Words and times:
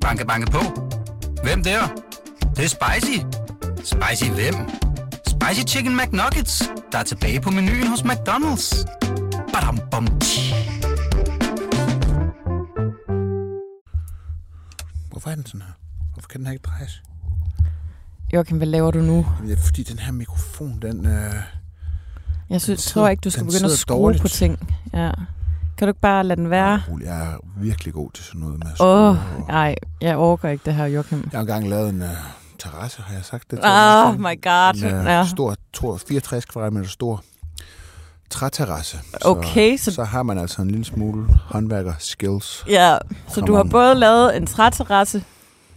Banke, 0.00 0.26
banke 0.26 0.50
på. 0.50 0.58
Hvem 1.42 1.62
der? 1.64 1.80
Det, 2.40 2.56
det 2.56 2.64
er 2.64 2.68
spicy. 2.68 3.18
Spicy 3.76 4.30
hvem? 4.30 4.54
Spicy 5.26 5.74
Chicken 5.74 5.96
McNuggets, 5.96 6.62
der 6.92 6.98
er 6.98 7.02
tilbage 7.02 7.40
på 7.40 7.50
menuen 7.50 7.86
hos 7.86 8.00
McDonald's. 8.00 8.84
Badum, 9.52 9.78
bom, 9.90 10.06
tji. 10.20 10.54
Hvorfor 15.10 15.30
er 15.30 15.34
den 15.34 15.46
sådan 15.46 15.60
her? 15.62 15.72
Hvorfor 16.12 16.28
kan 16.28 16.40
den 16.40 16.46
her 16.46 16.52
ikke 16.52 16.62
drejes? 16.62 17.02
Joachim, 18.32 18.56
hvad 18.56 18.66
laver 18.66 18.90
du 18.90 18.98
nu? 18.98 19.26
Jamen, 19.36 19.50
det 19.50 19.58
er 19.58 19.62
fordi, 19.62 19.82
den 19.82 19.98
her 19.98 20.12
mikrofon, 20.12 20.78
den... 20.82 21.06
Øh, 21.06 21.34
Jeg 22.50 22.60
synes, 22.60 22.80
sidder- 22.80 23.00
tror 23.00 23.08
ikke, 23.08 23.20
du 23.20 23.30
skal 23.30 23.42
den 23.42 23.52
begynde 23.52 23.72
at 23.72 23.78
skrue 23.78 23.96
dårligt. 23.96 24.22
på 24.22 24.28
ting. 24.28 24.74
Ja. 24.92 25.10
Kan 25.80 25.86
du 25.88 25.90
ikke 25.90 26.00
bare 26.00 26.24
lade 26.24 26.40
den 26.40 26.50
være? 26.50 26.82
rolig. 26.90 27.04
Jeg 27.06 27.22
er 27.22 27.36
virkelig 27.56 27.94
god 27.94 28.10
til 28.10 28.24
sådan 28.24 28.40
noget 28.40 28.58
med 28.58 28.66
Åh, 28.80 29.16
skrue. 29.16 29.46
nej, 29.48 29.74
jeg 30.00 30.16
overgår 30.16 30.48
ikke 30.48 30.62
det 30.64 30.74
her, 30.74 30.86
Joachim. 30.86 31.18
Jeg 31.32 31.38
har 31.38 31.40
engang 31.40 31.68
lavet 31.68 31.88
en 31.88 32.02
uh, 32.02 32.08
terrasse, 32.58 33.02
har 33.02 33.14
jeg 33.14 33.24
sagt 33.24 33.50
det 33.50 33.58
til 33.58 33.68
Oh 33.70 34.12
dig? 34.12 34.20
my 34.20 34.42
god. 34.42 34.90
En 34.90 34.98
uh, 35.00 35.04
Ja. 35.06 35.26
stor, 35.26 35.54
to- 35.72 35.96
64 35.98 36.44
kvadratmeter 36.44 36.88
stor 36.88 37.22
træterrasse. 38.30 38.98
Okay, 39.24 39.76
så, 39.76 39.84
så- 39.84 39.90
så 39.92 40.04
har 40.04 40.22
man 40.22 40.38
altså 40.38 40.62
en 40.62 40.68
lille 40.70 40.84
smule 40.84 41.26
håndværker-skills. 41.44 42.64
Ja, 42.68 42.98
så 43.28 43.40
du 43.40 43.54
har 43.54 43.62
on. 43.62 43.70
både 43.70 43.94
lavet 43.94 44.36
en 44.36 44.46
træterrasse, 44.46 45.24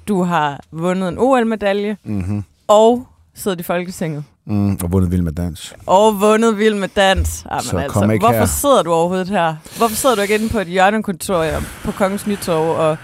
du 0.07 0.23
har 0.23 0.59
vundet 0.71 1.09
en 1.09 1.17
OL-medalje, 1.17 1.98
Mm-hmm. 2.04 2.43
og 2.67 3.07
siddet 3.35 3.59
i 3.59 3.63
Folketinget. 3.63 4.23
Mm, 4.45 4.77
og 4.83 4.91
vundet 4.91 5.11
vild 5.11 5.21
med 5.21 5.31
dans. 5.31 5.73
Og 5.85 6.20
vundet 6.21 6.57
Vild 6.57 6.75
med 6.75 6.88
Dans. 6.88 7.45
Jamen, 7.51 7.63
Så 7.63 7.77
altså, 7.77 7.99
kom 7.99 8.11
ikke 8.11 8.25
hvorfor 8.25 8.38
her. 8.39 8.45
sidder 8.45 8.84
du 8.84 8.91
overhovedet 8.93 9.27
her? 9.29 9.55
Hvorfor 9.77 9.95
sidder 9.95 10.15
du 10.15 10.21
ikke 10.21 10.35
inde 10.35 10.49
på 10.49 10.59
et 10.59 10.67
hjørnekontor 10.67 11.45
på 11.84 11.91
Kongens 11.91 12.27
Nytorv 12.27 12.70
og 12.89 12.98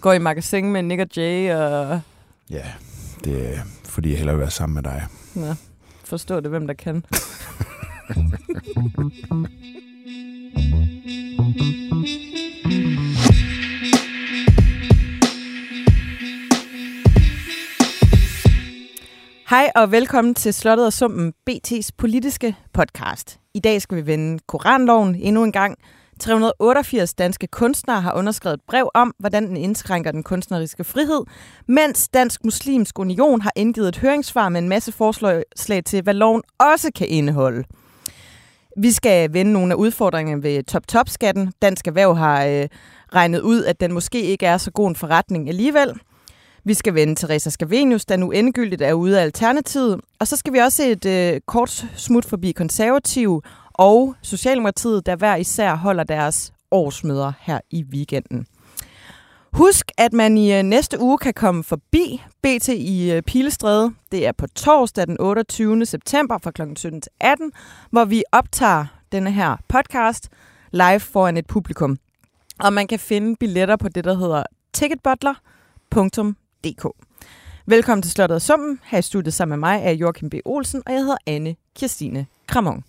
går 0.00 0.12
i 0.12 0.18
magasin 0.18 0.72
med 0.72 0.82
Nick 0.82 1.00
og 1.00 1.06
Jay 1.16 1.54
og 1.54 2.00
Ja, 2.50 2.62
det 3.24 3.54
er 3.54 3.58
fordi, 3.84 4.08
jeg 4.10 4.16
hellere 4.18 4.36
vil 4.36 4.40
være 4.40 4.50
sammen 4.50 4.74
med 4.74 4.82
dig. 4.82 5.06
ja, 5.36 5.54
forstå 6.04 6.40
det, 6.40 6.50
hvem 6.50 6.66
der 6.66 6.74
kan? 6.74 7.04
Hej 19.50 19.70
og 19.74 19.92
velkommen 19.92 20.34
til 20.34 20.54
Slottet 20.54 20.86
og 20.86 20.92
Sumpen, 20.92 21.32
BT's 21.50 21.88
politiske 21.98 22.56
podcast. 22.72 23.40
I 23.54 23.60
dag 23.60 23.82
skal 23.82 23.96
vi 23.96 24.06
vende 24.06 24.38
Koranloven 24.46 25.14
endnu 25.14 25.44
en 25.44 25.52
gang. 25.52 25.78
388 26.20 27.14
danske 27.14 27.46
kunstnere 27.46 28.00
har 28.00 28.14
underskrevet 28.14 28.54
et 28.54 28.60
brev 28.68 28.90
om, 28.94 29.14
hvordan 29.18 29.46
den 29.48 29.56
indskrænker 29.56 30.10
den 30.12 30.22
kunstneriske 30.22 30.84
frihed, 30.84 31.20
mens 31.68 32.08
Dansk 32.08 32.44
Muslimsk 32.44 32.98
Union 32.98 33.40
har 33.40 33.52
indgivet 33.56 33.88
et 33.88 33.96
høringssvar 33.96 34.48
med 34.48 34.62
en 34.62 34.68
masse 34.68 34.92
forslag 34.92 35.84
til, 35.86 36.02
hvad 36.02 36.14
loven 36.14 36.42
også 36.58 36.90
kan 36.94 37.08
indeholde. 37.08 37.64
Vi 38.76 38.92
skal 38.92 39.32
vende 39.32 39.52
nogle 39.52 39.72
af 39.72 39.76
udfordringerne 39.76 40.42
ved 40.42 40.62
top-top-skatten. 40.62 41.52
Dansk 41.62 41.86
Erhverv 41.86 42.16
har 42.16 42.44
øh, 42.44 42.68
regnet 43.14 43.40
ud, 43.40 43.64
at 43.64 43.80
den 43.80 43.92
måske 43.92 44.22
ikke 44.22 44.46
er 44.46 44.58
så 44.58 44.70
god 44.70 44.88
en 44.88 44.96
forretning 44.96 45.48
alligevel. 45.48 45.92
Vi 46.66 46.74
skal 46.74 46.94
vende 46.94 47.14
Teresa 47.14 47.50
Scavenius, 47.50 48.04
der 48.04 48.16
nu 48.16 48.30
endegyldigt 48.30 48.82
er 48.82 48.92
ude 48.92 49.18
af 49.18 49.22
Alternativet. 49.22 50.00
Og 50.18 50.26
så 50.26 50.36
skal 50.36 50.52
vi 50.52 50.58
også 50.58 50.76
se 50.76 50.90
et 50.90 51.06
øh, 51.06 51.40
kort 51.46 51.86
smut 51.96 52.24
forbi 52.24 52.52
konservative 52.52 53.42
og 53.72 54.14
Socialdemokratiet, 54.22 55.06
der 55.06 55.16
hver 55.16 55.36
især 55.36 55.74
holder 55.74 56.04
deres 56.04 56.52
årsmøder 56.70 57.32
her 57.40 57.60
i 57.70 57.84
weekenden. 57.92 58.46
Husk, 59.52 59.90
at 59.98 60.12
man 60.12 60.38
i 60.38 60.54
øh, 60.58 60.62
næste 60.62 61.00
uge 61.00 61.18
kan 61.18 61.34
komme 61.34 61.64
forbi 61.64 62.22
BT 62.42 62.68
i 62.68 63.12
øh, 63.12 63.22
Pilestræde. 63.22 63.94
Det 64.12 64.26
er 64.26 64.32
på 64.32 64.46
torsdag 64.46 65.06
den 65.06 65.16
28. 65.20 65.86
september 65.86 66.38
fra 66.38 66.50
kl. 66.50 66.62
17 66.76 67.00
til 67.00 67.12
18, 67.20 67.52
hvor 67.90 68.04
vi 68.04 68.24
optager 68.32 68.86
denne 69.12 69.32
her 69.32 69.56
podcast 69.68 70.28
live 70.72 71.00
foran 71.00 71.36
et 71.36 71.46
publikum. 71.46 71.98
Og 72.60 72.72
man 72.72 72.86
kan 72.86 72.98
finde 72.98 73.36
billetter 73.40 73.76
på 73.76 73.88
det, 73.88 74.04
der 74.04 74.14
hedder 74.14 74.42
ticketbutler.dk. 76.64 76.86
Velkommen 77.66 78.02
til 78.02 78.10
Slottet 78.12 78.34
og 78.34 78.42
Summen. 78.42 78.80
Her 78.84 78.98
i 78.98 79.02
studiet 79.02 79.34
sammen 79.34 79.60
med 79.60 79.68
mig 79.68 79.80
er 79.84 79.90
Joachim 79.90 80.30
B. 80.30 80.34
Olsen, 80.44 80.82
og 80.86 80.92
jeg 80.92 81.00
hedder 81.00 81.16
Anne 81.26 81.56
Kirstine 81.76 82.26
Kramon. 82.46 82.84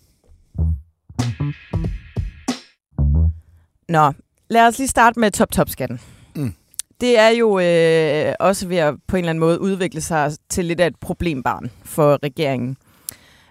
Nå, 3.88 4.12
lad 4.50 4.66
os 4.66 4.78
lige 4.78 4.88
starte 4.88 5.20
med 5.20 5.30
top-top-skatten. 5.30 6.00
Mm. 6.36 6.54
Det 7.00 7.18
er 7.18 7.28
jo 7.28 7.58
øh, 7.58 8.34
også 8.40 8.68
ved 8.68 8.76
at 8.76 8.94
på 9.06 9.16
en 9.16 9.18
eller 9.18 9.30
anden 9.30 9.40
måde 9.40 9.60
udvikle 9.60 10.00
sig 10.00 10.32
til 10.48 10.64
lidt 10.64 10.80
af 10.80 10.86
et 10.86 10.96
problembarn 11.00 11.70
for 11.84 12.18
regeringen. 12.22 12.76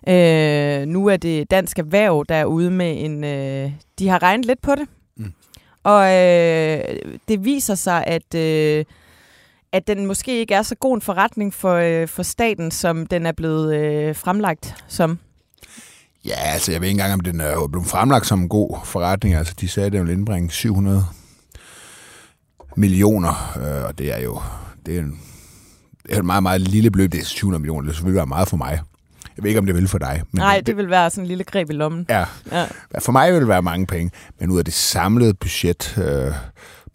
Øh, 0.07 0.87
nu 0.87 1.07
er 1.07 1.17
det 1.17 1.51
Dansk 1.51 1.79
Erhverv, 1.79 2.25
der 2.29 2.35
er 2.35 2.45
ude 2.45 2.71
med 2.71 3.05
en... 3.05 3.23
Øh, 3.23 3.71
de 3.99 4.07
har 4.07 4.23
regnet 4.23 4.45
lidt 4.45 4.61
på 4.61 4.75
det. 4.75 4.87
Mm. 5.17 5.33
Og 5.83 6.03
øh, 6.03 6.79
det 7.27 7.45
viser 7.45 7.75
sig, 7.75 8.03
at... 8.07 8.35
Øh, 8.35 8.85
at 9.75 9.87
den 9.87 10.05
måske 10.05 10.39
ikke 10.39 10.53
er 10.53 10.61
så 10.61 10.75
god 10.75 10.95
en 10.95 11.01
forretning 11.01 11.53
for, 11.53 11.73
øh, 11.73 12.07
for 12.07 12.23
staten, 12.23 12.71
som 12.71 13.05
den 13.07 13.25
er 13.25 13.31
blevet 13.31 13.75
øh, 13.75 14.15
fremlagt 14.15 14.75
som. 14.87 15.19
Ja, 16.25 16.35
altså 16.37 16.71
jeg 16.71 16.81
ved 16.81 16.87
ikke 16.87 16.93
engang, 16.95 17.13
om 17.13 17.19
den 17.19 17.41
er 17.41 17.67
blevet 17.67 17.87
fremlagt 17.87 18.27
som 18.27 18.41
en 18.41 18.49
god 18.49 18.77
forretning. 18.85 19.35
Altså 19.35 19.53
de 19.61 19.67
sagde, 19.67 19.87
at 19.87 19.93
den 19.93 20.07
vil 20.07 20.13
indbringe 20.13 20.51
700 20.51 21.05
millioner, 22.75 23.57
øh, 23.57 23.85
og 23.85 23.97
det 23.97 24.13
er 24.13 24.19
jo 24.23 24.39
det 24.85 24.95
er 24.95 24.99
en, 24.99 25.19
det 26.07 26.13
er 26.15 26.19
et 26.19 26.25
meget, 26.25 26.43
meget 26.43 26.61
lille 26.61 26.91
beløb. 26.91 27.11
Det 27.11 27.21
er 27.21 27.25
700 27.25 27.61
millioner, 27.61 27.81
det 27.81 27.87
vil 27.87 27.95
selvfølgelig 27.95 28.17
være 28.17 28.25
meget 28.25 28.47
for 28.47 28.57
mig. 28.57 28.79
Jeg 29.37 29.43
ved 29.43 29.49
ikke, 29.49 29.59
om 29.59 29.65
det 29.65 29.75
vil 29.75 29.87
for 29.87 29.97
dig. 29.97 30.21
Men 30.31 30.39
Nej, 30.39 30.61
det 30.65 30.77
vil 30.77 30.89
være 30.89 31.09
sådan 31.09 31.23
en 31.23 31.27
lille 31.27 31.43
greb 31.43 31.69
i 31.69 31.73
lommen. 31.73 32.05
Ja, 32.09 32.25
Ja. 32.51 32.65
for 32.99 33.11
mig 33.11 33.31
vil 33.33 33.39
det 33.39 33.47
være 33.47 33.61
mange 33.61 33.85
penge, 33.87 34.11
men 34.39 34.49
ud 34.51 34.57
af 34.59 34.65
det 34.65 34.73
samlede 34.73 35.33
budget 35.33 35.97
øh, 35.97 36.33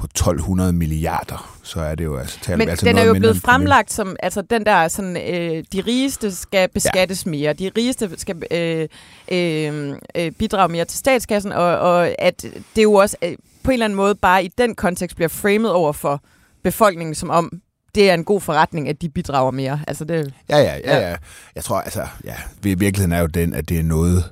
på 0.00 0.06
1200 0.06 0.72
milliarder, 0.72 1.58
så 1.62 1.80
er 1.80 1.94
det 1.94 2.04
jo 2.04 2.16
altså... 2.16 2.38
taler 2.42 2.56
Men 2.56 2.68
altså 2.68 2.86
den 2.86 2.98
er 2.98 3.02
jo 3.02 3.14
blevet 3.14 3.36
fremlagt 3.36 3.92
som, 3.92 4.16
altså 4.22 4.42
den 4.42 4.66
der 4.66 4.88
sådan, 4.88 5.16
øh, 5.16 5.64
de 5.72 5.80
rigeste 5.86 6.34
skal 6.34 6.68
beskattes 6.68 7.26
ja. 7.26 7.30
mere, 7.30 7.52
de 7.52 7.70
rigeste 7.76 8.10
skal 8.16 8.42
øh, 8.50 8.88
øh, 9.32 9.94
øh, 10.14 10.32
bidrage 10.32 10.72
mere 10.72 10.84
til 10.84 10.98
statskassen, 10.98 11.52
og, 11.52 11.78
og 11.78 12.08
at 12.18 12.46
det 12.76 12.82
jo 12.82 12.94
også 12.94 13.16
øh, 13.22 13.36
på 13.62 13.70
en 13.70 13.72
eller 13.72 13.84
anden 13.84 13.96
måde 13.96 14.14
bare 14.14 14.44
i 14.44 14.48
den 14.58 14.74
kontekst 14.74 15.16
bliver 15.16 15.28
framet 15.28 15.72
over 15.72 15.92
for 15.92 16.22
befolkningen, 16.64 17.14
som 17.14 17.30
om 17.30 17.60
det 17.94 18.10
er 18.10 18.14
en 18.14 18.24
god 18.24 18.40
forretning, 18.40 18.88
at 18.88 19.02
de 19.02 19.08
bidrager 19.08 19.50
mere. 19.50 19.80
Altså 19.88 20.04
det, 20.04 20.34
Ja, 20.48 20.58
ja, 20.58 20.76
ja, 20.84 21.08
Ja. 21.08 21.16
Jeg 21.54 21.64
tror, 21.64 21.80
altså, 21.80 22.06
ja, 22.24 22.34
vir- 22.34 22.76
virkeligheden 22.76 23.12
er 23.12 23.20
jo 23.20 23.26
den, 23.26 23.54
at 23.54 23.68
det 23.68 23.78
er 23.78 23.82
noget... 23.82 24.24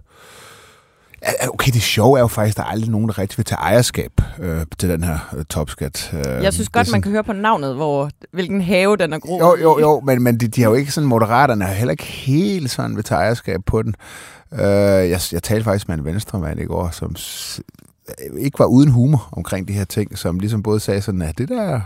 Okay, 1.48 1.72
det 1.72 1.82
sjove 1.82 2.18
er 2.18 2.22
jo 2.22 2.26
faktisk, 2.26 2.52
at 2.52 2.56
der 2.56 2.62
er 2.62 2.72
aldrig 2.72 2.90
nogen, 2.90 3.08
der 3.08 3.18
rigtig 3.18 3.38
vil 3.38 3.44
tage 3.44 3.58
ejerskab 3.58 4.12
øh, 4.38 4.66
til 4.78 4.88
den 4.88 5.04
her 5.04 5.18
øh, 5.36 5.44
topskat. 5.44 6.10
Øh, 6.14 6.42
jeg 6.42 6.52
synes 6.52 6.68
godt, 6.68 6.92
man 6.92 7.02
kan 7.02 7.12
høre 7.12 7.24
på 7.24 7.32
navnet, 7.32 7.74
hvor, 7.74 8.10
hvilken 8.32 8.62
have 8.62 8.96
den 8.96 9.12
er 9.12 9.18
groet 9.18 9.40
Jo, 9.40 9.56
jo, 9.62 9.80
jo, 9.80 10.00
men, 10.00 10.22
men 10.22 10.40
de, 10.40 10.48
de 10.48 10.62
har 10.62 10.70
jo 10.70 10.74
ikke 10.74 10.92
sådan, 10.92 11.08
moderaterne 11.08 11.64
har 11.64 11.72
heller 11.72 11.92
ikke 11.92 12.04
helt 12.04 12.70
sådan 12.70 12.96
ved 12.96 13.02
tage 13.02 13.18
ejerskab 13.20 13.60
på 13.66 13.82
den. 13.82 13.94
Øh, 14.52 14.60
jeg, 15.10 15.20
jeg 15.32 15.42
talte 15.42 15.64
faktisk 15.64 15.88
med 15.88 15.98
en 15.98 16.04
venstremand 16.04 16.60
i 16.60 16.64
går, 16.64 16.90
som 16.92 17.16
ikke 18.38 18.58
var 18.58 18.66
uden 18.66 18.90
humor 18.90 19.28
omkring 19.32 19.68
de 19.68 19.72
her 19.72 19.84
ting, 19.84 20.18
som 20.18 20.40
ligesom 20.40 20.62
både 20.62 20.80
sagde 20.80 21.00
sådan, 21.00 21.22
at 21.22 21.38
det 21.38 21.48
der 21.48 21.80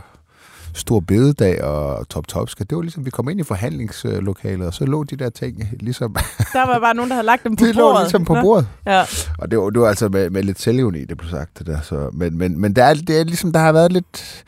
stor 0.75 1.01
bededag 1.01 1.65
og 1.65 2.09
top 2.09 2.29
top 2.29 2.49
skal 2.49 2.67
det 2.71 2.77
var 2.77 2.83
ligesom, 2.83 3.05
vi 3.05 3.11
kom 3.11 3.29
ind 3.29 3.41
i 3.41 3.43
forhandlingslokalet, 3.43 4.67
og 4.67 4.75
så 4.75 4.85
lå 4.85 5.05
de 5.05 5.17
der 5.17 5.31
ting 5.31 5.69
ligesom, 5.81 6.17
Der 6.53 6.67
var 6.67 6.79
bare 6.79 6.95
nogen, 6.95 7.11
der 7.11 7.15
havde 7.15 7.27
lagt 7.27 7.45
dem 7.45 7.57
på 7.57 7.65
det 7.65 7.75
bordet. 7.75 7.95
lå 7.95 8.01
ligesom 8.01 8.25
på 8.25 8.37
bordet. 8.43 8.69
Ja. 8.87 9.05
Og 9.39 9.51
det 9.51 9.59
var, 9.59 9.71
det 9.71 9.81
var 9.81 9.89
altså 9.89 10.09
med, 10.09 10.31
med 10.31 10.43
lidt 10.43 10.61
selvivni, 10.61 11.05
det 11.05 11.19
blev 11.19 11.31
sagt. 11.31 11.59
Det 11.59 11.67
der, 11.67 11.81
så, 11.81 12.11
men 12.13 12.39
men, 12.39 12.61
men 12.61 12.77
der 12.77 12.85
er, 12.85 12.95
det 12.95 13.21
er 13.21 13.25
ligesom, 13.25 13.53
der 13.53 13.61
har 13.61 13.73
været 13.73 13.93
lidt, 13.93 14.45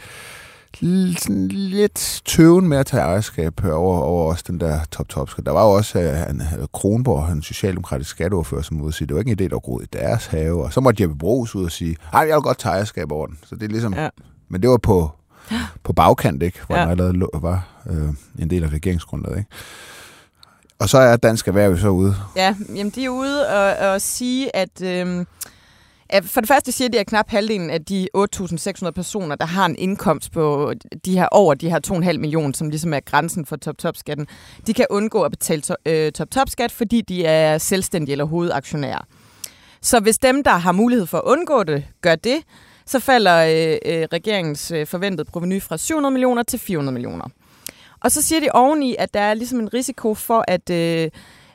lidt, 0.80 1.20
sådan 1.20 1.48
lidt 1.48 2.22
tøven 2.24 2.68
med 2.68 2.78
at 2.78 2.86
tage 2.86 3.02
ejerskab 3.02 3.64
over, 3.64 3.98
over 3.98 4.30
også 4.30 4.44
den 4.46 4.60
der 4.60 4.80
top 4.90 5.08
top 5.08 5.30
Der 5.46 5.52
var 5.52 5.64
jo 5.64 5.70
også 5.70 5.98
uh, 5.98 6.04
han, 6.04 6.42
øh, 6.60 6.66
Kronborg, 6.72 7.32
en 7.32 7.42
socialdemokratisk 7.42 8.10
skatteordfører, 8.10 8.62
som 8.62 8.80
ud 8.80 8.92
sige, 8.92 9.06
det 9.08 9.14
var 9.14 9.20
ikke 9.20 9.30
en 9.30 9.38
idé, 9.40 9.48
der 9.50 9.58
groet 9.58 9.84
i 9.84 9.88
deres 9.92 10.26
have. 10.26 10.64
Og 10.64 10.72
så 10.72 10.80
måtte 10.80 11.02
Jeppe 11.02 11.18
Brugs 11.18 11.54
ud 11.54 11.64
og 11.64 11.72
sige, 11.72 11.96
nej, 12.12 12.26
jeg 12.28 12.34
vil 12.34 12.42
godt 12.42 12.58
tage 12.58 12.72
ejerskab 12.72 13.12
over 13.12 13.26
den. 13.26 13.38
Så 13.46 13.54
det 13.54 13.62
er 13.62 13.68
ligesom, 13.68 13.94
ja. 13.94 14.08
men 14.48 14.62
det 14.62 14.70
var 14.70 14.76
på, 14.76 15.10
på 15.82 15.92
bagkant, 15.92 16.42
ikke? 16.42 16.60
Hvor 16.66 16.76
Ja. 16.76 16.82
den 16.82 16.90
allerede 16.90 17.12
lå, 17.12 17.30
var 17.34 17.66
øh, 17.90 18.08
en 18.38 18.50
del 18.50 18.64
af 18.64 18.68
regeringsgrundlaget, 18.68 19.38
ikke? 19.38 19.50
Og 20.78 20.88
så 20.88 20.98
er 20.98 21.16
Dansk 21.16 21.48
Erhverv 21.48 21.70
jo 21.70 21.76
så 21.76 21.88
ude. 21.88 22.16
Ja, 22.36 22.54
jamen 22.68 22.90
de 22.90 23.04
er 23.04 23.08
ude 23.08 23.48
og, 23.48 23.90
og 23.90 24.00
sige, 24.00 24.56
at, 24.56 24.82
at 26.08 26.24
for 26.24 26.40
det 26.40 26.48
første 26.48 26.72
siger 26.72 26.88
de, 26.88 27.00
at 27.00 27.06
knap 27.06 27.30
halvdelen 27.30 27.70
af 27.70 27.84
de 27.84 28.08
8.600 28.16 28.90
personer, 28.90 29.36
der 29.36 29.44
har 29.46 29.66
en 29.66 29.76
indkomst 29.76 30.32
på 30.32 30.72
de 31.04 31.12
her 31.18 31.26
over 31.30 31.54
de 31.54 31.70
her 31.70 31.80
2,5 31.86 32.18
millioner, 32.18 32.52
som 32.54 32.70
ligesom 32.70 32.94
er 32.94 33.00
grænsen 33.00 33.46
for 33.46 33.56
top-top-skatten, 33.56 34.26
de 34.66 34.74
kan 34.74 34.86
undgå 34.90 35.22
at 35.22 35.30
betale 35.30 35.62
øh, 35.86 36.12
top-top-skat, 36.12 36.72
fordi 36.72 37.00
de 37.00 37.24
er 37.24 37.58
selvstændige 37.58 38.12
eller 38.12 38.24
hovedaktionærer. 38.24 39.00
Så 39.82 40.00
hvis 40.00 40.18
dem, 40.18 40.44
der 40.44 40.50
har 40.56 40.72
mulighed 40.72 41.06
for 41.06 41.18
at 41.18 41.24
undgå 41.24 41.62
det, 41.62 41.84
gør 42.00 42.14
det, 42.14 42.36
så 42.86 43.00
falder 43.00 43.36
øh, 43.36 43.78
øh, 43.92 44.08
regeringens 44.12 44.70
øh, 44.70 44.86
forventede 44.86 45.30
proveny 45.30 45.62
fra 45.62 45.76
700 45.76 46.12
millioner 46.12 46.42
til 46.42 46.58
400 46.58 46.92
millioner. 46.92 47.24
Og 48.00 48.10
så 48.10 48.22
siger 48.22 48.40
de 48.40 48.48
oveni, 48.52 48.96
at 48.98 49.14
der 49.14 49.20
er 49.20 49.34
ligesom 49.34 49.60
en 49.60 49.74
risiko 49.74 50.14
for, 50.14 50.44
at, 50.48 50.70
øh, 50.70 51.10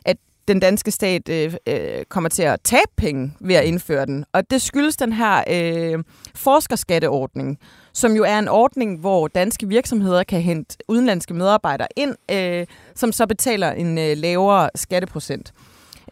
at 0.06 0.18
den 0.48 0.60
danske 0.60 0.92
stat 0.92 1.30
øh, 1.30 1.54
øh, 1.68 2.06
kommer 2.10 2.30
til 2.30 2.44
at 2.44 2.62
tabe 2.64 2.92
penge 2.98 3.34
ved 3.40 3.56
at 3.56 3.66
indføre 3.66 4.06
den. 4.06 4.26
Og 4.34 4.52
det 4.52 4.62
skyldes 4.62 4.98
den 4.98 5.14
her 5.14 5.44
øh, 5.50 6.04
forskerskatteordning, 6.36 7.60
som 7.94 8.16
jo 8.16 8.24
er 8.24 8.40
en 8.40 8.48
ordning, 8.48 9.00
hvor 9.00 9.28
danske 9.28 9.68
virksomheder 9.68 10.24
kan 10.24 10.42
hente 10.42 10.78
udenlandske 10.88 11.34
medarbejdere 11.34 11.88
ind, 11.96 12.16
øh, 12.32 12.68
som 12.96 13.12
så 13.12 13.28
betaler 13.28 13.72
en 13.72 13.98
øh, 13.98 14.18
lavere 14.18 14.70
skatteprocent. 14.76 15.54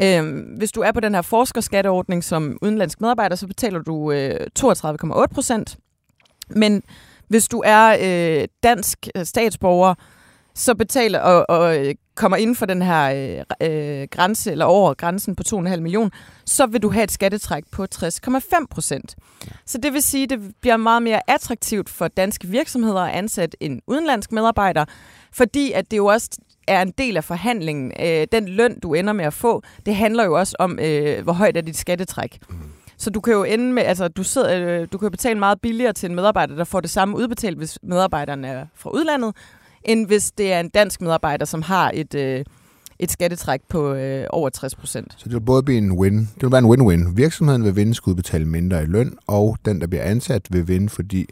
Øh, 0.02 0.44
hvis 0.58 0.72
du 0.72 0.82
er 0.82 0.92
på 0.92 1.00
den 1.00 1.16
her 1.16 1.22
forskerskatteordning 1.22 2.24
som 2.24 2.58
udenlandsk 2.62 3.02
medarbejder, 3.02 3.36
så 3.36 3.48
betaler 3.48 3.80
du 3.80 4.12
øh, 4.12 4.48
32,8 4.60 5.26
procent. 5.34 5.78
Men 6.50 6.84
hvis 7.28 7.48
du 7.48 7.64
er 7.66 7.98
øh, 8.02 8.48
dansk 8.64 9.08
øh, 9.16 9.26
statsborger, 9.26 9.94
så 10.56 10.76
betaler 10.76 11.20
og, 11.20 11.46
og 11.50 11.86
øh, 11.86 11.96
kommer 12.16 12.38
inden 12.38 12.56
for 12.56 12.66
den 12.66 12.82
her 12.82 13.44
øh, 13.62 14.02
øh, 14.02 14.08
grænse, 14.12 14.52
eller 14.52 14.66
over 14.66 14.94
grænsen 14.94 15.36
på 15.36 15.44
2,5 15.48 15.58
millioner, 15.60 16.10
så 16.46 16.66
vil 16.66 16.82
du 16.82 16.90
have 16.90 17.04
et 17.04 17.12
skattetræk 17.12 17.64
på 17.72 17.86
60,5 17.96 18.66
procent. 18.70 19.16
Så 19.66 19.78
det 19.78 19.94
vil 19.94 20.02
sige, 20.02 20.24
at 20.24 20.30
det 20.30 20.40
bliver 20.62 20.78
meget 20.78 21.02
mere 21.04 21.22
attraktivt 21.30 21.90
for 21.90 22.08
danske 22.08 22.48
virksomheder 22.48 23.02
at 23.02 23.14
ansætte 23.14 23.58
en 23.64 23.82
udenlandsk 23.88 24.32
medarbejder, 24.32 24.86
fordi 25.34 25.72
at 25.72 25.92
det 25.92 25.98
jo 25.98 26.06
også 26.06 26.30
er 26.68 26.82
en 26.82 26.94
del 26.98 27.18
af 27.18 27.24
forhandlingen. 27.24 27.92
Øh, 28.00 28.28
den 28.32 28.48
løn, 28.48 28.80
du 28.80 28.94
ender 28.94 29.14
med 29.14 29.26
at 29.26 29.34
få, 29.34 29.64
det 29.86 29.96
handler 29.96 30.26
jo 30.26 30.40
også 30.40 30.56
om, 30.60 30.80
øh, 30.80 31.24
hvor 31.24 31.34
højt 31.34 31.58
er 31.58 31.62
dit 31.62 31.78
skattetræk. 31.78 32.40
Så 32.98 33.10
du 33.10 33.22
kan 33.22 33.34
jo 33.34 33.44
ende 33.44 33.74
med, 33.74 33.84
altså 33.84 34.08
du, 34.08 34.24
sidder, 34.24 34.82
øh, 34.82 34.88
du 34.92 34.98
kan 34.98 35.12
betale 35.12 35.40
meget 35.40 35.62
billigere 35.62 35.94
til 35.94 36.10
en 36.10 36.16
medarbejder, 36.16 36.56
der 36.56 36.64
får 36.64 36.82
det 36.82 36.90
samme 36.90 37.18
udbetalt, 37.18 37.58
hvis 37.58 37.80
medarbejderen 37.84 38.46
er 38.46 38.66
fra 38.76 38.90
udlandet, 38.90 39.36
end 39.84 40.08
hvis 40.08 40.32
det 40.32 40.54
er 40.54 40.60
en 40.60 40.70
dansk 40.70 41.02
medarbejder, 41.02 41.46
som 41.46 41.62
har 41.62 41.92
et, 41.94 42.16
øh, 42.16 42.46
et 43.00 43.12
skattetræk 43.12 43.62
på 43.70 43.94
øh, 43.94 44.26
over 44.30 44.50
60 44.50 44.76
procent. 44.76 45.14
Så 45.18 45.24
det 45.24 45.34
vil 45.34 45.42
både 45.42 45.64
blive 45.64 45.78
en 45.78 45.92
win. 45.92 46.20
Det 46.20 46.42
vil 46.42 46.52
være 46.52 46.64
en 46.64 46.70
win-win. 46.72 47.16
Virksomheden 47.16 47.64
vil 47.64 47.76
vinde, 47.76 47.94
skal 47.94 48.10
udbetale 48.10 48.46
mindre 48.46 48.84
i 48.84 48.86
løn, 48.86 49.18
og 49.28 49.58
den, 49.66 49.82
der 49.82 49.88
bliver 49.88 50.04
ansat, 50.04 50.48
vil 50.50 50.68
vinde, 50.68 50.90
fordi 50.90 51.26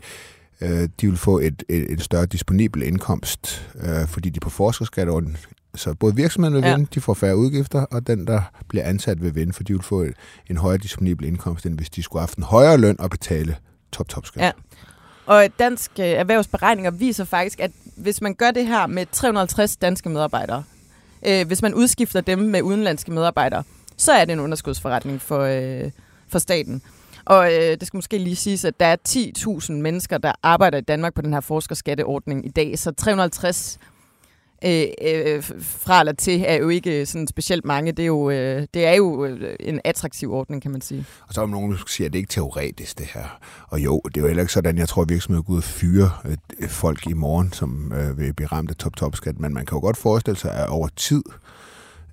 øh, 0.66 0.90
de 1.02 1.08
vil 1.08 1.18
få 1.18 1.40
et, 1.40 1.64
et, 1.70 1.92
et 1.92 2.02
større 2.02 2.26
disponibel 2.26 2.82
indkomst, 2.82 3.72
øh, 3.76 4.08
fordi 4.08 4.30
de 4.30 4.38
er 4.38 4.42
på 4.42 4.50
forskerskatteordning. 4.50 5.38
Så 5.76 5.94
både 5.94 6.16
virksomheden 6.16 6.56
vil 6.56 6.64
ja. 6.64 6.76
vinde, 6.76 6.90
de 6.94 7.02
får 7.02 7.14
færre 7.14 7.38
udgifter, 7.38 7.82
og 7.82 8.08
den, 8.08 8.28
der 8.28 8.42
bliver 8.68 8.86
ansat, 8.86 9.22
vil 9.22 9.36
vinde, 9.36 9.54
for 9.54 9.64
de 9.64 9.74
vil 9.74 9.82
få 9.82 10.02
et, 10.02 10.14
en 10.50 10.58
højere 10.58 10.78
disponibel 10.78 11.26
indkomst, 11.26 11.66
end 11.66 11.78
hvis 11.78 11.90
de 11.90 12.04
skulle 12.04 12.22
have 12.22 12.28
haft 12.28 12.38
en 12.38 12.44
højere 12.44 12.78
løn 12.78 12.96
og 13.00 13.10
betale 13.10 13.58
top-top-skat. 13.92 14.44
Ja. 14.44 14.52
Og 15.26 15.48
dansk 15.60 15.92
øh, 16.00 16.06
erhvervsberegninger 16.06 16.92
viser 16.92 17.24
faktisk, 17.24 17.60
at 17.60 17.72
hvis 17.96 18.22
man 18.22 18.34
gør 18.34 18.52
det 18.52 18.68
her 18.68 18.88
med 18.88 19.06
350 19.12 19.78
danske 19.78 20.10
medarbejdere, 20.10 20.64
øh, 21.28 21.48
hvis 21.48 21.62
man 21.62 21.74
udskifter 21.74 22.22
dem 22.22 22.40
med 22.40 22.62
udenlandske 22.62 23.12
medarbejdere, 23.12 23.64
så 23.98 24.12
er 24.12 24.26
det 24.26 24.34
en 24.34 24.40
underskudsforretning 24.40 25.22
for, 25.22 25.40
øh, 25.40 25.92
for 26.28 26.40
staten. 26.40 26.82
Og 27.26 27.54
øh, 27.54 27.78
det 27.80 27.88
skal 27.88 27.98
måske 27.98 28.18
lige 28.18 28.36
siges, 28.36 28.66
at 28.66 28.80
der 28.80 28.86
er 28.86 28.96
10.000 29.10 29.72
mennesker, 29.72 30.18
der 30.18 30.32
arbejder 30.44 30.78
i 30.78 30.82
Danmark 30.82 31.14
på 31.14 31.22
den 31.22 31.34
her 31.34 31.40
forskerskatteordning 31.40 32.46
i 32.46 32.50
dag, 32.50 32.80
så 32.80 32.92
350 32.92 33.80
øh, 34.66 34.86
øh, 35.02 35.44
fra 35.60 36.00
eller 36.00 36.14
til 36.14 36.44
er 36.48 36.56
jo 36.56 36.70
ikke 36.70 37.00
øh, 37.00 37.08
sådan 37.08 37.28
specielt 37.28 37.66
mange. 37.66 37.92
Det 37.92 38.04
er 38.04 38.08
jo, 38.08 38.30
øh, 38.30 38.68
det 38.74 38.86
er 38.86 38.94
jo 38.94 39.26
øh, 39.26 39.56
en 39.60 39.82
attraktiv 39.84 40.34
ordning, 40.34 40.62
kan 40.62 40.72
man 40.72 40.82
sige. 40.82 41.06
Og 41.28 41.34
så 41.34 41.42
er 41.42 41.46
nogen, 41.46 41.72
der 41.72 41.78
siger, 41.88 42.08
at 42.08 42.14
det 42.14 42.20
ikke 42.20 42.30
er 42.30 42.34
teoretisk, 42.34 42.98
det 42.98 43.06
her. 43.14 43.40
Og 43.68 43.80
jo, 43.80 44.02
det 44.06 44.18
er 44.18 44.22
jo 44.22 44.28
heller 44.28 44.44
ikke 44.44 44.54
sådan, 44.54 44.78
jeg 44.78 44.90
tror, 44.90 45.02
at 45.02 45.10
virksomheder 45.10 45.44
går 45.44 45.54
ud 45.54 45.58
og 45.58 45.64
fyre 45.64 46.10
øh, 46.60 46.70
folk 46.70 47.08
i 47.08 47.14
morgen, 47.14 47.54
som 47.54 47.94
øh, 47.94 48.18
vil 48.18 48.34
blive 48.34 48.48
ramt 48.48 48.70
af 48.70 48.76
top-top-skat. 48.76 49.40
Men 49.40 49.54
man 49.54 49.66
kan 49.66 49.76
jo 49.76 49.80
godt 49.80 49.98
forestille 49.98 50.38
sig, 50.38 50.54
at 50.54 50.70
over 50.70 50.88
tid, 50.96 51.24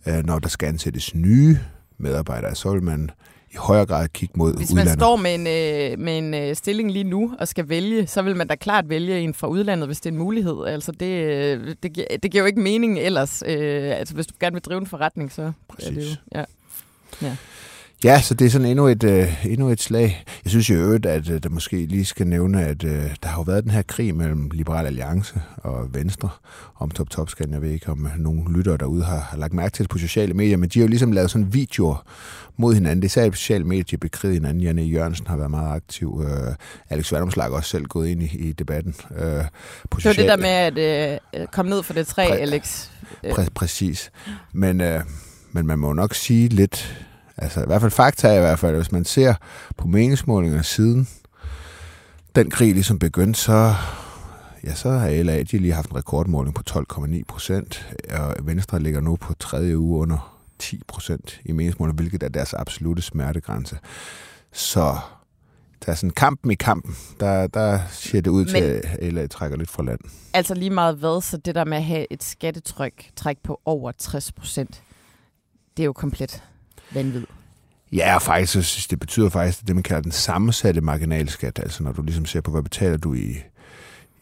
øh, 0.06 0.26
når 0.26 0.38
der 0.38 0.49
skal 0.49 0.67
ansættes 0.67 1.15
nye 1.15 1.58
medarbejdere, 1.99 2.55
så 2.55 2.73
vil 2.73 2.82
man 2.82 3.11
i 3.53 3.57
højere 3.57 3.87
grad 3.87 4.09
kigge 4.09 4.33
mod 4.39 4.57
Hvis 4.57 4.71
udlandet. 4.71 4.91
man 4.91 4.99
står 4.99 5.17
med 5.17 5.35
en, 5.35 5.47
øh, 5.47 5.99
med 5.99 6.19
en 6.19 6.35
øh, 6.35 6.57
stilling 6.57 6.91
lige 6.93 7.05
nu 7.05 7.35
og 7.39 7.49
skal 7.49 7.69
vælge, 7.69 8.07
så 8.07 8.23
vil 8.23 8.37
man 8.37 8.47
da 8.47 8.55
klart 8.55 8.89
vælge 8.89 9.21
en 9.21 9.35
fra 9.35 9.47
udlandet, 9.47 9.89
hvis 9.89 10.01
det 10.01 10.07
er 10.07 10.13
en 10.13 10.19
mulighed. 10.19 10.65
Altså 10.67 10.93
det, 10.93 11.07
øh, 11.07 11.75
det, 11.83 11.93
giver, 11.93 12.07
det 12.23 12.31
giver 12.31 12.43
jo 12.43 12.47
ikke 12.47 12.61
mening 12.61 12.99
ellers. 12.99 13.43
Øh, 13.47 13.99
altså 13.99 14.15
hvis 14.15 14.27
du 14.27 14.35
gerne 14.41 14.55
vil 14.55 14.63
drive 14.63 14.81
en 14.81 14.87
forretning, 14.87 15.33
så 15.33 15.53
Præcis. 15.69 15.89
er 15.89 15.95
det 15.95 16.03
jo... 16.03 16.17
Ja. 16.35 16.45
Ja. 17.23 17.37
Ja, 18.05 18.21
så 18.21 18.35
det 18.35 18.47
er 18.47 18.51
sådan 18.51 18.67
endnu 18.67 18.87
et, 18.87 19.05
øh, 19.05 19.47
endnu 19.47 19.69
et 19.69 19.81
slag. 19.83 20.25
Jeg 20.45 20.51
synes 20.51 20.71
jo 20.71 20.75
øvrigt, 20.75 21.07
at 21.07 21.29
øh, 21.31 21.43
der 21.43 21.49
måske 21.49 21.87
lige 21.87 22.05
skal 22.05 22.27
nævne, 22.27 22.65
at 22.67 22.85
øh, 22.85 23.03
der 23.23 23.29
har 23.29 23.37
jo 23.37 23.43
været 23.43 23.65
den 23.65 23.73
her 23.73 23.83
krig 23.83 24.15
mellem 24.15 24.51
Liberal 24.53 24.87
Alliance 24.87 25.35
og 25.57 25.95
Venstre 25.95 26.29
om 26.77 26.91
top 26.91 27.11
top 27.11 27.31
Jeg 27.51 27.63
ved 27.63 27.71
ikke, 27.71 27.89
om 27.89 28.07
øh, 28.07 28.13
nogle 28.19 28.53
lyttere 28.57 28.77
derude 28.77 29.05
har, 29.05 29.19
har 29.19 29.37
lagt 29.39 29.53
mærke 29.53 29.73
til 29.73 29.83
det 29.83 29.91
på 29.91 29.99
sociale 29.99 30.35
medier, 30.35 30.57
men 30.57 30.69
de 30.69 30.79
har 30.79 30.85
jo 30.85 30.89
ligesom 30.89 31.13
lavet 31.13 31.31
sådan 31.31 31.55
videoer 31.55 32.05
mod 32.57 32.75
hinanden. 32.75 33.03
Det 33.03 33.09
er 33.09 33.11
særligt 33.11 33.33
på 33.33 33.37
sociale 33.37 33.65
medier, 33.65 33.85
de 33.91 33.97
bekriget 33.97 34.35
hinanden. 34.37 34.63
Janne 34.63 34.83
Jørgensen 34.83 35.27
har 35.27 35.37
været 35.37 35.51
meget 35.51 35.77
aktiv. 35.77 36.25
Øh, 36.27 36.55
Alex 36.91 37.13
Vandomslag 37.13 37.45
har 37.47 37.51
også 37.53 37.71
selv 37.71 37.85
gået 37.85 38.09
ind 38.09 38.23
i, 38.23 38.37
i 38.39 38.53
debatten. 38.53 38.95
Øh, 39.19 39.45
på 39.91 39.97
Det 40.01 40.05
var 40.05 40.13
det 40.13 40.29
der 40.29 40.37
med 40.37 40.81
at 40.83 41.19
øh, 41.35 41.47
komme 41.47 41.71
ned 41.71 41.83
for 41.83 41.95
det 41.95 42.07
træ, 42.07 42.27
Præ- 42.27 42.33
Alex. 42.35 42.89
Øh, 43.25 43.33
Præ- 43.33 43.49
præcis. 43.55 44.11
Men, 44.53 44.81
øh, 44.81 45.01
men 45.53 45.67
man 45.67 45.79
må 45.79 45.93
nok 45.93 46.15
sige 46.15 46.49
lidt, 46.49 47.05
altså 47.37 47.62
i 47.62 47.67
hvert 47.67 47.81
fald 47.81 47.93
fakta 47.93 48.29
er 48.29 48.37
i 48.37 48.40
hvert 48.40 48.58
fald, 48.58 48.76
hvis 48.76 48.93
man 48.93 49.05
ser 49.05 49.34
på 49.76 49.87
meningsmålinger 49.87 50.62
siden 50.62 51.08
den 52.34 52.50
krig 52.50 52.75
ligesom 52.75 52.99
begyndte, 52.99 53.40
så, 53.40 53.75
ja, 54.64 54.75
så 54.75 54.90
har 54.90 55.23
LA 55.23 55.43
de 55.43 55.58
lige 55.58 55.73
haft 55.73 55.90
en 55.90 55.96
rekordmåling 55.96 56.55
på 56.55 56.62
12,9 56.70 57.23
procent, 57.29 57.94
og 58.11 58.37
Venstre 58.43 58.81
ligger 58.81 59.00
nu 59.00 59.17
på 59.17 59.34
tredje 59.34 59.79
uge 59.79 60.00
under 60.00 60.38
10 60.58 60.82
procent 60.88 61.40
i 61.44 61.52
meningsmålinger, 61.52 61.96
hvilket 61.96 62.23
er 62.23 62.29
deres 62.29 62.55
absolute 62.55 63.02
smertegrænse. 63.02 63.79
Så 64.52 64.96
der 65.87 65.93
er 65.93 65.96
sådan 65.96 66.11
kampen 66.11 66.50
i 66.50 66.55
kampen, 66.55 66.96
der, 67.20 67.46
der 67.46 67.81
ser 67.90 68.20
det 68.20 68.31
ud 68.31 68.44
til, 68.44 68.56
at 68.56 69.12
LA 69.12 69.26
trækker 69.26 69.56
lidt 69.56 69.70
fra 69.70 69.82
land. 69.82 70.00
altså 70.32 70.55
lige 70.55 70.70
meget 70.70 70.96
hvad, 70.96 71.23
så 71.23 71.37
det 71.37 71.55
der 71.55 71.64
med 71.64 71.76
at 71.76 71.84
have 71.84 72.06
et 72.11 72.25
skattetryk 72.25 73.11
træk 73.17 73.38
på 73.44 73.61
over 73.64 73.93
60 73.99 74.32
procent, 74.32 74.82
det 75.76 75.82
er 75.82 75.87
jo 75.87 75.93
komplet 75.93 76.43
vanvid. 76.94 77.23
Ja, 77.93 78.15
og 78.15 78.23
faktisk, 78.23 78.50
synes 78.53 78.77
jeg, 78.87 78.91
det 78.91 79.00
betyder 79.00 79.29
faktisk 79.29 79.67
det, 79.67 79.75
man 79.77 79.83
kalder 79.83 80.03
den 80.03 80.12
sammensatte 80.12 80.81
marginalskat. 80.81 81.59
Altså 81.59 81.83
når 81.83 81.93
du 81.93 82.03
ligesom 82.03 82.27
ser 82.27 82.41
på, 82.41 82.50
hvad 82.50 82.62
betaler 82.62 82.97
du 82.97 83.15
i, 83.15 83.37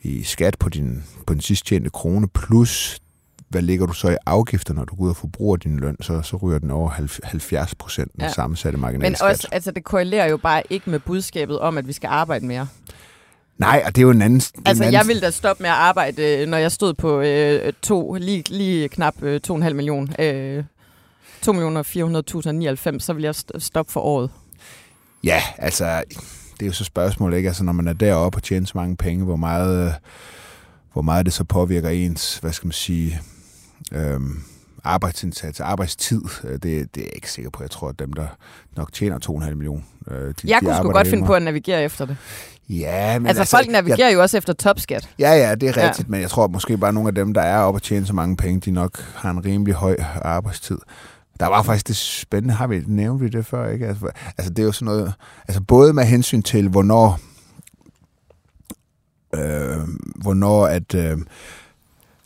i 0.03 0.23
skat 0.23 0.59
på 0.59 0.69
din, 0.69 1.05
på 1.27 1.33
den 1.35 1.41
sidst 1.41 1.67
tjente 1.67 1.91
krone, 1.91 2.29
plus 2.29 2.99
hvad 3.49 3.63
ligger 3.63 3.87
du 3.87 3.93
så 3.93 4.09
i 4.11 4.17
afgifter, 4.27 4.75
når 4.75 4.85
du 4.85 4.95
går 4.95 5.05
ud 5.05 5.11
og 5.11 5.17
forbruger 5.17 5.57
din 5.57 5.81
løn, 5.81 5.97
så, 6.01 6.23
så 6.23 6.37
ryger 6.37 6.59
den 6.59 6.71
over 6.71 6.91
70 7.25 7.75
procent 7.75 8.13
den 8.13 8.21
Ja. 8.23 8.33
sammensatte 8.33 8.77
Men 8.77 8.81
marginalskat. 8.81 9.31
også, 9.31 9.49
altså 9.53 9.71
det 9.71 9.85
korrelerer 9.85 10.29
jo 10.31 10.37
bare 10.37 10.63
ikke 10.71 10.91
med 10.91 10.99
budskabet 10.99 11.59
om, 11.59 11.79
at 11.79 11.89
vi 11.89 11.93
skal 11.93 12.09
arbejde 12.09 12.47
mere. 12.47 12.67
Nej, 13.59 13.83
og 13.87 13.95
det 13.95 14.01
er 14.01 14.03
jo 14.03 14.11
en 14.11 14.23
anden... 14.23 14.37
Altså, 14.37 14.83
en 14.83 14.87
anden 14.87 14.93
jeg 14.93 15.07
ville 15.07 15.23
da 15.23 15.31
stoppe 15.31 15.63
med 15.63 15.71
at 15.71 15.77
arbejde, 15.77 16.23
øh, 16.43 16.49
når 16.49 16.59
jeg 16.59 16.73
stod 16.73 16.95
på 16.95 17.21
øh, 17.21 17.73
to, 17.83 18.15
lige, 18.15 18.45
lige 18.51 18.89
knap 18.89 19.23
øh, 19.23 19.41
2,5 19.51 19.73
millioner. 19.73 20.13
Øh, 20.19 20.65
2 21.43 21.53
millioner 21.53 21.83
400.099, 22.95 22.99
så 22.99 23.13
ville 23.13 23.27
jeg 23.27 23.35
st- 23.37 23.59
stoppe 23.59 23.93
for 23.93 24.01
året. 24.01 24.31
Ja, 25.25 25.43
altså, 25.59 26.03
det 26.55 26.63
er 26.63 26.67
jo 26.67 26.73
så 26.73 26.85
spørgsmålet, 26.85 27.37
ikke? 27.37 27.47
Altså, 27.49 27.65
når 27.65 27.73
man 27.73 27.89
er 27.89 27.93
deroppe 27.93 28.39
og 28.39 28.43
tjener 28.43 28.67
så 28.67 28.73
mange 28.75 28.97
penge, 28.97 29.25
hvor 29.25 29.37
meget, 29.37 29.95
hvor 30.93 31.03
meget 31.03 31.27
det 31.27 31.33
så 31.35 31.45
påvirker 31.45 31.89
ens, 31.89 32.39
hvad 32.39 32.53
skal 32.53 32.67
man 32.67 32.73
sige, 32.73 33.21
øhm, 33.93 34.43
arbejdsindsats, 34.85 35.61
arbejdstid, 35.61 36.23
øh, 36.45 36.53
det, 36.53 36.63
det 36.63 36.73
er 36.97 37.05
jeg 37.05 37.15
ikke 37.15 37.31
sikker 37.33 37.51
på. 37.51 37.63
Jeg 37.63 37.71
tror, 37.71 37.89
at 37.89 37.99
dem, 37.99 38.13
der 38.13 38.27
nok 38.77 38.93
tjener 38.93 39.19
2,5 39.19 39.55
millioner, 39.55 39.83
øh, 40.11 40.17
de, 40.29 40.35
Jeg 40.45 40.61
de 40.61 40.65
kunne 40.67 40.77
sgu 40.77 40.91
godt 40.93 41.09
finde 41.09 41.27
på 41.27 41.35
at 41.35 41.43
navigere 41.43 41.83
efter 41.85 42.05
det. 42.07 42.17
Ja, 42.69 43.19
men 43.19 43.27
Altså, 43.27 43.41
altså 43.41 43.57
folk 43.57 43.69
navigerer 43.71 44.11
jo 44.11 44.23
også 44.23 44.39
efter 44.39 44.53
topskat. 44.53 45.09
Ja, 45.19 45.33
ja, 45.33 45.55
det 45.55 45.69
er 45.69 45.77
rigtigt, 45.77 46.09
ja. 46.09 46.11
men 46.11 46.21
jeg 46.21 46.31
tror 46.31 46.45
at 46.45 46.51
måske 46.51 46.77
bare 46.79 46.93
nogle 46.93 47.09
af 47.09 47.15
dem, 47.15 47.35
der 47.35 47.41
er 47.41 47.59
oppe 47.59 47.79
og 47.79 47.83
tjener 47.83 48.07
så 48.07 48.13
mange 48.13 48.37
penge, 48.37 48.61
de 48.61 48.71
nok 48.71 48.99
har 49.15 49.31
en 49.31 49.45
rimelig 49.45 49.75
høj 49.75 49.97
arbejdstid. 50.23 50.79
Der 51.41 51.47
var 51.47 51.63
faktisk 51.63 51.89
det 51.89 51.97
spændende, 51.97 52.55
har 52.55 52.67
vi 52.67 52.83
nævnt 52.87 53.23
vi 53.23 53.29
det 53.29 53.47
før, 53.47 53.71
ikke? 53.71 53.87
Altså, 53.87 54.11
altså 54.39 54.51
det 54.53 54.59
er 54.59 54.67
jo 54.67 54.73
sådan 54.73 54.87
noget, 54.87 55.15
altså 55.49 55.63
både 55.63 55.93
med 55.93 56.05
hensyn 56.05 56.43
til, 56.43 56.69
hvornår, 56.69 57.19
øh, 59.35 59.89
hvornår 60.15 60.67
at, 60.67 60.95
øh, 60.95 61.19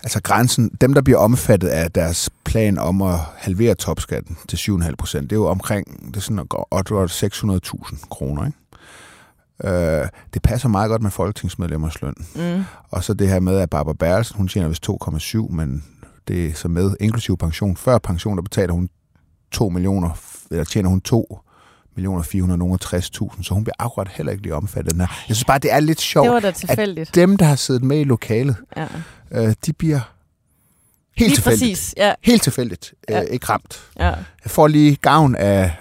altså 0.03 0.23
grænsen, 0.23 0.71
dem 0.81 0.95
der 0.95 1.03
bliver 1.03 1.19
omfattet 1.19 1.69
af 1.69 1.93
deres 1.93 2.31
plan 2.45 2.79
om 2.79 3.03
at 3.03 3.19
halvere 3.37 3.75
topskatten 3.75 4.39
til 4.49 4.57
7,5 4.57 4.95
procent, 4.99 5.31
det 5.31 5.37
er 5.37 5.41
jo 5.41 5.47
omkring, 5.47 6.07
det 6.07 6.17
er 6.17 6.21
sådan 6.21 6.47
godt 6.47 6.91
600.000 7.11 8.09
kroner, 8.11 8.47
ikke? 8.47 8.59
Øh, 9.65 10.09
det 10.35 10.43
passer 10.43 10.69
meget 10.69 10.89
godt 10.91 11.03
med 11.03 11.11
folketingsmedlemmers 11.11 12.03
løn. 12.03 12.15
Mm. 12.35 12.65
Og 12.91 13.05
så 13.05 13.15
det 13.15 13.29
her 13.29 13.41
med, 13.41 13.59
at 13.59 13.71
Barbara 13.71 13.95
Bertelsen, 13.95 14.37
hun 14.37 14.49
tjener 14.49 14.69
vist 14.69 14.89
2,7, 14.89 15.53
men 15.53 15.85
det 16.29 16.47
er 16.47 16.55
så 16.55 16.69
med 16.69 16.97
inklusiv 17.01 17.37
pension. 17.37 17.77
Før 17.77 17.99
pension, 17.99 18.37
der 18.37 18.43
betaler 18.43 18.73
hun 18.73 18.89
2 19.55 19.69
millioner, 19.69 20.11
eller 20.51 20.65
tjener 20.65 20.89
hun 20.89 21.01
2 21.01 21.39
millioner 21.97 22.23
400, 22.23 22.59
nogen 22.59 22.79
60.000, 22.85 23.43
så 23.43 23.55
hun 23.55 23.65
bliver 23.65 23.75
akkurat 23.79 24.09
heller 24.09 24.33
ikke 24.33 24.43
lige 24.43 24.55
omfattet 24.55 24.93
den 24.93 25.01
her. 25.01 25.07
Jeg 25.29 25.37
synes 25.37 25.45
bare, 25.45 25.59
det 25.59 25.73
er 25.73 25.81
lidt 25.81 26.01
sjovt, 26.01 26.25
Det 26.27 26.33
var 26.35 26.41
da 26.41 26.51
tilfældigt. 26.51 27.09
at 27.09 27.15
dem, 27.15 27.37
der 27.37 27.45
har 27.47 27.57
siddet 27.57 27.85
med 27.85 28.01
i 28.01 28.05
lokalet, 28.05 28.57
Ja. 28.77 28.87
øh, 29.31 29.55
de 29.67 29.73
bliver 29.73 30.01
helt 31.17 31.29
Lige 31.29 31.37
tilfældigt. 31.37 31.71
præcis. 31.71 31.95
Ja, 31.97 32.13
Helt 32.23 32.43
tilfældigt. 32.43 32.95
Ja. 33.09 33.21
Øh, 33.23 33.27
ikke 33.31 33.47
ramt. 33.47 33.81
ja, 33.99 34.07
Jeg 34.45 34.51
får 34.51 34.69
lige 34.69 34.97
gavn 34.97 35.37
af, 35.37 35.73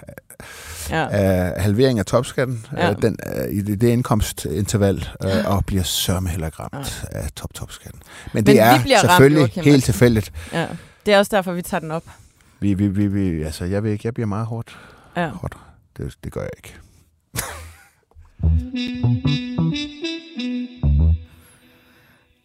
ja. 0.90 1.08
af 1.10 1.62
halvering 1.62 1.98
af 1.98 2.06
topskatten 2.06 2.66
Ja. 2.76 2.90
øh, 2.90 3.02
den, 3.02 3.16
øh, 3.36 3.52
i 3.52 3.60
det, 3.62 3.80
det 3.80 3.88
indkomstinterval, 3.88 5.08
øh, 5.24 5.30
og 5.46 5.64
bliver 5.66 5.82
sørme 5.82 6.28
heller 6.28 6.46
ikke 6.46 6.58
ramt 6.60 7.04
af 7.10 7.30
top-topskatten. 7.36 8.00
Men 8.32 8.46
det 8.46 8.54
Men 8.54 8.54
vi 8.54 8.58
er 8.58 8.70
ramt, 8.72 8.88
selvfølgelig 9.00 9.40
Joachim, 9.40 9.64
helt 9.64 9.84
tilfældigt. 9.84 10.32
ja. 10.52 10.66
Det 11.06 11.14
er 11.14 11.18
også 11.18 11.36
derfor, 11.36 11.52
vi 11.52 11.62
tager 11.62 11.80
den 11.80 11.90
op. 11.90 12.04
Vi, 12.64 12.74
vi, 12.74 12.88
vi, 12.88 13.06
vi, 13.06 13.42
altså, 13.42 13.64
jeg 13.64 13.82
ved 13.82 13.92
ikke, 13.92 14.06
jeg 14.06 14.14
bliver 14.14 14.26
meget 14.26 14.46
hårdt. 14.46 14.78
Ja. 15.16 15.28
hårdt. 15.28 15.56
Det, 15.96 16.16
det 16.24 16.32
gør 16.32 16.40
jeg 16.40 16.50
ikke. 16.56 16.74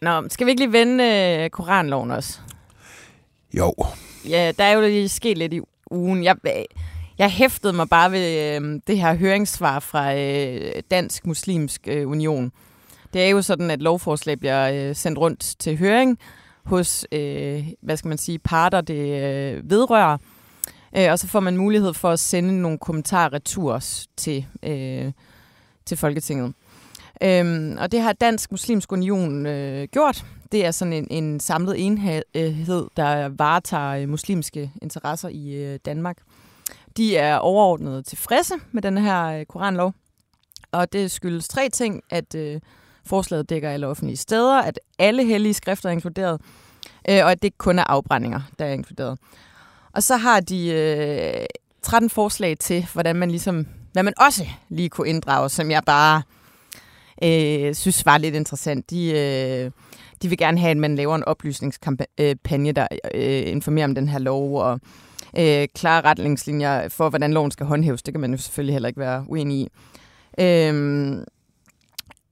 Nå, 0.02 0.28
skal 0.28 0.46
vi 0.46 0.50
ikke 0.50 0.62
lige 0.62 0.72
vende 0.72 1.04
øh, 1.04 1.50
koranloven 1.50 2.10
også? 2.10 2.40
Jo, 3.52 3.74
Ja, 4.28 4.52
der 4.58 4.64
er 4.64 4.72
jo 4.72 4.80
lige 4.80 5.08
sket 5.08 5.38
lidt 5.38 5.52
i 5.52 5.60
ugen. 5.90 6.24
Jeg, 6.24 6.36
jeg 7.18 7.30
hæftede 7.30 7.72
mig 7.72 7.88
bare 7.88 8.12
ved 8.12 8.56
øh, 8.56 8.80
det 8.86 8.98
her 8.98 9.14
høringssvar 9.14 9.78
fra 9.78 10.14
øh, 10.14 10.72
Dansk 10.90 11.26
Muslimsk 11.26 11.88
øh, 11.88 12.08
Union. 12.08 12.52
Det 13.12 13.22
er 13.22 13.28
jo 13.28 13.42
sådan, 13.42 13.70
at 13.70 13.82
lovforslag 13.82 14.38
bliver 14.38 14.88
øh, 14.88 14.96
sendt 14.96 15.18
rundt 15.18 15.54
til 15.58 15.76
høring 15.78 16.18
hos, 16.64 17.06
øh, 17.12 17.66
hvad 17.82 17.96
skal 17.96 18.08
man 18.08 18.18
sige, 18.18 18.38
parter, 18.38 18.80
det 18.80 19.22
øh, 19.22 19.70
vedrører. 19.70 20.18
Øh, 20.96 21.10
og 21.10 21.18
så 21.18 21.26
får 21.26 21.40
man 21.40 21.56
mulighed 21.56 21.94
for 21.94 22.10
at 22.10 22.18
sende 22.18 22.62
nogle 22.62 22.78
kommentarer 22.78 23.32
retur 23.32 23.82
til, 24.16 24.46
øh, 24.62 25.12
til 25.86 25.96
Folketinget. 25.96 26.54
Øhm, 27.22 27.76
og 27.80 27.92
det 27.92 28.00
har 28.00 28.12
Dansk 28.12 28.50
Muslimsk 28.50 28.92
Union 28.92 29.46
øh, 29.46 29.88
gjort. 29.92 30.24
Det 30.52 30.66
er 30.66 30.70
sådan 30.70 30.92
en, 30.92 31.06
en 31.10 31.40
samlet 31.40 31.86
enhed, 32.34 32.86
der 32.96 33.28
varetager 33.28 34.02
øh, 34.02 34.08
muslimske 34.08 34.72
interesser 34.82 35.28
i 35.28 35.54
øh, 35.54 35.78
Danmark. 35.84 36.16
De 36.96 37.16
er 37.16 37.36
overordnet 37.36 38.06
tilfredse 38.06 38.54
med 38.72 38.82
den 38.82 38.98
her 38.98 39.24
øh, 39.24 39.44
koranlov. 39.46 39.94
Og 40.72 40.92
det 40.92 41.10
skyldes 41.10 41.48
tre 41.48 41.68
ting, 41.68 42.02
at 42.10 42.34
øh, 42.34 42.60
forslaget 43.06 43.50
dækker 43.50 43.70
alle 43.70 43.86
offentlige 43.86 44.16
steder, 44.16 44.62
at 44.62 44.80
alle 44.98 45.24
hellige 45.24 45.54
skrifter 45.54 45.88
er 45.88 45.92
inkluderet, 45.92 46.40
øh, 47.08 47.24
og 47.24 47.30
at 47.30 47.38
det 47.42 47.44
ikke 47.44 47.58
kun 47.58 47.78
er 47.78 47.84
afbrændinger, 47.84 48.40
der 48.58 48.64
er 48.64 48.72
inkluderet. 48.72 49.18
Og 49.92 50.02
så 50.02 50.16
har 50.16 50.40
de 50.40 50.68
øh, 50.68 51.46
13 51.82 52.10
forslag 52.10 52.58
til, 52.58 52.86
hvordan 52.92 53.16
man 53.16 53.30
ligesom, 53.30 53.66
hvad 53.92 54.02
man 54.02 54.14
også 54.20 54.46
lige 54.68 54.88
kunne 54.88 55.08
inddrage, 55.08 55.48
som 55.48 55.70
jeg 55.70 55.82
bare 55.86 56.22
øh, 57.24 57.74
synes 57.74 58.06
var 58.06 58.18
lidt 58.18 58.34
interessant. 58.34 58.90
De, 58.90 59.10
øh, 59.10 59.70
de 60.22 60.28
vil 60.28 60.38
gerne 60.38 60.58
have, 60.58 60.70
at 60.70 60.76
man 60.76 60.96
laver 60.96 61.14
en 61.16 61.24
oplysningskampagne, 61.24 62.72
der 62.72 62.86
øh, 63.14 63.42
informerer 63.46 63.84
om 63.84 63.94
den 63.94 64.08
her 64.08 64.18
lov, 64.18 64.56
og 64.60 64.80
øh, 65.38 65.68
klare 65.74 66.00
retningslinjer 66.00 66.88
for, 66.88 67.08
hvordan 67.08 67.32
loven 67.32 67.50
skal 67.50 67.66
håndhæves. 67.66 68.02
Det 68.02 68.14
kan 68.14 68.20
man 68.20 68.30
jo 68.30 68.36
selvfølgelig 68.36 68.74
heller 68.74 68.88
ikke 68.88 69.00
være 69.00 69.24
uenig 69.28 69.56
i. 69.56 69.68
Øh, 70.40 71.16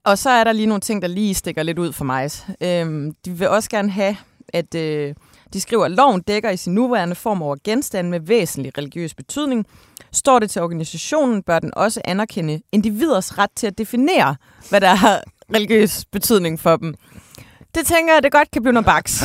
og 0.08 0.18
så 0.18 0.30
er 0.30 0.44
der 0.44 0.52
lige 0.52 0.66
nogle 0.66 0.80
ting, 0.80 1.02
der 1.02 1.08
lige 1.08 1.34
stikker 1.34 1.62
lidt 1.62 1.78
ud 1.78 1.92
for 1.92 2.04
mig. 2.04 2.30
Øhm, 2.60 3.14
de 3.24 3.30
vil 3.30 3.48
også 3.48 3.70
gerne 3.70 3.90
have, 3.90 4.16
at 4.48 4.74
øh, 4.74 5.14
de 5.52 5.60
skriver, 5.60 5.84
at 5.84 5.90
loven 5.90 6.20
dækker 6.20 6.50
i 6.50 6.56
sin 6.56 6.74
nuværende 6.74 7.14
form 7.14 7.42
over 7.42 7.56
genstande 7.64 8.10
med 8.10 8.20
væsentlig 8.20 8.78
religiøs 8.78 9.14
betydning. 9.14 9.66
Står 10.12 10.38
det 10.38 10.50
til 10.50 10.62
organisationen, 10.62 11.42
bør 11.42 11.58
den 11.58 11.74
også 11.76 12.00
anerkende 12.04 12.60
individers 12.72 13.38
ret 13.38 13.50
til 13.56 13.66
at 13.66 13.78
definere, 13.78 14.36
hvad 14.68 14.80
der 14.80 14.94
har 14.94 15.22
religiøs 15.54 16.04
betydning 16.12 16.60
for 16.60 16.76
dem. 16.76 16.94
Det 17.74 17.86
tænker 17.86 18.14
jeg, 18.14 18.22
det 18.22 18.32
godt 18.32 18.50
kan 18.50 18.62
blive 18.62 18.72
noget 18.72 18.86
baks. 18.86 19.24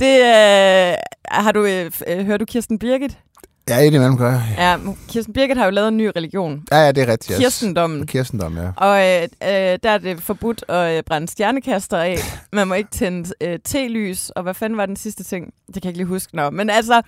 det, 0.00 0.20
øh, 0.20 0.94
har 1.28 1.52
du, 1.52 1.64
øh, 1.64 1.90
øh, 2.06 2.26
hørt 2.26 2.40
du 2.40 2.44
Kirsten 2.44 2.78
Birgit? 2.78 3.18
Ja, 3.68 3.78
indimellem 3.78 4.16
gør 4.16 4.30
jeg. 4.30 4.54
Ja, 4.58 4.76
Kirsten 5.08 5.34
Birgit 5.34 5.56
har 5.56 5.64
jo 5.64 5.70
lavet 5.70 5.88
en 5.88 5.96
ny 5.96 6.10
religion. 6.16 6.62
Ja, 6.72 6.76
ja, 6.76 6.92
det 6.92 7.02
er 7.02 7.12
rigtigt. 7.12 7.30
yes. 7.30 7.38
Kirstendommen. 7.38 8.06
Kirstendom, 8.06 8.56
ja. 8.56 8.70
Og 8.76 9.08
øh, 9.08 9.22
øh, 9.22 9.78
der 9.82 9.90
er 9.90 9.98
det 9.98 10.22
forbudt 10.22 10.64
at 10.68 10.96
øh, 10.96 11.02
brænde 11.02 11.28
stjernekaster 11.28 11.98
af. 11.98 12.16
Man 12.52 12.68
må 12.68 12.74
ikke 12.74 12.90
tænde 12.90 13.32
øh, 13.40 13.58
telys. 13.64 14.30
Og 14.30 14.42
hvad 14.42 14.54
fanden 14.54 14.76
var 14.76 14.86
den 14.86 14.96
sidste 14.96 15.24
ting? 15.24 15.44
Det 15.66 15.74
kan 15.74 15.84
jeg 15.84 15.90
ikke 15.90 15.98
lige 15.98 16.06
huske. 16.06 16.36
Nå. 16.36 16.50
Men 16.50 16.70
altså, 16.70 17.02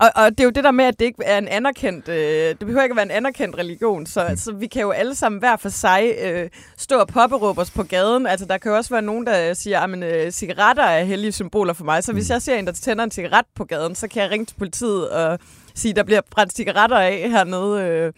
og, 0.00 0.10
og 0.14 0.30
det 0.30 0.40
er 0.40 0.44
jo 0.44 0.50
det 0.50 0.64
der 0.64 0.70
med, 0.70 0.84
at 0.84 1.00
det 1.00 1.04
ikke 1.04 1.24
er 1.24 1.38
en 1.38 1.48
anerkendt, 1.48 2.08
øh, 2.08 2.48
det 2.48 2.58
behøver 2.58 2.82
ikke 2.82 2.92
at 2.92 2.96
være 2.96 3.04
en 3.04 3.10
anerkendt 3.10 3.58
religion, 3.58 4.06
så, 4.06 4.26
mm. 4.30 4.36
så 4.36 4.52
vi 4.52 4.66
kan 4.66 4.82
jo 4.82 4.90
alle 4.90 5.14
sammen 5.14 5.38
hver 5.38 5.56
for 5.56 5.68
sig 5.68 6.14
øh, 6.22 6.50
stå 6.76 6.98
og 6.98 7.08
påberåbe 7.08 7.60
os 7.60 7.70
på 7.70 7.82
gaden. 7.82 8.26
Altså 8.26 8.46
der 8.46 8.58
kan 8.58 8.70
jo 8.70 8.76
også 8.76 8.90
være 8.90 9.02
nogen, 9.02 9.26
der 9.26 9.54
siger, 9.54 9.80
at 9.80 10.02
øh, 10.02 10.32
cigaretter 10.32 10.82
er 10.82 11.04
hellige 11.04 11.32
symboler 11.32 11.72
for 11.72 11.84
mig, 11.84 12.04
så 12.04 12.12
hvis 12.12 12.30
jeg 12.30 12.42
ser 12.42 12.56
en, 12.56 12.66
der 12.66 12.72
tænder 12.72 13.04
en 13.04 13.10
cigaret 13.10 13.44
på 13.54 13.64
gaden, 13.64 13.94
så 13.94 14.08
kan 14.08 14.22
jeg 14.22 14.30
ringe 14.30 14.46
til 14.46 14.54
politiet 14.54 15.10
og 15.10 15.38
sige, 15.74 15.94
der 15.94 16.02
bliver 16.02 16.20
brændt 16.30 16.52
cigaretter 16.52 16.98
af 16.98 17.30
hernede 17.30 17.82
øh, 17.82 18.12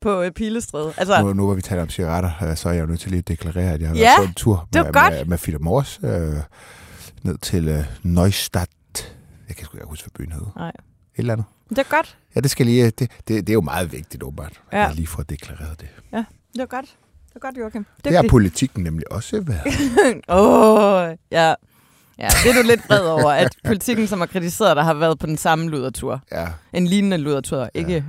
på 0.00 0.22
øh, 0.22 0.30
Pilestræde. 0.32 0.92
Altså, 0.96 1.22
Nu, 1.22 1.32
nu 1.32 1.44
hvor 1.46 1.54
vi 1.54 1.62
taler 1.62 1.82
om 1.82 1.88
cigaretter, 1.88 2.30
øh, 2.50 2.56
så 2.56 2.68
er 2.68 2.72
jeg 2.72 2.80
jo 2.82 2.86
nødt 2.86 3.00
til 3.00 3.10
lige 3.10 3.18
at 3.18 3.28
deklarere, 3.28 3.72
at 3.72 3.80
jeg 3.80 3.88
har 3.88 3.96
Ja, 3.96 4.00
været 4.02 4.16
på 4.18 4.22
en 4.22 4.34
tur 4.34 4.68
med, 4.74 4.92
godt. 4.92 5.14
med, 5.14 5.24
med 5.24 5.38
Philip 5.38 5.60
Morris 5.60 6.00
øh, 6.04 6.10
ned 7.22 7.38
til 7.38 7.68
øh, 7.68 7.84
Neustadt. 8.02 8.70
Jeg 9.48 9.56
kan 9.56 9.64
sgu 9.66 9.76
ikke 9.76 9.86
huske, 9.88 10.08
hvad 10.14 10.24
byen 10.26 10.32
hed. 10.32 10.42
Nej. 10.56 10.68
Et 10.68 10.74
eller 11.18 11.32
andet. 11.32 11.46
det 11.68 11.78
er 11.78 11.82
godt. 11.82 12.16
Ja, 12.34 12.40
det 12.40 12.50
skal 12.50 12.66
lige, 12.66 12.84
det, 12.84 12.98
det, 13.00 13.10
det 13.28 13.48
er 13.48 13.52
jo 13.54 13.60
meget 13.60 13.92
vigtigt, 13.92 14.22
åbenbart, 14.22 14.60
at 14.70 14.78
Ja. 14.78 14.86
jeg 14.86 14.94
lige 14.94 15.06
får 15.06 15.22
deklareret 15.22 15.80
det. 15.80 15.88
Det 16.54 16.60
er 16.60 16.66
godt. 16.66 16.86
Det 17.28 17.36
er 17.36 17.40
godt, 17.40 17.58
Joachim. 17.58 17.86
Det 18.04 18.16
har 18.16 18.24
politikken 18.30 18.84
nemlig 18.84 19.12
også 19.12 19.40
været. 19.40 19.60
Åh, 20.28 21.04
oh, 21.08 21.16
ja. 21.30 21.54
Ja, 22.22 22.28
det 22.44 22.50
er 22.50 22.62
du 22.62 22.66
lidt 22.68 22.88
vred 22.88 23.06
over, 23.06 23.30
at 23.30 23.56
politikken, 23.64 24.06
som 24.06 24.18
har 24.18 24.26
kritiseret 24.26 24.76
dig, 24.76 24.84
har 24.84 24.94
været 24.94 25.18
på 25.18 25.26
den 25.26 25.36
samme 25.36 25.68
ludertur. 25.68 26.20
Ja, 26.32 26.46
En 26.72 26.86
lignende 26.86 27.16
ludertur. 27.16 27.68
Ikke 27.74 28.04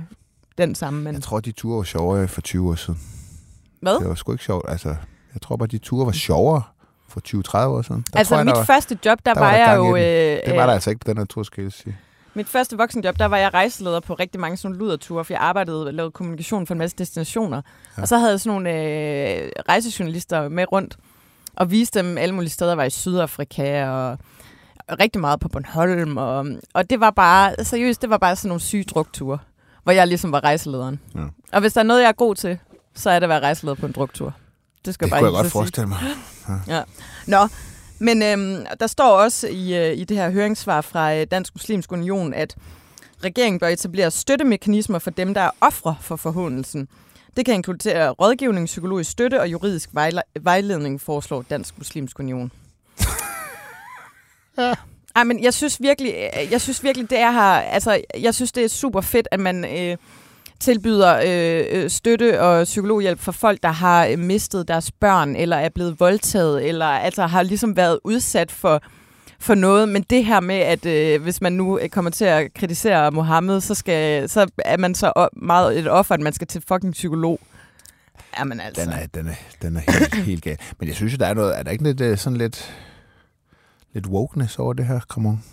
den 0.58 0.74
samme, 0.74 1.02
men... 1.02 1.14
jeg 1.14 1.22
tror, 1.22 1.40
de 1.40 1.52
ture 1.52 1.76
var 1.76 1.82
sjovere 1.82 2.28
for 2.28 2.40
20 2.40 2.70
år 2.70 2.74
siden. 2.74 3.00
Hvad? 3.80 3.98
Det 3.98 4.08
var 4.08 4.14
sgu 4.14 4.32
ikke 4.32 4.44
sjovt. 4.44 4.64
Altså, 4.68 4.88
jeg 5.34 5.42
tror 5.42 5.56
bare, 5.56 5.66
de 5.66 5.78
ture 5.78 6.06
var 6.06 6.12
sjovere 6.12 6.62
for 7.08 7.20
20-30 7.64 7.66
år 7.68 7.82
siden. 7.82 8.04
Der 8.12 8.18
Altså, 8.18 8.30
tror 8.30 8.36
jeg, 8.38 8.44
mit 8.46 8.52
der 8.52 8.58
var, 8.58 8.64
første 8.64 8.98
job, 9.04 9.18
der, 9.26 9.34
der 9.34 9.40
var, 9.40 9.46
var 9.50 9.56
der 9.56 9.68
jeg 9.70 9.76
jo... 9.76 9.96
Øh, 9.96 10.02
det 10.02 10.40
var 10.46 10.60
der 10.62 10.66
øh, 10.68 10.74
altså 10.74 10.90
ikke 10.90 11.00
på 11.04 11.10
den 11.10 11.18
her 11.18 11.24
tur, 11.24 11.42
skal 11.42 11.62
jeg 11.62 11.72
sige. 11.72 11.96
Mit 12.34 12.48
første 12.48 12.76
voksenjob, 12.76 13.18
der 13.18 13.26
var 13.26 13.36
jeg 13.36 13.54
rejseleder 13.54 14.00
på 14.00 14.14
rigtig 14.14 14.40
mange 14.40 14.56
sådan 14.56 14.76
luderture, 14.76 15.24
for 15.24 15.32
jeg 15.32 15.40
arbejdede 15.40 15.86
og 15.86 15.94
lavede 15.94 16.10
kommunikation 16.10 16.66
for 16.66 16.74
en 16.74 16.78
masse 16.78 16.96
destinationer. 16.98 17.56
Ja. 17.56 17.62
Ja. 17.96 18.02
Og 18.02 18.08
så 18.08 18.18
havde 18.18 18.30
jeg 18.30 18.40
sådan 18.40 18.52
nogle 18.62 18.70
øh, 18.70 19.50
rejsejournalister 19.68 20.48
med 20.48 20.72
rundt, 20.72 20.96
og 21.56 21.70
viste 21.70 21.98
dem 21.98 22.18
alle 22.18 22.34
mulige 22.34 22.50
steder. 22.50 22.74
Var 22.74 22.84
i 22.84 22.90
Sydafrika 22.90 23.88
og 23.88 24.18
rigtig 25.00 25.20
meget 25.20 25.40
på 25.40 25.48
Bornholm. 25.48 26.16
Og, 26.16 26.46
og 26.74 26.90
det 26.90 27.00
var 27.00 27.10
bare, 27.10 27.64
seriøst, 27.64 28.02
det 28.02 28.10
var 28.10 28.18
bare 28.18 28.36
sådan 28.36 28.48
nogle 28.48 28.60
syge 28.60 28.84
drukture, 28.84 29.38
hvor 29.82 29.92
jeg 29.92 30.08
ligesom 30.08 30.32
var 30.32 30.44
rejselederen. 30.44 31.00
Ja. 31.14 31.20
Og 31.52 31.60
hvis 31.60 31.72
der 31.72 31.80
er 31.80 31.84
noget, 31.84 32.02
jeg 32.02 32.08
er 32.08 32.12
god 32.12 32.34
til, 32.34 32.58
så 32.94 33.10
er 33.10 33.14
det 33.14 33.24
at 33.24 33.28
være 33.28 33.40
rejseleder 33.40 33.74
på 33.74 33.86
en 33.86 33.92
druktur. 33.92 34.34
Det 34.84 34.94
skal 34.94 35.06
Det 35.06 35.12
jeg 35.12 35.20
kunne 35.20 35.30
bare 35.30 35.36
jeg 35.36 35.42
godt 35.42 35.52
forestille 35.52 35.88
mig. 35.88 35.98
Nå, 37.26 37.48
men 37.98 38.22
øhm, 38.22 38.66
der 38.80 38.86
står 38.86 39.18
også 39.18 39.48
i, 39.48 39.76
øh, 39.76 39.98
i 39.98 40.04
det 40.04 40.16
her 40.16 40.30
høringssvar 40.30 40.80
fra 40.80 41.14
øh, 41.14 41.26
Dansk 41.30 41.54
Muslimsk 41.54 41.92
Union, 41.92 42.34
at 42.34 42.56
regeringen 43.24 43.60
bør 43.60 43.68
etablere 43.68 44.10
støttemekanismer 44.10 44.98
for 44.98 45.10
dem, 45.10 45.34
der 45.34 45.40
er 45.40 45.50
ofre 45.60 45.96
for 46.00 46.16
forhåndelsen. 46.16 46.88
Det 47.36 47.44
kan 47.44 47.54
inkludere 47.54 48.10
rådgivning, 48.10 48.66
psykologisk 48.66 49.10
støtte 49.10 49.40
og 49.40 49.48
juridisk 49.52 49.90
vejle- 49.92 50.22
vejledning, 50.40 51.00
foreslår 51.00 51.42
Dansk 51.50 51.78
Muslimsk 51.78 52.18
Union. 52.18 52.50
Ej, 55.16 55.24
men 55.24 55.42
jeg 55.44 55.54
synes 55.54 55.80
virkelig, 55.82 56.14
øh, 56.14 56.52
jeg 56.52 56.60
synes 56.60 56.82
virkelig, 56.84 57.10
det 57.10 57.18
er 57.18 57.30
her, 57.30 57.40
altså, 57.60 58.00
jeg 58.20 58.34
synes, 58.34 58.52
det 58.52 58.64
er 58.64 58.68
super 58.68 59.00
fedt, 59.00 59.28
at 59.30 59.40
man 59.40 59.64
øh, 59.78 59.96
tilbyder 60.60 61.16
øh, 61.26 61.82
øh, 61.82 61.90
støtte 61.90 62.40
og 62.40 62.64
psykologhjælp 62.64 63.20
for 63.20 63.32
folk, 63.32 63.62
der 63.62 63.68
har 63.68 64.06
øh, 64.06 64.18
mistet 64.18 64.68
deres 64.68 64.90
børn, 64.92 65.36
eller 65.36 65.56
er 65.56 65.68
blevet 65.68 66.00
voldtaget, 66.00 66.68
eller 66.68 66.86
altså 66.86 67.26
har 67.26 67.42
ligesom 67.42 67.76
været 67.76 68.00
udsat 68.04 68.52
for, 68.52 68.82
for 69.44 69.54
noget. 69.54 69.88
Men 69.88 70.02
det 70.10 70.24
her 70.24 70.40
med, 70.40 70.54
at 70.54 70.86
øh, 70.86 71.22
hvis 71.22 71.40
man 71.40 71.52
nu 71.52 71.78
øh, 71.78 71.88
kommer 71.88 72.10
til 72.10 72.24
at 72.24 72.54
kritisere 72.54 73.10
Mohammed, 73.10 73.60
så, 73.60 73.74
skal, 73.74 74.28
så 74.28 74.46
er 74.58 74.76
man 74.76 74.94
så 74.94 75.28
meget 75.36 75.78
et 75.78 75.88
offer, 75.90 76.14
at 76.14 76.20
man 76.20 76.32
skal 76.32 76.46
til 76.46 76.62
fucking 76.68 76.92
psykolog. 76.92 77.40
Jamen 78.38 78.60
altså. 78.60 78.82
Den 78.84 78.92
er, 78.92 79.06
den 79.06 79.28
er, 79.28 79.34
den 79.62 79.76
er 79.76 79.80
helt, 79.92 80.14
helt 80.30 80.42
gal. 80.42 80.56
Men 80.78 80.88
jeg 80.88 80.96
synes 80.96 81.18
der 81.18 81.26
er 81.26 81.34
noget, 81.34 81.58
er 81.58 81.62
der 81.62 81.70
ikke 81.70 81.84
lidt, 81.84 82.00
øh, 82.00 82.18
sådan 82.18 82.36
lidt, 82.36 82.74
lidt 83.92 84.06
wokeness 84.06 84.58
over 84.58 84.72
det 84.72 84.86
her, 84.86 85.00
come 85.00 85.28
on? 85.28 85.44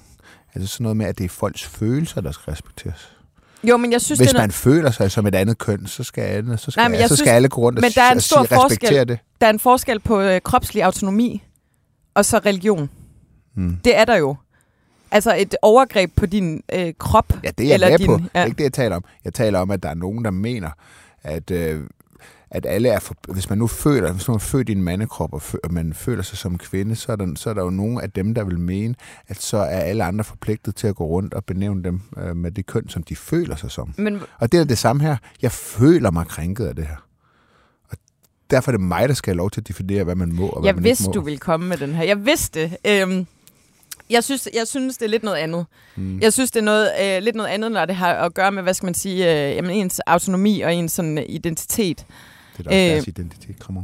Altså 0.55 0.67
sådan 0.73 0.83
noget 0.83 0.97
med, 0.97 1.05
at 1.05 1.17
det 1.17 1.25
er 1.25 1.29
folks 1.29 1.63
følelser, 1.67 2.21
der 2.21 2.31
skal 2.31 2.51
respekteres. 2.51 3.11
Jo, 3.63 3.77
men 3.77 3.91
jeg 3.91 4.01
synes, 4.01 4.19
Hvis 4.19 4.29
det 4.29 4.35
er 4.37 4.41
man 4.41 4.51
føler 4.51 4.91
sig 4.91 5.11
som 5.11 5.27
et 5.27 5.35
andet 5.35 5.57
køn, 5.57 5.87
så 5.87 6.03
skal 6.03 6.21
alle, 6.21 6.57
så 6.57 6.71
skal, 6.71 6.81
Nej, 6.81 6.87
men 6.87 6.99
jeg 6.99 7.09
så 7.09 7.15
synes- 7.15 7.27
skal 7.27 7.35
alle 7.35 7.49
gå 7.49 7.61
rundt 7.61 7.81
men 7.81 7.91
der 7.91 8.01
er 8.01 8.11
en 8.11 8.19
stor 8.21 8.43
sige, 8.45 8.55
forskel. 8.55 9.07
det. 9.07 9.19
der 9.41 9.47
er 9.47 9.51
en 9.51 9.59
forskel 9.59 9.99
på 9.99 10.21
øh, 10.21 10.41
kropslig 10.41 10.83
autonomi 10.83 11.43
og 12.13 12.25
så 12.25 12.37
religion. 12.37 12.89
Mm. 13.55 13.77
Det 13.83 13.97
er 13.97 14.05
der 14.05 14.15
jo. 14.15 14.35
Altså 15.11 15.35
et 15.39 15.55
overgreb 15.61 16.11
på 16.15 16.25
din 16.25 16.63
øh, 16.73 16.93
krop. 16.99 17.33
Ja, 17.43 17.49
det 17.57 17.63
er 17.63 17.67
jeg 17.67 17.73
eller 17.73 17.89
med 17.89 17.97
din, 17.97 18.07
på. 18.07 18.13
Det 18.17 18.29
Ja. 18.35 18.41
er 18.41 18.45
ikke 18.45 18.57
det, 18.57 18.63
jeg 18.63 18.73
taler 18.73 18.95
om. 18.95 19.03
Jeg 19.25 19.33
taler 19.33 19.59
om, 19.59 19.71
at 19.71 19.83
der 19.83 19.89
er 19.89 19.93
nogen, 19.93 20.25
der 20.25 20.31
mener, 20.31 20.69
at, 21.23 21.51
øh, 21.51 21.83
at 22.51 22.65
alle 22.65 22.89
er 22.89 22.99
for, 22.99 23.15
hvis 23.33 23.49
man 23.49 23.57
nu 23.57 23.67
føler, 23.67 24.11
hvis 24.13 24.27
man 24.27 24.35
er 24.35 24.39
født 24.39 24.69
i 24.69 24.71
en 24.71 24.83
mandekrop, 24.83 25.33
og, 25.33 25.41
og 25.63 25.73
man 25.73 25.93
føler 25.93 26.23
sig 26.23 26.37
som 26.37 26.57
kvinde, 26.57 26.95
så 26.95 27.11
er, 27.11 27.15
der, 27.15 27.27
så 27.35 27.49
er 27.49 27.53
der 27.53 27.63
jo 27.63 27.69
nogen 27.69 28.01
af 28.01 28.11
dem, 28.11 28.33
der 28.33 28.43
vil 28.43 28.59
mene, 28.59 28.95
at 29.27 29.41
så 29.41 29.57
er 29.57 29.79
alle 29.79 30.03
andre 30.03 30.23
forpligtet 30.23 30.75
til 30.75 30.87
at 30.87 30.95
gå 30.95 31.05
rundt 31.05 31.33
og 31.33 31.45
benævne 31.45 31.83
dem 31.83 32.01
øh, 32.17 32.35
med 32.35 32.51
det 32.51 32.65
køn, 32.65 32.89
som 32.89 33.03
de 33.03 33.15
føler 33.15 33.55
sig 33.55 33.71
som. 33.71 33.93
Men 33.97 34.19
Og 34.39 34.51
det 34.51 34.59
er 34.59 34.63
det 34.63 34.77
samme 34.77 35.03
her. 35.03 35.17
Jeg 35.41 35.51
føler 35.51 36.11
mig 36.11 36.27
krænket 36.27 36.65
af 36.65 36.75
det 36.75 36.85
her. 36.87 37.05
Og 37.89 37.97
derfor 38.51 38.71
er 38.71 38.77
det 38.77 38.85
mig, 38.85 39.09
der 39.09 39.15
skal 39.15 39.31
have 39.31 39.37
lov 39.37 39.51
til 39.51 39.61
at 39.61 39.67
definere, 39.67 40.03
hvad 40.03 40.15
man 40.15 40.31
må 40.33 40.47
og 40.47 40.61
hvad 40.61 40.67
jeg 40.67 40.75
man 40.75 40.83
vidste, 40.83 41.01
ikke 41.03 41.07
må. 41.09 41.13
du 41.13 41.21
ville 41.21 41.39
komme 41.39 41.67
med 41.67 41.77
den 41.77 41.95
her. 41.95 42.03
Jeg 42.03 42.25
vidste 42.25 42.59
det. 42.61 42.77
Øhm, 42.87 43.27
jeg, 44.11 44.23
synes, 44.23 44.49
jeg 44.53 44.67
synes, 44.67 44.97
det 44.97 45.05
er 45.05 45.09
lidt 45.09 45.23
noget 45.23 45.37
andet. 45.37 45.65
Mm. 45.95 46.19
Jeg 46.19 46.33
synes, 46.33 46.51
det 46.51 46.59
er 46.59 46.63
noget, 46.63 46.89
øh, 47.01 47.23
lidt 47.23 47.35
noget 47.35 47.49
andet, 47.49 47.71
når 47.71 47.85
det 47.85 47.95
har 47.95 48.13
at 48.13 48.33
gøre 48.33 48.51
med, 48.51 48.63
hvad 48.63 48.73
skal 48.73 48.85
man 48.87 48.93
sige, 48.93 49.49
øh, 49.49 49.55
jamen, 49.55 49.71
ens 49.71 49.99
autonomi 49.99 50.61
og 50.61 50.73
ens 50.73 50.91
sådan, 50.91 51.17
øh, 51.17 51.23
identitet. 51.27 52.05
Det 52.57 52.59
er 52.59 52.63
da 52.63 52.69
også 52.69 52.79
Øh, 52.79 52.91
deres 52.91 53.07
identitet, 53.07 53.59
kommer. 53.59 53.83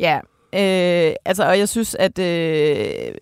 Ja, 0.00 0.16
øh, 0.52 1.14
altså, 1.24 1.44
og 1.48 1.58
jeg 1.58 1.68
synes, 1.68 1.94
at 1.94 2.18
øh, 2.18 3.14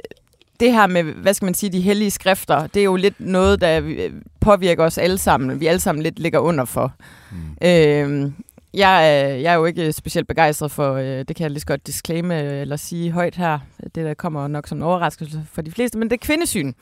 det 0.60 0.72
her 0.72 0.86
med, 0.86 1.02
hvad 1.02 1.34
skal 1.34 1.46
man 1.46 1.54
sige, 1.54 1.72
de 1.72 1.80
hellige 1.80 2.10
skrifter, 2.10 2.66
det 2.66 2.80
er 2.80 2.84
jo 2.84 2.96
lidt 2.96 3.20
noget, 3.20 3.60
der 3.60 3.80
øh, 3.84 4.10
påvirker 4.40 4.84
os 4.84 4.98
alle 4.98 5.18
sammen. 5.18 5.60
Vi 5.60 5.66
alle 5.66 5.80
sammen 5.80 6.02
lidt 6.02 6.18
ligger 6.18 6.38
under 6.38 6.64
for. 6.64 6.92
Mm. 7.32 7.66
Øh, 7.68 8.32
jeg, 8.74 9.20
er, 9.20 9.26
jeg 9.26 9.52
er 9.52 9.56
jo 9.56 9.64
ikke 9.64 9.92
specielt 9.92 10.28
begejstret 10.28 10.70
for, 10.70 10.94
øh, 10.94 11.04
det 11.06 11.36
kan 11.36 11.42
jeg 11.42 11.50
lige 11.50 11.60
så 11.60 11.66
godt 11.66 11.86
disclaime 11.86 12.40
øh, 12.42 12.60
eller 12.60 12.76
sige 12.76 13.10
højt 13.10 13.36
her. 13.36 13.58
Det 13.84 13.94
der 13.94 14.14
kommer 14.14 14.48
nok 14.48 14.66
som 14.68 14.78
en 14.78 14.82
overraskelse 14.82 15.42
for 15.52 15.62
de 15.62 15.70
fleste, 15.70 15.98
men 15.98 16.10
det 16.10 16.16
er 16.22 16.26
kvindesyn, 16.26 16.72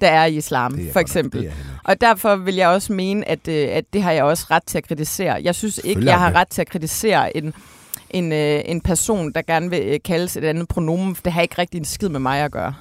der 0.00 0.08
er 0.08 0.24
i 0.26 0.36
islam, 0.36 0.74
er 0.74 0.76
for 0.76 0.84
nok- 0.84 0.96
eksempel. 1.00 1.40
Ikke. 1.42 1.54
Og 1.84 2.00
derfor 2.00 2.36
vil 2.36 2.54
jeg 2.54 2.68
også 2.68 2.92
mene, 2.92 3.28
at, 3.28 3.48
øh, 3.48 3.68
at 3.72 3.84
det 3.92 4.02
har 4.02 4.12
jeg 4.12 4.24
også 4.24 4.46
ret 4.50 4.62
til 4.66 4.78
at 4.78 4.84
kritisere. 4.88 5.40
Jeg 5.42 5.54
synes 5.54 5.80
ikke, 5.84 6.04
jeg 6.04 6.18
har 6.18 6.32
ret 6.32 6.48
til 6.48 6.60
at 6.60 6.68
kritisere 6.68 7.36
en, 7.36 7.54
en, 8.10 8.32
en 8.32 8.80
person, 8.80 9.32
der 9.32 9.42
gerne 9.42 9.70
vil 9.70 10.00
kaldes 10.04 10.36
et 10.36 10.44
andet 10.44 10.68
pronomen, 10.68 11.14
for 11.14 11.22
det 11.22 11.32
har 11.32 11.42
ikke 11.42 11.54
rigtig 11.58 11.78
en 11.78 11.84
skid 11.84 12.08
med 12.08 12.20
mig 12.20 12.40
at 12.40 12.52
gøre. 12.52 12.74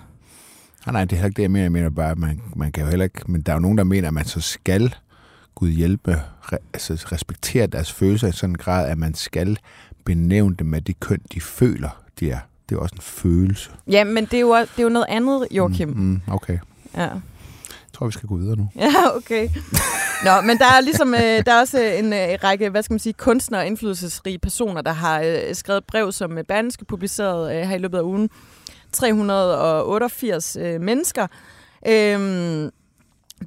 Nej, 0.86 0.94
nej, 0.94 1.06
det 1.06 1.12
er 1.12 1.16
heller 1.16 1.28
ikke 1.28 1.38
det, 1.38 1.42
jeg 1.44 1.52
mener. 1.52 1.64
Jeg 1.64 1.72
mener 1.72 1.90
bare, 1.90 2.12
at 2.12 2.18
man, 2.18 2.42
man 2.56 2.72
kan 2.72 2.84
jo 2.84 2.90
heller 2.90 3.04
ikke... 3.04 3.22
Men 3.32 3.42
der 3.42 3.52
er 3.52 3.56
jo 3.56 3.60
nogen, 3.60 3.78
der 3.78 3.84
mener, 3.84 4.08
at 4.08 4.14
man 4.14 4.26
så 4.26 4.42
skal 4.42 4.96
Gud 5.58 5.70
hjælpe, 5.70 6.22
re, 6.42 6.58
altså 6.74 7.08
respektere 7.12 7.68
deres 7.68 7.92
følelser 7.92 8.28
i 8.28 8.32
sådan 8.32 8.50
en 8.50 8.58
grad, 8.58 8.90
at 8.90 8.98
man 8.98 9.14
skal 9.14 9.58
benævne 10.06 10.56
dem 10.56 10.68
med 10.68 10.82
de 10.82 10.94
køn, 10.94 11.22
de 11.34 11.42
føler, 11.42 12.04
de 12.20 12.32
er. 12.32 12.40
Det 12.70 12.76
er 12.76 12.80
også 12.80 12.96
en 12.96 13.02
følelse. 13.02 13.70
Ja, 13.88 14.04
men 14.04 14.26
det 14.26 14.34
er 14.34 14.40
jo, 14.40 14.56
det 14.56 14.80
er 14.80 14.84
jo 14.84 14.90
noget 14.90 15.06
andet, 15.10 15.48
Joachim. 15.52 15.90
Mm, 15.90 15.96
mm, 15.96 16.22
okay. 16.32 16.60
Ja. 16.96 17.02
Jeg 17.02 17.12
tror, 17.94 18.06
vi 18.06 18.12
skal 18.12 18.30
gå 18.30 18.38
videre 18.38 18.56
nu. 18.58 18.70
Ja, 18.86 19.16
okay. 19.16 19.50
Nå, 20.26 20.42
men 20.42 20.58
der 20.58 20.66
er 20.66 20.82
ligesom 20.82 21.14
øh, 21.14 21.20
der 21.22 21.54
er 21.54 21.60
også 21.60 21.80
en 21.80 22.14
øh, 22.14 22.38
række, 22.44 22.70
hvad 22.70 22.84
skal 22.84 22.94
man 22.94 23.00
sige, 23.00 23.14
kunstnere 23.14 23.62
og 23.62 23.68
indflydelsesrige 23.68 24.40
personer, 24.40 24.82
der 24.82 24.94
har 24.94 25.22
øh, 25.22 25.56
skrevet 25.56 25.84
brev, 25.86 26.12
som 26.12 26.38
øh, 26.38 26.44
Berlingske 26.44 26.86
publiceret 26.86 27.56
øh, 27.56 27.68
her 27.68 27.76
i 27.76 27.80
løbet 27.80 27.98
af 27.98 28.02
ugen. 28.02 28.30
388 28.92 30.58
øh, 30.60 30.82
mennesker, 30.82 31.28
øh, 31.88 32.70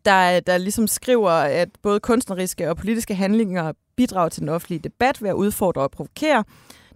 der, 0.05 0.41
der 0.41 0.59
ligesom 0.59 0.87
skriver, 0.87 1.31
at 1.31 1.69
både 1.83 2.01
kunstneriske 2.01 2.71
og 2.71 2.77
politiske 2.77 3.15
handlinger 3.15 3.73
bidrager 3.97 4.29
til 4.29 4.41
den 4.41 4.49
offentlige 4.49 4.81
debat 4.81 5.23
ved 5.23 5.31
at 5.31 5.35
udfordre 5.35 5.83
og 5.83 5.91
provokere. 5.91 6.45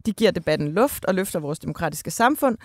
De 0.07 0.13
giver 0.13 0.31
debatten 0.31 0.69
luft 0.69 1.05
og 1.05 1.15
løfter 1.15 1.41
vores 1.41 1.59
demokratiske 1.59 2.11
samfund. 2.11 2.59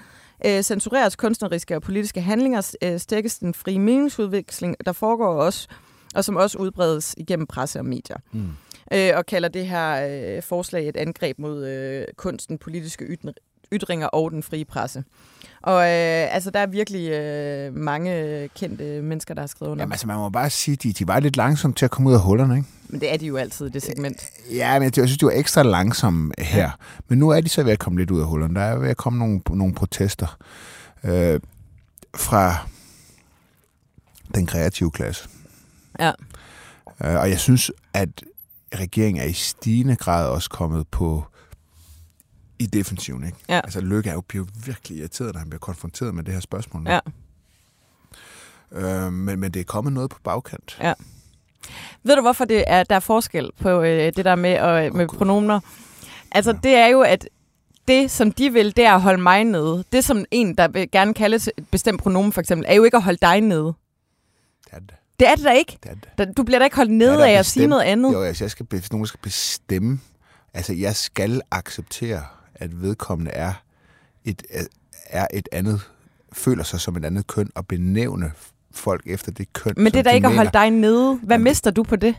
Øh, 0.45 0.62
censureres 0.62 1.15
kunstneriske 1.15 1.75
og 1.75 1.81
politiske 1.81 2.21
handlinger, 2.21 2.75
øh, 2.81 3.00
stækkes 3.00 3.38
den 3.38 3.53
frie 3.53 3.79
meningsudveksling, 3.79 4.75
der 4.86 4.91
foregår 4.91 5.41
også, 5.41 5.67
og 6.15 6.25
som 6.25 6.36
også 6.36 6.57
udbredes 6.57 7.15
igennem 7.17 7.48
presse 7.48 7.79
og 7.79 7.86
medier. 7.86 8.17
Mm. 8.31 8.50
Øh, 8.93 9.12
og 9.15 9.25
kalder 9.25 9.50
det 9.50 9.67
her 9.67 10.07
øh, 10.09 10.43
forslag 10.43 10.89
et 10.89 10.98
angreb 10.98 11.39
mod 11.39 11.67
øh, 11.67 12.05
kunsten, 12.17 12.57
politiske 12.57 13.07
ytringer 13.73 14.07
og 14.07 14.31
den 14.31 14.43
frie 14.43 14.65
presse. 14.65 15.03
Og 15.61 15.81
øh, 15.81 16.35
altså, 16.35 16.49
der 16.49 16.59
er 16.59 16.67
virkelig 16.67 17.09
øh, 17.09 17.75
mange 17.75 18.49
kendte 18.55 19.01
mennesker, 19.01 19.34
der 19.34 19.41
har 19.41 19.47
skrevet 19.47 19.71
under. 19.71 19.82
Jamen, 19.82 19.93
altså, 19.93 20.08
man 20.08 20.17
må 20.17 20.29
bare 20.29 20.49
sige, 20.49 20.73
at 20.73 20.84
de, 20.84 20.93
de 20.93 21.08
var 21.08 21.19
lidt 21.19 21.38
langsomme 21.38 21.75
til 21.75 21.86
at 21.86 21.91
komme 21.91 22.10
ud 22.10 22.13
af 22.13 22.21
hullerne, 22.21 22.58
ikke? 22.58 22.67
Men 22.89 23.01
det 23.01 23.13
er 23.13 23.17
de 23.17 23.25
jo 23.25 23.38
altid 23.38 23.69
det 23.69 23.84
segment. 23.84 24.23
Ja, 24.51 24.79
men 24.79 24.84
jeg, 24.84 24.93
synes, 24.93 25.17
de 25.17 25.25
var 25.25 25.32
ekstra 25.32 25.63
langsomme 25.63 26.34
her. 26.38 26.62
Ja. 26.62 26.71
Men 27.08 27.19
nu 27.19 27.29
er 27.29 27.41
de 27.41 27.49
så 27.49 27.63
ved 27.63 27.71
at 27.71 27.79
komme 27.79 27.99
lidt 27.99 28.12
ud 28.12 28.19
af 28.19 28.27
hullerne. 28.27 28.55
Der 28.55 28.62
er 28.62 28.77
ved 28.77 28.89
at 28.89 28.97
komme 28.97 29.19
nogle, 29.19 29.41
nogle 29.49 29.75
protester 29.75 30.38
øh, 31.03 31.39
fra 32.15 32.55
den 34.36 34.45
kreative 34.45 34.91
klasse. 34.91 35.29
Ja. 35.99 36.12
Øh, 37.03 37.15
og 37.19 37.29
jeg 37.29 37.39
synes, 37.39 37.71
at 37.93 38.10
regeringen 38.75 39.23
er 39.23 39.27
i 39.27 39.34
stigende 39.34 39.95
grad 39.95 40.27
også 40.27 40.49
kommet 40.49 40.88
på 40.88 41.23
i 42.60 42.65
defensiven. 42.65 43.24
Ikke? 43.24 43.38
Ja. 43.50 43.58
Altså 43.63 43.82
Løkke 43.82 44.10
er 44.10 44.13
jo, 44.13 44.22
bliver 44.22 44.45
virkelig 44.65 44.98
irriteret, 44.98 45.34
når 45.34 45.39
han 45.39 45.50
bliver 45.50 45.60
konfronteret 45.60 46.15
med 46.15 46.24
det 46.24 46.34
her 46.34 46.41
spørgsmål. 46.41 46.84
nu. 46.84 46.89
Ja. 46.91 47.00
Øh, 48.72 49.13
men, 49.13 49.39
men 49.39 49.52
det 49.52 49.60
er 49.60 49.63
kommet 49.63 49.93
noget 49.93 50.10
på 50.10 50.17
bagkant. 50.24 50.78
Ja. 50.82 50.93
Ved 52.04 52.15
du, 52.15 52.22
hvorfor 52.22 52.45
det 52.45 52.63
er, 52.67 52.84
der 52.84 52.95
er 52.95 53.00
forskel 53.00 53.50
på 53.62 53.82
øh, 53.82 54.13
det 54.15 54.26
der 54.26 54.36
med, 54.36 54.86
øh, 54.86 54.95
med 54.95 55.08
Gud. 55.08 55.17
pronomener? 55.17 55.60
Altså, 56.32 56.52
Ja. 56.52 56.58
det 56.63 56.76
er 56.76 56.88
jo, 56.88 57.02
at 57.02 57.30
det, 57.88 58.12
som 58.12 58.32
de 58.32 58.54
vil, 58.54 58.76
det 58.78 58.86
er 58.86 58.93
at 58.93 59.02
holde 59.02 59.22
mig 59.24 59.43
nede. 59.43 59.84
Det, 59.91 60.04
som 60.06 60.26
en, 60.32 60.56
der 60.58 60.67
vil 60.67 60.91
gerne 60.91 61.13
kaldes 61.13 61.50
et 61.58 61.67
bestemt 61.72 62.02
pronomen, 62.02 62.34
for 62.34 62.41
eksempel, 62.41 62.65
er 62.69 62.74
jo 62.74 62.84
ikke 62.84 62.98
at 62.98 63.04
holde 63.04 63.17
dig 63.22 63.41
nede. 63.41 63.74
Det 64.65 64.72
er 64.74 64.80
det. 64.80 64.93
Det 65.19 65.28
er 65.28 65.36
det 65.36 65.43
da 65.45 65.52
ikke. 65.52 65.78
det, 65.84 65.91
er 66.17 66.26
det. 66.26 66.38
Du 66.38 66.43
bliver 66.43 66.60
da 66.60 66.65
ikke 66.65 66.76
holdt 66.76 66.91
nede 66.91 67.28
af 67.28 67.32
at 67.32 67.45
sige 67.45 67.67
noget 67.67 67.84
andet. 67.84 68.13
Jo, 68.13 68.22
altså, 68.22 68.43
jeg 68.43 68.52
skal, 68.52 68.65
hvis 68.69 68.91
nogen 68.91 69.08
skal 69.08 69.19
bestemme, 69.24 70.00
altså 70.54 70.74
jeg 70.74 70.95
skal 70.95 71.41
acceptere, 71.52 72.24
at 72.60 72.82
vedkommende 72.82 73.32
er 73.32 73.54
et, 74.26 74.43
er 75.06 75.28
et 75.34 75.50
andet, 75.52 75.82
føler 76.34 76.63
sig 76.63 76.80
som 76.80 76.95
et 76.98 77.06
andet 77.06 77.28
køn, 77.28 77.50
og 77.56 77.67
benævne 77.67 78.32
folk 78.72 79.02
efter 79.06 79.32
det 79.32 79.54
køn, 79.54 79.74
Men 79.78 79.86
det 79.86 79.95
er 79.95 80.04
da 80.04 80.10
de 80.10 80.15
ikke 80.15 80.28
at 80.28 80.32
mener. 80.32 80.43
holde 80.43 80.52
dig 80.54 80.69
nede. 80.72 81.15
Hvad 81.24 81.34
Jamen, 81.36 81.43
mister 81.43 81.72
du 81.72 81.84
på 81.84 81.95
det? 81.95 82.15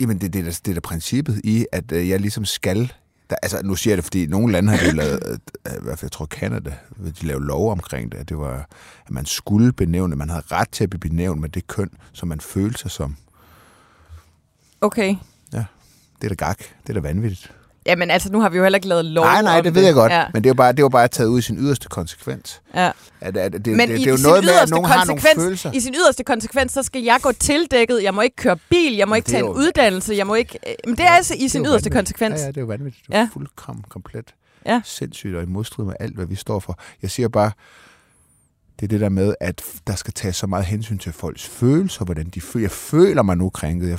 Jamen, 0.00 0.18
det, 0.18 0.32
det, 0.32 0.38
er 0.38 0.44
da, 0.44 0.50
det 0.50 0.68
er 0.68 0.74
da 0.74 0.80
princippet 0.80 1.40
i, 1.44 1.66
at 1.72 1.92
øh, 1.92 2.08
jeg 2.08 2.20
ligesom 2.20 2.44
skal... 2.44 2.92
Der, 3.30 3.36
altså, 3.42 3.60
nu 3.62 3.74
siger 3.74 3.92
jeg 3.92 3.96
det, 3.96 4.04
fordi 4.04 4.26
nogle 4.26 4.52
lande 4.52 4.70
har 4.72 4.78
det 4.86 4.94
lavet, 4.94 5.40
øh, 5.66 5.72
i 5.72 5.82
hvert 5.82 5.98
fald, 5.98 6.06
jeg 6.06 6.12
tror 6.12 6.26
Canada, 6.26 6.74
de 7.20 7.26
lavede 7.26 7.44
lov 7.46 7.70
omkring 7.70 8.12
det, 8.12 8.18
at 8.18 8.28
det 8.28 8.38
var, 8.38 8.68
at 9.06 9.10
man 9.10 9.26
skulle 9.26 9.72
benævne, 9.72 10.16
man 10.16 10.30
havde 10.30 10.44
ret 10.50 10.68
til 10.68 10.84
at 10.84 10.90
blive 10.90 11.00
benævnt 11.00 11.40
med 11.40 11.48
det 11.48 11.66
køn, 11.66 11.90
som 12.12 12.28
man 12.28 12.40
følte 12.40 12.78
sig 12.78 12.90
som. 12.90 13.16
Okay. 14.80 15.16
Det 16.22 16.30
er 16.30 16.34
da 16.34 16.46
gak. 16.46 16.58
Det 16.58 16.88
er 16.88 16.92
da 16.94 17.00
vanvittigt. 17.00 17.52
Jamen 17.86 18.10
altså, 18.10 18.32
nu 18.32 18.40
har 18.40 18.48
vi 18.48 18.56
jo 18.56 18.62
heller 18.62 18.76
ikke 18.76 18.88
lavet 18.88 19.04
lov 19.04 19.24
Nej, 19.24 19.42
nej, 19.42 19.58
om 19.58 19.62
det 19.64 19.74
ved 19.74 19.82
jeg 19.84 19.94
godt. 19.94 20.12
Ja, 20.12 20.24
Men 20.34 20.44
det 20.44 20.50
var 20.50 20.54
bare, 20.54 20.72
det 20.72 20.82
var 20.82 20.88
bare 20.88 21.08
taget 21.08 21.28
ud 21.28 21.38
i 21.38 21.42
sin 21.42 21.58
yderste 21.58 21.88
konsekvens. 21.88 22.60
ja. 22.74 22.90
At, 23.20 23.36
at, 23.36 23.52
det, 23.52 23.66
Men 23.66 23.78
det, 23.88 23.98
i 23.98 24.04
det, 24.04 24.06
er 24.06 24.10
jo 24.10 24.18
noget 24.22 24.44
med, 24.44 24.52
at 24.62 24.70
nogen 24.70 24.86
har 24.86 25.04
nogle 25.04 25.22
følelser. 25.36 25.72
I 25.72 25.80
sin 25.80 25.94
yderste 25.94 26.24
konsekvens, 26.24 26.72
så 26.72 26.82
skal 26.82 27.02
jeg 27.02 27.18
gå 27.22 27.32
tildækket, 27.32 28.02
jeg 28.02 28.14
må 28.14 28.20
ikke 28.20 28.36
køre 28.36 28.56
bil, 28.70 28.96
jeg 28.96 29.08
må 29.08 29.14
ikke 29.14 29.26
det 29.26 29.30
tage 29.32 29.42
en 29.42 29.48
jo- 29.48 29.54
uddannelse, 29.56 30.14
jeg 30.14 30.26
må 30.26 30.34
ikke... 30.34 30.58
øh, 30.68 30.74
Men 30.86 30.96
det 30.96 31.00
er 31.04 31.08
Ja, 31.10 31.16
altså 31.16 31.34
i 31.38 31.48
sin 31.48 31.66
yderste 31.66 31.90
konsekvens. 31.90 32.34
Ja, 32.40 32.44
ja, 32.44 32.48
det 32.48 32.56
er 32.56 32.60
jo 32.60 32.66
vanvittigt. 32.66 33.06
Det 33.06 33.14
er 33.14 33.18
Ja. 33.18 33.28
fuldkommen 33.32 33.84
komplet 33.88 34.34
Ja. 34.66 34.80
sindssygt 34.84 35.36
og 35.36 35.42
i 35.42 35.46
modstrid 35.46 35.84
med 35.84 35.94
alt, 36.00 36.14
hvad 36.14 36.26
vi 36.26 36.34
står 36.34 36.60
for. 36.60 36.78
Jeg 37.02 37.10
siger 37.10 37.28
bare, 37.28 37.50
det 38.80 38.86
er 38.86 38.88
det 38.88 39.00
der 39.00 39.08
med, 39.08 39.34
at 39.40 39.62
der 39.86 39.94
skal 39.94 40.12
tages 40.12 40.36
så 40.36 40.46
meget 40.46 40.64
hensyn 40.64 40.98
til 40.98 41.12
folks 41.12 41.46
følelser, 41.46 42.04
hvordan 42.04 42.26
de 42.34 42.40
føler. 42.40 42.64
Jeg 42.64 42.70
føler 42.70 43.22
mig 43.22 43.36
nu 43.36 43.50
krænket. 43.50 43.88
Jeg 43.88 43.98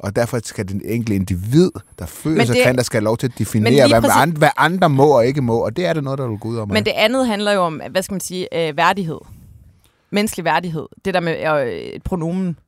og 0.00 0.16
derfor 0.16 0.40
skal 0.44 0.68
den 0.68 0.82
enkelte 0.84 1.14
individ, 1.14 1.70
der 1.98 2.06
føler 2.06 2.44
sig 2.44 2.56
krænket, 2.62 2.78
der 2.78 2.82
skal 2.82 2.98
have 2.98 3.04
lov 3.04 3.16
til 3.16 3.26
at 3.26 3.32
definere, 3.38 3.88
hvad, 3.88 4.00
præcis- 4.02 4.22
andre, 4.22 4.38
hvad 4.38 4.50
andre 4.56 4.88
må 4.90 5.16
og 5.16 5.26
ikke 5.26 5.42
må. 5.42 5.58
Og 5.64 5.76
det 5.76 5.86
er 5.86 5.92
det 5.92 6.04
noget, 6.04 6.18
der 6.18 6.26
vil 6.28 6.38
gå 6.38 6.48
ud 6.48 6.56
over 6.56 6.66
mig. 6.66 6.74
Men 6.74 6.84
det 6.84 6.92
andet 6.96 7.26
handler 7.26 7.52
jo 7.52 7.60
om, 7.60 7.80
hvad 7.90 8.02
skal 8.02 8.14
man 8.14 8.20
sige, 8.20 8.68
øh, 8.68 8.76
værdighed. 8.76 9.18
Menneskelig 10.10 10.44
værdighed. 10.44 10.86
Det 11.04 11.14
der 11.14 11.20
med 11.20 11.62
øh, 11.66 11.72
et 11.72 12.02
pronomen. 12.02 12.58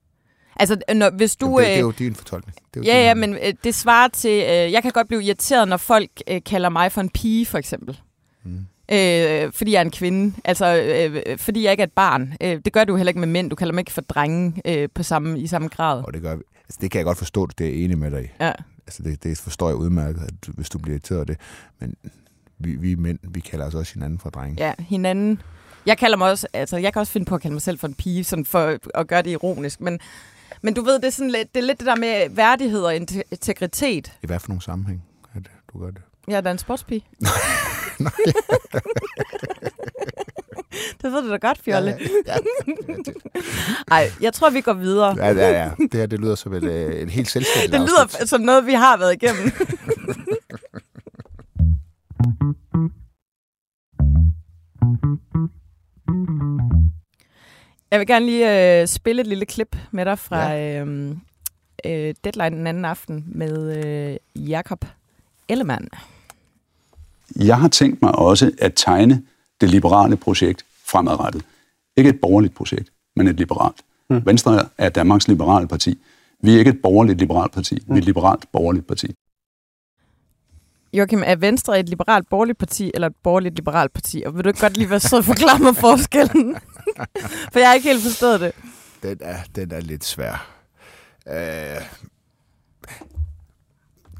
Altså, 0.57 0.77
når, 0.95 1.11
hvis 1.11 1.37
du... 1.37 1.47
Jamen, 1.47 1.59
det, 1.59 1.67
det 1.67 1.73
er 1.75 1.79
øh, 1.79 1.81
jo 1.81 1.91
din 1.91 2.15
fortolkning. 2.15 2.57
Det 2.75 2.81
er 2.81 2.85
jo 2.85 2.93
Ja, 2.93 2.99
din 2.99 3.07
ja, 3.07 3.15
men 3.15 3.35
øh, 3.35 3.55
det 3.65 3.75
svarer 3.75 4.09
til... 4.09 4.31
Øh, 4.31 4.73
jeg 4.73 4.83
kan 4.83 4.91
godt 4.91 5.09
blive 5.09 5.25
irriteret, 5.25 5.69
når 5.69 5.77
folk 5.77 6.11
øh, 6.29 6.41
kalder 6.47 6.69
mig 6.69 6.93
for 6.93 7.01
en 7.01 7.09
pige, 7.09 7.47
for 7.47 7.59
eksempel. 7.59 8.01
Mm. 8.45 8.67
Øh, 8.93 9.53
fordi 9.53 9.73
jeg 9.73 9.79
er 9.79 9.85
en 9.85 9.91
kvinde. 9.91 10.35
Altså, 10.45 10.77
øh, 10.83 11.39
fordi 11.39 11.63
jeg 11.65 11.71
ikke 11.73 11.81
er 11.83 11.87
et 11.87 11.93
barn. 11.93 12.35
Øh, 12.41 12.61
det 12.65 12.73
gør 12.73 12.85
du 12.85 12.97
heller 12.97 13.11
ikke 13.11 13.21
med 13.21 13.29
mænd. 13.29 13.51
Du 13.51 13.57
kalder 13.57 13.73
dem 13.73 13.79
ikke 13.79 13.93
for 13.93 14.01
drenge 14.01 14.63
øh, 14.65 14.89
på 14.95 15.03
samme, 15.03 15.39
i 15.41 15.47
samme 15.47 15.69
grad. 15.69 16.03
Og 16.07 16.15
det 16.15 16.23
gør 16.23 16.35
vi. 16.37 16.43
Altså, 16.65 16.79
det 16.81 16.91
kan 16.91 16.99
jeg 16.99 17.05
godt 17.05 17.19
forstå, 17.19 17.47
det 17.59 17.67
er 17.81 17.85
enig 17.85 17.99
med 17.99 18.11
dig 18.11 18.25
i. 18.25 18.29
Ja. 18.41 18.53
Altså, 18.87 19.03
det, 19.03 19.23
det 19.23 19.39
forstår 19.39 19.69
jeg 19.69 19.77
udmærket, 19.77 20.21
at 20.23 20.33
du, 20.47 20.53
hvis 20.53 20.69
du 20.71 20.79
bliver 20.79 20.95
irriteret 20.95 21.21
af 21.21 21.27
det. 21.27 21.37
Men 21.81 21.95
vi, 22.59 22.71
vi 22.77 22.95
mænd, 22.95 23.19
vi 23.23 23.41
kalder 23.41 23.67
os 23.67 23.75
også 23.75 23.95
hinanden 23.95 24.19
for 24.19 24.31
drenge. 24.31 24.65
ja, 24.65 24.73
hinanden. 24.79 25.43
Jeg 25.87 25.99
kalder 25.99 26.17
mig 26.17 26.31
også... 26.31 26.47
Altså, 26.53 26.77
jeg 26.77 26.93
kan 26.93 27.01
også 27.01 27.13
finde 27.13 27.25
på 27.27 27.35
at 27.35 27.41
kalde 27.43 27.53
mig 27.55 27.63
selv 27.63 27.79
for 27.79 27.87
en 27.89 27.95
pige, 27.95 28.25
sådan 28.25 28.45
for 28.45 28.79
at 28.95 29.07
gøre 29.07 29.23
det 29.23 29.31
ironisk. 29.31 29.81
Men, 29.81 30.01
men 30.63 30.75
du 30.75 30.83
ved, 30.83 30.95
det 30.95 31.05
er, 31.05 31.11
sådan 31.11 31.31
lidt, 31.31 31.55
det 31.55 31.63
er 31.63 31.67
lidt 31.67 31.79
det 31.79 31.87
der 31.87 31.97
med 31.97 32.31
værdighed 32.31 32.83
og 32.83 32.97
inte- 32.97 33.23
integritet. 33.31 34.13
I 34.23 34.27
hvad 34.27 34.39
for 34.39 34.49
nogle 34.49 34.63
sammenhæng 34.63 35.05
er 35.35 35.39
det, 35.39 35.51
du 35.73 35.79
gør 35.81 35.91
det? 35.91 36.03
Jeg 36.29 36.37
er 36.37 36.41
da 36.41 36.51
en 36.51 36.59
sportspige. 36.59 37.05
Det 41.03 41.13
ved 41.13 41.23
du 41.23 41.31
da 41.31 41.37
godt, 41.37 41.59
Fjolle. 41.65 41.99
Ja, 42.27 42.35
ja. 42.35 42.39
Ej, 43.91 44.11
jeg 44.21 44.33
tror, 44.33 44.51
vi 44.51 44.61
går 44.61 44.73
videre. 44.73 45.15
Ja, 45.19 45.33
ja, 45.33 45.51
ja. 45.63 45.71
Det 45.79 45.95
her, 45.95 46.07
det 46.07 46.21
lyder 46.21 46.35
som 46.35 46.53
et, 46.55 46.65
øh, 46.65 46.95
et 46.95 47.11
helt 47.11 47.31
selvstændigt 47.31 47.73
Det 47.73 47.81
lyder 47.81 48.03
afsnit. 48.03 48.29
som 48.29 48.41
noget, 48.41 48.67
vi 48.67 48.73
har 48.73 48.97
været 48.97 49.13
igennem. 49.23 49.53
Jeg 57.91 57.99
vil 58.01 58.07
gerne 58.07 58.27
lige 58.27 58.81
øh, 58.81 58.87
spille 58.87 59.21
et 59.21 59.27
lille 59.27 59.47
klip 59.47 59.77
med 59.91 60.05
dig 60.05 60.19
fra 60.19 60.51
ja. 60.53 60.81
øh, 60.85 61.11
øh, 61.87 62.15
Deadline 62.25 62.57
den 62.57 62.67
anden 62.67 62.85
aften 62.85 63.25
med 63.27 63.85
øh, 63.85 64.17
Jakob 64.49 64.85
Ellemann. 65.49 65.89
Jeg 67.37 67.59
har 67.59 67.69
tænkt 67.69 68.03
mig 68.03 68.15
også 68.15 68.53
at 68.59 68.73
tegne 68.77 69.23
det 69.61 69.71
liberale 69.71 70.17
projekt 70.17 70.65
fremadrettet. 70.87 71.43
Ikke 71.97 72.11
et 72.11 72.21
borgerligt 72.21 72.55
projekt, 72.55 72.91
men 73.17 73.27
et 73.27 73.37
liberalt. 73.37 73.77
Mm. 74.11 74.27
Venstre 74.27 74.69
er 74.79 74.89
Danmarks 74.89 75.29
liberale 75.29 75.69
parti. 75.69 75.99
Vi 76.43 76.55
er 76.55 76.59
ikke 76.59 76.71
et 76.71 76.83
borgerligt 76.83 77.19
liberalt 77.19 77.53
parti. 77.53 77.75
Vi 77.75 77.95
er 77.95 77.99
et 77.99 78.05
liberalt 78.05 78.45
borgerligt 78.53 78.87
parti. 78.87 79.15
Joachim, 80.93 81.23
er 81.27 81.37
Venstre 81.37 81.81
et 81.81 81.89
liberalt 81.89 82.29
borgerligt 82.31 82.59
parti 82.59 82.91
eller 82.95 83.09
et 83.09 83.17
borgerligt 83.23 83.55
liberalt 83.55 83.93
parti? 83.93 84.23
Og 84.27 84.37
vil 84.37 84.45
du 84.45 84.49
ikke 84.49 84.61
godt 84.61 84.77
lige 84.77 84.91
være 84.91 85.01
sød 85.01 85.19
og 85.19 85.25
forklare 85.25 85.59
mig 85.59 85.77
forskellen? 85.77 86.57
For 87.53 87.59
jeg 87.59 87.69
har 87.69 87.75
ikke 87.75 87.89
helt 87.89 88.03
forstået 88.03 88.41
det. 88.41 88.53
Den 89.03 89.19
er, 89.21 89.37
den 89.55 89.73
er 89.73 89.81
lidt 89.81 90.05
svær. 90.05 90.47
Øh, 91.29 91.81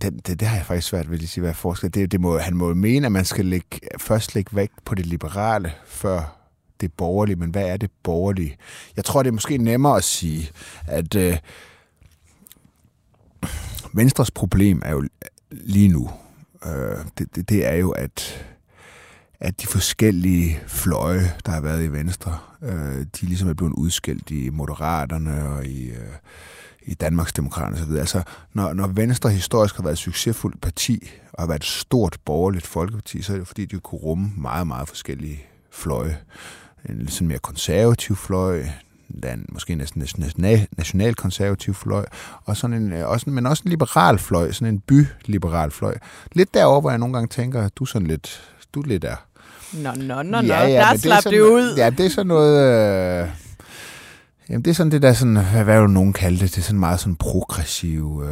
det, 0.03 0.27
det, 0.27 0.41
det 0.41 0.49
har 0.49 0.57
jeg 0.57 0.67
faktisk 0.67 0.89
svært 0.89 1.11
ved 1.11 1.23
at 1.23 1.29
sige, 1.29 1.43
hvad 1.43 1.55
forskel. 1.55 1.95
Det, 1.95 2.13
det 2.13 2.21
må, 2.21 2.39
han 2.39 2.57
må 2.57 2.75
mene, 2.75 3.07
at 3.07 3.13
man 3.13 3.25
skal 3.25 3.47
lægge, 3.47 3.81
først 3.99 4.35
lægge 4.35 4.57
vægt 4.57 4.85
på 4.85 4.95
det 4.95 5.07
liberale, 5.07 5.73
før 5.87 6.37
det 6.81 6.93
borgerlige. 6.93 7.37
Men 7.37 7.51
hvad 7.51 7.65
er 7.65 7.77
det 7.77 7.91
borgerlige? 8.03 8.57
Jeg 8.97 9.05
tror, 9.05 9.23
det 9.23 9.29
er 9.31 9.33
måske 9.33 9.59
nemmere 9.59 9.97
at 9.97 10.05
sige, 10.05 10.51
at 10.87 11.15
øh, 11.15 11.37
Venstres 13.95 14.31
problem 14.31 14.83
er 14.85 14.91
jo 14.91 15.09
lige 15.51 15.89
nu, 15.89 16.11
øh, 16.67 16.99
det, 17.19 17.37
det, 17.37 17.49
det 17.49 17.67
er 17.67 17.75
jo, 17.75 17.91
at 17.91 18.47
at 19.41 19.63
de 19.63 19.67
forskellige 19.67 20.61
fløje, 20.67 21.33
der 21.47 21.53
har 21.53 21.61
været 21.61 21.85
i 21.85 21.93
Venstre, 21.93 22.39
øh, 22.63 23.07
de 23.21 23.27
ligesom 23.27 23.49
er 23.49 23.55
blevet 23.55 23.73
udskilt 23.73 24.31
i 24.31 24.51
Moderaterne 24.51 25.49
og 25.49 25.65
i, 25.65 25.91
øh, 25.91 26.15
i 26.91 26.95
Danmarks 26.95 27.33
Demokrater 27.33 27.83
osv. 27.83 27.93
Altså, 27.93 28.23
når, 28.53 28.73
når 28.73 28.87
Venstre 28.87 29.31
historisk 29.31 29.77
har 29.77 29.83
været 29.83 29.93
et 29.93 29.99
succesfuldt 29.99 30.61
parti, 30.61 31.11
og 31.33 31.43
har 31.43 31.47
været 31.47 31.61
et 31.61 31.67
stort 31.67 32.17
borgerligt 32.25 32.67
folkeparti, 32.67 33.23
så 33.23 33.33
er 33.33 33.39
det 33.39 33.47
fordi, 33.47 33.65
de 33.65 33.79
kunne 33.79 33.99
rumme 33.99 34.31
meget, 34.37 34.67
meget 34.67 34.89
forskellige 34.89 35.45
fløje. 35.71 36.19
En 36.89 36.99
lidt 36.99 37.13
sådan 37.13 37.29
mere 37.29 37.39
konservativ 37.39 38.17
fløj, 38.17 38.65
den 39.23 39.47
måske 39.49 39.75
næsten 39.75 40.03
national, 40.21 40.67
nationalkonservativ 40.77 41.75
fløj, 41.75 42.07
og 42.45 42.57
sådan 42.57 42.77
en, 42.77 42.93
også, 42.93 43.31
men 43.31 43.47
også 43.47 43.63
en 43.67 43.71
liberal 43.71 44.19
fløj, 44.19 44.53
sådan 44.53 44.75
en 44.75 44.81
byliberal 44.81 45.71
fløj. 45.71 45.95
Lidt 46.33 46.55
derover, 46.55 46.81
hvor 46.81 46.91
jeg 46.91 46.99
nogle 46.99 47.15
gange 47.15 47.29
tænker, 47.29 47.63
at 47.63 47.73
du 47.77 47.85
er 47.85 47.89
sådan 47.89 48.09
lidt, 48.09 48.43
du 48.75 48.81
er 48.81 48.87
lidt 48.87 49.03
der. 49.03 49.17
Nå, 49.73 49.93
nå, 49.93 50.23
nå, 50.23 50.41
nå. 50.41 50.49
der 50.49 50.91
men 50.91 50.99
slap 50.99 51.25
det, 51.25 51.33
det 51.33 51.41
ud. 51.41 51.75
Ja, 51.77 51.91
det 51.91 52.07
er 52.07 52.11
sådan 52.11 52.27
noget... 52.27 53.23
Øh, 53.23 53.29
jamen, 54.51 54.63
det 54.65 54.71
er 54.71 54.75
sådan 54.75 54.93
det 54.93 55.03
der, 55.03 55.13
sådan, 55.13 55.37
hvad, 55.37 55.65
hvad 55.65 55.81
vil 55.81 55.91
nogen 55.91 56.13
kalde 56.13 56.39
det? 56.41 56.51
Det 56.51 56.59
er 56.59 56.63
sådan 56.63 56.81
meget 56.81 57.01
sådan 57.01 57.17
progressiv... 57.17 58.23
Øh, 58.25 58.31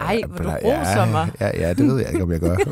Ej, 0.00 0.22
hvor 0.26 0.36
du 0.36 0.50
roser 0.50 1.10
mig. 1.10 1.30
Ja, 1.40 1.50
ja, 1.60 1.68
det 1.72 1.86
ved 1.86 1.98
jeg 1.98 2.08
ikke, 2.08 2.22
om 2.22 2.32
jeg 2.32 2.40
gør. 2.40 2.56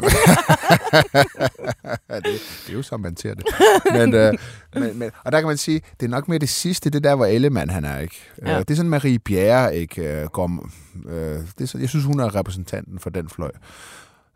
det, 2.17 2.25
det 2.67 2.69
er 2.69 2.73
jo 2.73 2.83
som 2.83 3.01
man 3.01 3.17
ser 3.17 3.35
det. 3.35 3.47
Men, 3.93 4.15
øh, 4.15 4.35
men, 4.75 4.99
men, 4.99 5.11
og 5.25 5.33
der 5.33 5.41
kan 5.41 5.49
man 5.49 5.57
sige, 5.57 5.81
det 6.01 6.07
er 6.07 6.11
nok 6.11 6.29
mere 6.29 6.39
det 6.39 6.49
sidste, 6.49 6.91
det 6.91 7.05
der, 7.05 7.15
hvor 7.15 7.27
Ellemann 7.27 7.71
han 7.71 7.85
er, 7.85 7.99
ikke? 7.99 8.17
Ja. 8.47 8.53
Øh, 8.53 8.59
det 8.59 8.71
er 8.71 8.75
sådan, 8.75 8.91
Marie 8.91 9.19
Bjerre, 9.19 9.77
ikke? 9.77 10.21
øh, 10.21 10.27
Går, 10.27 10.69
øh, 11.09 11.15
det 11.59 11.61
er 11.61 11.67
så, 11.67 11.79
jeg 11.79 11.89
synes, 11.89 12.05
hun 12.05 12.21
er 12.21 12.35
repræsentanten 12.35 12.99
for 12.99 13.11
den 13.11 13.29
fløj 13.29 13.51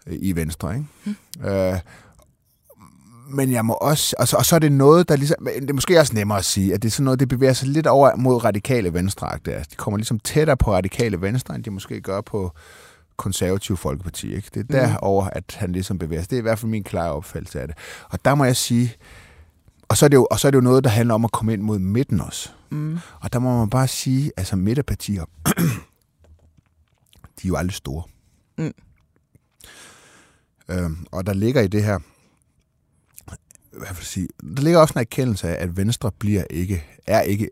øh, 0.07 0.19
i 0.21 0.37
Venstre, 0.37 0.75
ikke? 0.75 0.87
Mm. 1.05 1.17
Øh, 1.49 1.79
men 3.29 3.53
jeg 3.53 3.65
må 3.65 3.73
også, 3.73 4.17
og 4.19 4.29
så, 4.29 4.37
og 4.37 4.47
så 4.47 4.55
er 4.55 4.59
det 4.59 4.73
noget, 4.73 5.09
der 5.09 5.17
ligesom, 5.17 5.37
det 5.61 5.71
er 5.71 5.75
måske 5.75 6.01
også 6.01 6.15
nemmere 6.15 6.39
at 6.39 6.45
sige, 6.45 6.75
at 6.75 6.83
det 6.83 6.89
er 6.89 6.93
sådan 6.93 7.05
noget, 7.05 7.21
det 7.21 7.29
bevæger 7.29 7.53
sig 7.53 7.69
lidt 7.69 7.87
over 7.87 8.17
mod 8.17 8.45
radikale 8.45 8.95
venstre. 8.95 9.33
Altså, 9.33 9.71
de 9.71 9.77
kommer 9.77 9.99
ligesom 9.99 10.19
tættere 10.19 10.57
på 10.57 10.73
radikale 10.73 11.21
venstre, 11.21 11.55
end 11.55 11.65
de 11.65 11.71
måske 11.71 12.01
gør 12.01 12.21
på 12.21 12.53
konservativ 13.17 13.77
folkeparti. 13.77 14.35
Ikke? 14.35 14.51
Det 14.55 14.61
er 14.61 14.87
derover, 14.87 15.25
at 15.25 15.57
han 15.59 15.73
ligesom 15.73 15.99
bevæger 15.99 16.23
sig. 16.23 16.31
Det 16.31 16.37
er 16.37 16.41
i 16.41 16.43
hvert 16.43 16.59
fald 16.59 16.71
min 16.71 16.85
klare 16.85 17.13
opfattelse 17.13 17.61
af 17.61 17.69
det. 17.69 17.77
Og 18.11 18.25
der 18.25 18.35
må 18.35 18.45
jeg 18.45 18.57
sige, 18.57 18.95
og 19.89 19.97
så 19.97 20.07
er 20.07 20.09
det 20.09 20.17
jo, 20.17 20.27
og 20.31 20.41
så 20.41 20.47
er 20.47 20.51
det 20.51 20.57
jo 20.57 20.63
noget, 20.63 20.85
der 20.85 20.91
handler 20.91 21.15
om 21.15 21.25
at 21.25 21.33
komme 21.33 21.53
ind 21.53 21.63
mod 21.63 21.79
midten 21.79 22.21
også. 22.21 22.51
Mm. 22.71 22.99
Og 23.21 23.33
der 23.33 23.39
må 23.39 23.59
man 23.59 23.71
bare 23.71 23.89
sige, 23.89 24.33
altså 24.37 24.57
midterpartier, 24.57 25.25
de 27.43 27.45
er 27.45 27.49
jo 27.49 27.57
aldrig 27.57 27.75
store. 27.75 28.03
Mm. 28.59 28.75
Øhm, 30.69 31.07
og 31.13 31.27
der 31.27 31.33
ligger 31.33 31.61
i 31.61 31.67
det 31.67 31.85
her, 31.85 31.99
hvad 33.77 33.89
vil 33.97 34.07
sige, 34.07 34.29
der 34.57 34.63
ligger 34.63 34.81
også 34.81 34.93
en 34.95 35.01
erkendelse 35.01 35.49
af, 35.49 35.63
at 35.63 35.77
Venstre 35.77 36.11
bliver 36.19 36.45
ikke, 36.51 36.85
er 37.07 37.21
ikke 37.21 37.51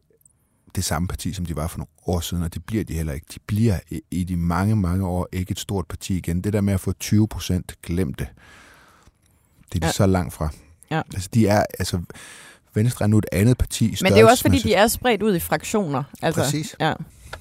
det 0.76 0.84
samme 0.84 1.08
parti, 1.08 1.32
som 1.32 1.46
de 1.46 1.56
var 1.56 1.66
for 1.66 1.78
nogle 1.78 1.88
år 2.06 2.20
siden, 2.20 2.42
og 2.42 2.54
det 2.54 2.64
bliver 2.64 2.84
de 2.84 2.94
heller 2.94 3.12
ikke. 3.12 3.26
De 3.34 3.38
bliver 3.46 3.78
i, 4.10 4.24
de 4.24 4.36
mange, 4.36 4.76
mange 4.76 5.06
år 5.06 5.28
ikke 5.32 5.50
et 5.52 5.58
stort 5.58 5.86
parti 5.86 6.16
igen. 6.16 6.40
Det 6.40 6.52
der 6.52 6.60
med 6.60 6.74
at 6.74 6.80
få 6.80 6.92
20 6.92 7.28
procent, 7.28 7.74
glem 7.82 8.14
det. 8.14 8.26
Det 9.72 9.74
er 9.74 9.80
de 9.80 9.86
Ja. 9.86 9.92
så 9.92 10.06
langt 10.06 10.34
fra. 10.34 10.48
Ja. 10.90 11.02
Altså, 11.14 11.28
de 11.34 11.46
er, 11.46 11.64
altså, 11.78 12.00
Venstre 12.74 13.04
er 13.04 13.06
nu 13.06 13.18
et 13.18 13.26
andet 13.32 13.58
parti. 13.58 13.96
Men 14.02 14.12
det 14.12 14.18
er 14.18 14.22
jo 14.22 14.28
også, 14.28 14.42
fordi 14.42 14.58
de 14.58 14.74
er 14.74 14.88
spredt 14.88 15.22
ud 15.22 15.36
i 15.36 15.40
fraktioner. 15.40 16.02
Altså, 16.22 16.40
Præcis. 16.42 16.76
Ja. 16.80 16.94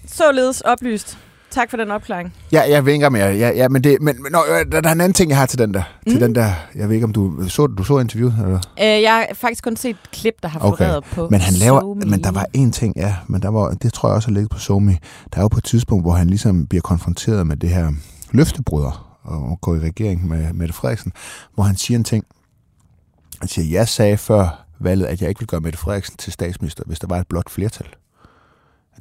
Således 0.08 0.62
oplyst. 0.62 1.18
Tak 1.54 1.70
for 1.70 1.78
den 1.78 1.92
opklaring. 1.92 2.34
Ja, 2.52 2.62
jeg 2.70 2.86
vinker 2.86 3.10
med 3.10 3.20
jer. 3.20 3.30
Ja, 3.30 3.50
ja, 3.50 3.70
men, 3.70 3.84
det, 3.84 4.02
men, 4.02 4.16
nå, 4.32 4.40
øh, 4.50 4.72
der, 4.72 4.82
der 4.82 4.90
er 4.90 4.94
en 4.94 5.02
anden 5.02 5.14
ting, 5.14 5.30
jeg 5.30 5.38
har 5.38 5.46
til 5.46 5.60
den 5.60 5.74
der. 5.74 5.84
Mm. 6.06 6.12
Til 6.12 6.22
den 6.22 6.36
der, 6.36 6.52
jeg 6.76 6.88
ved 6.88 6.96
ikke, 6.96 7.04
om 7.06 7.14
du 7.14 7.50
så, 7.50 7.68
du 7.68 7.84
så 7.84 8.00
interviewet? 8.00 8.36
Eller? 8.44 8.60
Øh, 8.82 9.02
jeg 9.02 9.14
har 9.14 9.28
faktisk 9.34 9.64
kun 9.64 9.76
set 9.76 9.90
et 9.90 10.12
klip, 10.12 10.34
der 10.44 10.50
har 10.50 10.60
Okay. 10.60 10.78
floreret 10.86 11.04
på 11.04 11.28
Men 11.32 11.42
han 11.42 11.54
laver, 11.54 11.80
SoMe. 11.82 12.02
men 12.06 12.24
der 12.24 12.32
var 12.32 12.46
en 12.54 12.72
ting, 12.72 12.94
ja, 12.96 13.16
men 13.28 13.42
der 13.42 13.50
var, 13.50 13.70
det 13.70 13.94
tror 13.94 14.10
jeg 14.10 14.16
også 14.16 14.28
har 14.28 14.34
ligget 14.34 14.50
på 14.50 14.60
Somi. 14.60 14.94
Der 15.34 15.38
er 15.38 15.42
jo 15.42 15.48
på 15.48 15.58
et 15.58 15.64
tidspunkt, 15.64 16.04
hvor 16.04 16.12
han 16.12 16.28
ligesom 16.28 16.68
bliver 16.68 16.82
konfronteret 16.82 17.48
med 17.48 17.56
det 17.58 17.70
her 17.70 17.92
løftebryder 18.32 19.18
og 19.24 19.62
går 19.62 19.76
i 19.76 19.80
regering 19.80 20.28
med 20.28 20.54
Mette 20.54 20.74
Frederiksen, 20.74 21.12
hvor 21.54 21.64
han 21.64 21.76
siger 21.76 21.98
en 21.98 22.04
ting. 22.04 22.24
Han 23.40 23.48
siger, 23.48 23.80
jeg 23.80 23.88
sagde 23.88 24.18
før 24.18 24.66
valget, 24.80 25.06
at 25.06 25.22
jeg 25.22 25.30
ikke 25.30 25.40
ville 25.40 25.48
gøre 25.48 25.62
Mette 25.62 25.80
Frederiksen 25.80 26.18
til 26.18 26.34
statsminister, 26.34 26.84
hvis 26.88 27.00
der 27.00 27.08
var 27.08 27.18
et 27.18 27.28
blot 27.28 27.50
flertal. 27.50 27.88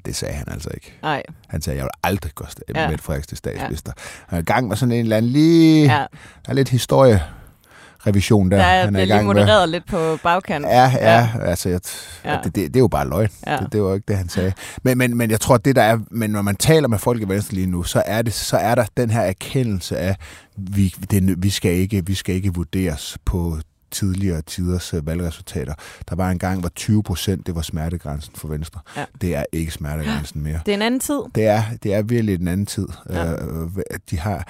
Det 0.07 0.17
sagde 0.17 0.35
han 0.35 0.47
altså 0.51 0.71
ikke. 0.75 0.93
Nej, 1.03 1.23
Han 1.49 1.63
sagde, 1.63 1.77
jeg 1.77 1.85
vil 1.85 1.91
aldrig 2.03 2.33
gøre 2.35 2.49
Ja. 2.75 2.89
Mette 2.89 3.05
Frederiksen 3.05 3.29
til 3.29 3.37
statsminister. 3.39 3.93
Han 4.29 4.37
er 4.39 4.43
i 4.43 4.45
gang 4.45 4.69
med 4.69 4.77
sådan 4.77 4.93
en 4.93 5.01
eller 5.01 5.17
anden 5.17 5.31
lige... 5.31 5.85
ja. 5.85 5.99
Der 6.47 6.51
er 6.51 6.53
lidt 6.55 6.69
historierevision 6.69 8.51
der, 8.51 8.57
Der 8.57 8.65
er, 8.65 8.85
han 8.85 8.97
er 8.97 9.01
i 9.01 9.05
lige 9.05 9.15
gang 9.15 9.27
med. 9.27 9.35
modereret 9.35 9.69
lidt 9.69 9.87
på 9.89 10.19
bagkanten. 10.23 10.71
Ja, 10.71 10.91
ja, 11.01 11.13
ja. 11.13 11.29
altså, 11.43 11.69
jeg, 11.69 11.81
Ja. 12.25 12.33
ja. 12.33 12.37
Det, 12.45 12.55
det, 12.55 12.67
det 12.67 12.77
er 12.77 12.81
jo 12.81 12.89
bare 12.89 13.09
løgn. 13.09 13.29
Ja. 13.47 13.53
Ja. 13.53 13.59
Det, 13.59 13.73
det 13.73 13.83
var 13.83 13.95
ikke 13.95 14.05
det, 14.09 14.17
han 14.17 14.29
sagde. 14.29 14.53
Men, 14.83 14.99
men, 14.99 15.17
men 15.17 15.31
jeg 15.31 15.41
tror, 15.41 15.57
det 15.57 15.77
der 15.77 15.83
er, 15.83 15.99
men 16.11 16.31
når 16.31 16.43
man 16.43 16.57
taler 16.57 16.89
med 16.89 16.99
folk 16.99 17.23
i 17.23 17.29
Venstre 17.29 17.55
lige 17.55 17.67
nu, 17.67 17.83
så 17.83 18.03
er, 18.07 18.23
det, 18.23 18.33
så 18.33 18.57
er 18.57 18.75
der 18.75 18.85
den 18.97 19.11
her 19.11 19.21
erkendelse 19.21 19.99
af, 19.99 20.17
vi, 20.57 20.95
det, 21.11 21.43
vi, 21.43 21.51
skal 21.51 21.73
ikke, 21.73 22.07
vi 22.07 22.15
skal 22.15 22.35
ikke 22.35 22.55
vurderes 22.55 23.19
på 23.25 23.59
tidligere 23.93 24.43
tiders 24.43 24.95
øh, 24.95 25.07
valgresultater. 25.07 25.75
Der 26.09 26.15
var 26.17 26.31
en 26.31 26.39
gang, 26.39 26.61
hvor 26.61 26.69
20 26.69 27.03
procent, 27.03 27.47
det 27.47 27.55
var 27.55 27.63
smertegrænsen 27.63 28.33
for 28.37 28.49
Venstre. 28.49 28.81
Ja. 28.97 29.05
Det 29.21 29.37
er 29.37 29.45
ikke 29.53 29.73
smertegrænsen 29.73 30.43
mere. 30.43 30.61
Det 30.67 30.73
er 30.73 30.77
en 30.77 30.83
anden 30.83 31.01
tid. 31.01 31.21
Det 31.35 31.47
er, 31.47 31.63
det 31.83 31.95
er 31.95 32.03
virkelig 32.03 32.39
den 32.39 32.49
anden 32.49 32.67
tid. 32.67 32.87
Ja. 33.11 33.33
Øh, 33.33 33.69
de 34.11 34.19
har, 34.19 34.49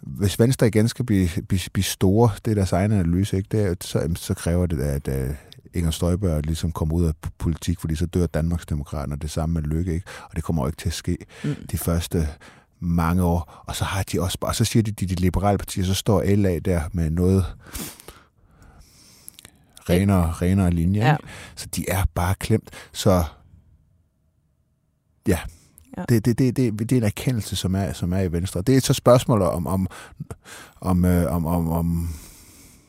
hvis 0.00 0.38
Venstre 0.38 0.66
igen 0.66 0.88
skal 0.88 1.04
blive, 1.04 1.28
blive, 1.48 1.60
blive 1.72 1.84
store, 1.84 2.30
det 2.44 2.50
er 2.50 2.54
deres 2.54 2.72
egen 2.72 2.92
analyse, 2.92 3.36
ikke? 3.36 3.48
Det 3.52 3.62
er, 3.66 3.74
så, 3.80 4.08
så 4.16 4.34
kræver 4.34 4.66
det, 4.66 4.80
at 4.80 5.08
uh, 5.08 5.34
Inger 5.74 5.90
Støjberg 5.90 6.42
ligesom 6.42 6.72
kommer 6.72 6.94
ud 6.94 7.04
af 7.06 7.12
politik, 7.38 7.80
fordi 7.80 7.94
så 7.94 8.06
dør 8.06 8.26
Danmarks 8.26 8.66
Demokrater, 8.66 9.12
og 9.12 9.22
det 9.22 9.30
samme 9.30 9.52
med 9.54 9.62
Lykke, 9.62 9.94
ikke? 9.94 10.06
Og 10.30 10.36
det 10.36 10.44
kommer 10.44 10.62
jo 10.62 10.66
ikke 10.66 10.76
til 10.76 10.88
at 10.88 10.94
ske 10.94 11.16
Mm. 11.44 11.54
de 11.70 11.78
første 11.78 12.28
mange 12.80 13.22
år. 13.22 13.62
Og 13.66 13.76
så 13.76 13.84
har 13.84 14.02
de 14.02 14.20
også 14.22 14.38
bare, 14.40 14.50
og 14.50 14.54
så 14.54 14.64
siger 14.64 14.82
de, 14.82 14.90
de, 14.90 15.06
de 15.06 15.14
liberale 15.14 15.58
partier, 15.58 15.84
så 15.84 15.94
står 15.94 16.22
LA 16.36 16.58
der 16.58 16.80
med 16.92 17.10
noget 17.10 17.44
renere, 19.90 20.32
renere 20.32 20.70
linje. 20.70 21.00
Ja. 21.00 21.12
Ikke? 21.12 21.24
Så 21.56 21.66
de 21.76 21.90
er 21.90 22.04
bare 22.14 22.34
klemt. 22.34 22.70
Så 22.92 23.24
ja, 25.28 25.38
Ja. 25.96 26.00
ja. 26.00 26.04
Det, 26.08 26.24
det, 26.24 26.38
det, 26.38 26.56
det, 26.56 26.78
det 26.78 26.92
er 26.92 26.96
en 26.96 27.02
erkendelse, 27.02 27.56
som 27.56 27.74
er, 27.74 27.92
som 27.92 28.12
er 28.12 28.20
i 28.20 28.32
Venstre. 28.32 28.62
Det 28.62 28.76
er 28.76 28.80
så 28.80 28.94
spørgsmål 28.94 29.42
om, 29.42 29.66
om, 29.66 29.88
om, 30.80 31.04
øh, 31.04 31.32
om, 31.32 31.46
om, 31.46 31.70
om 31.70 32.08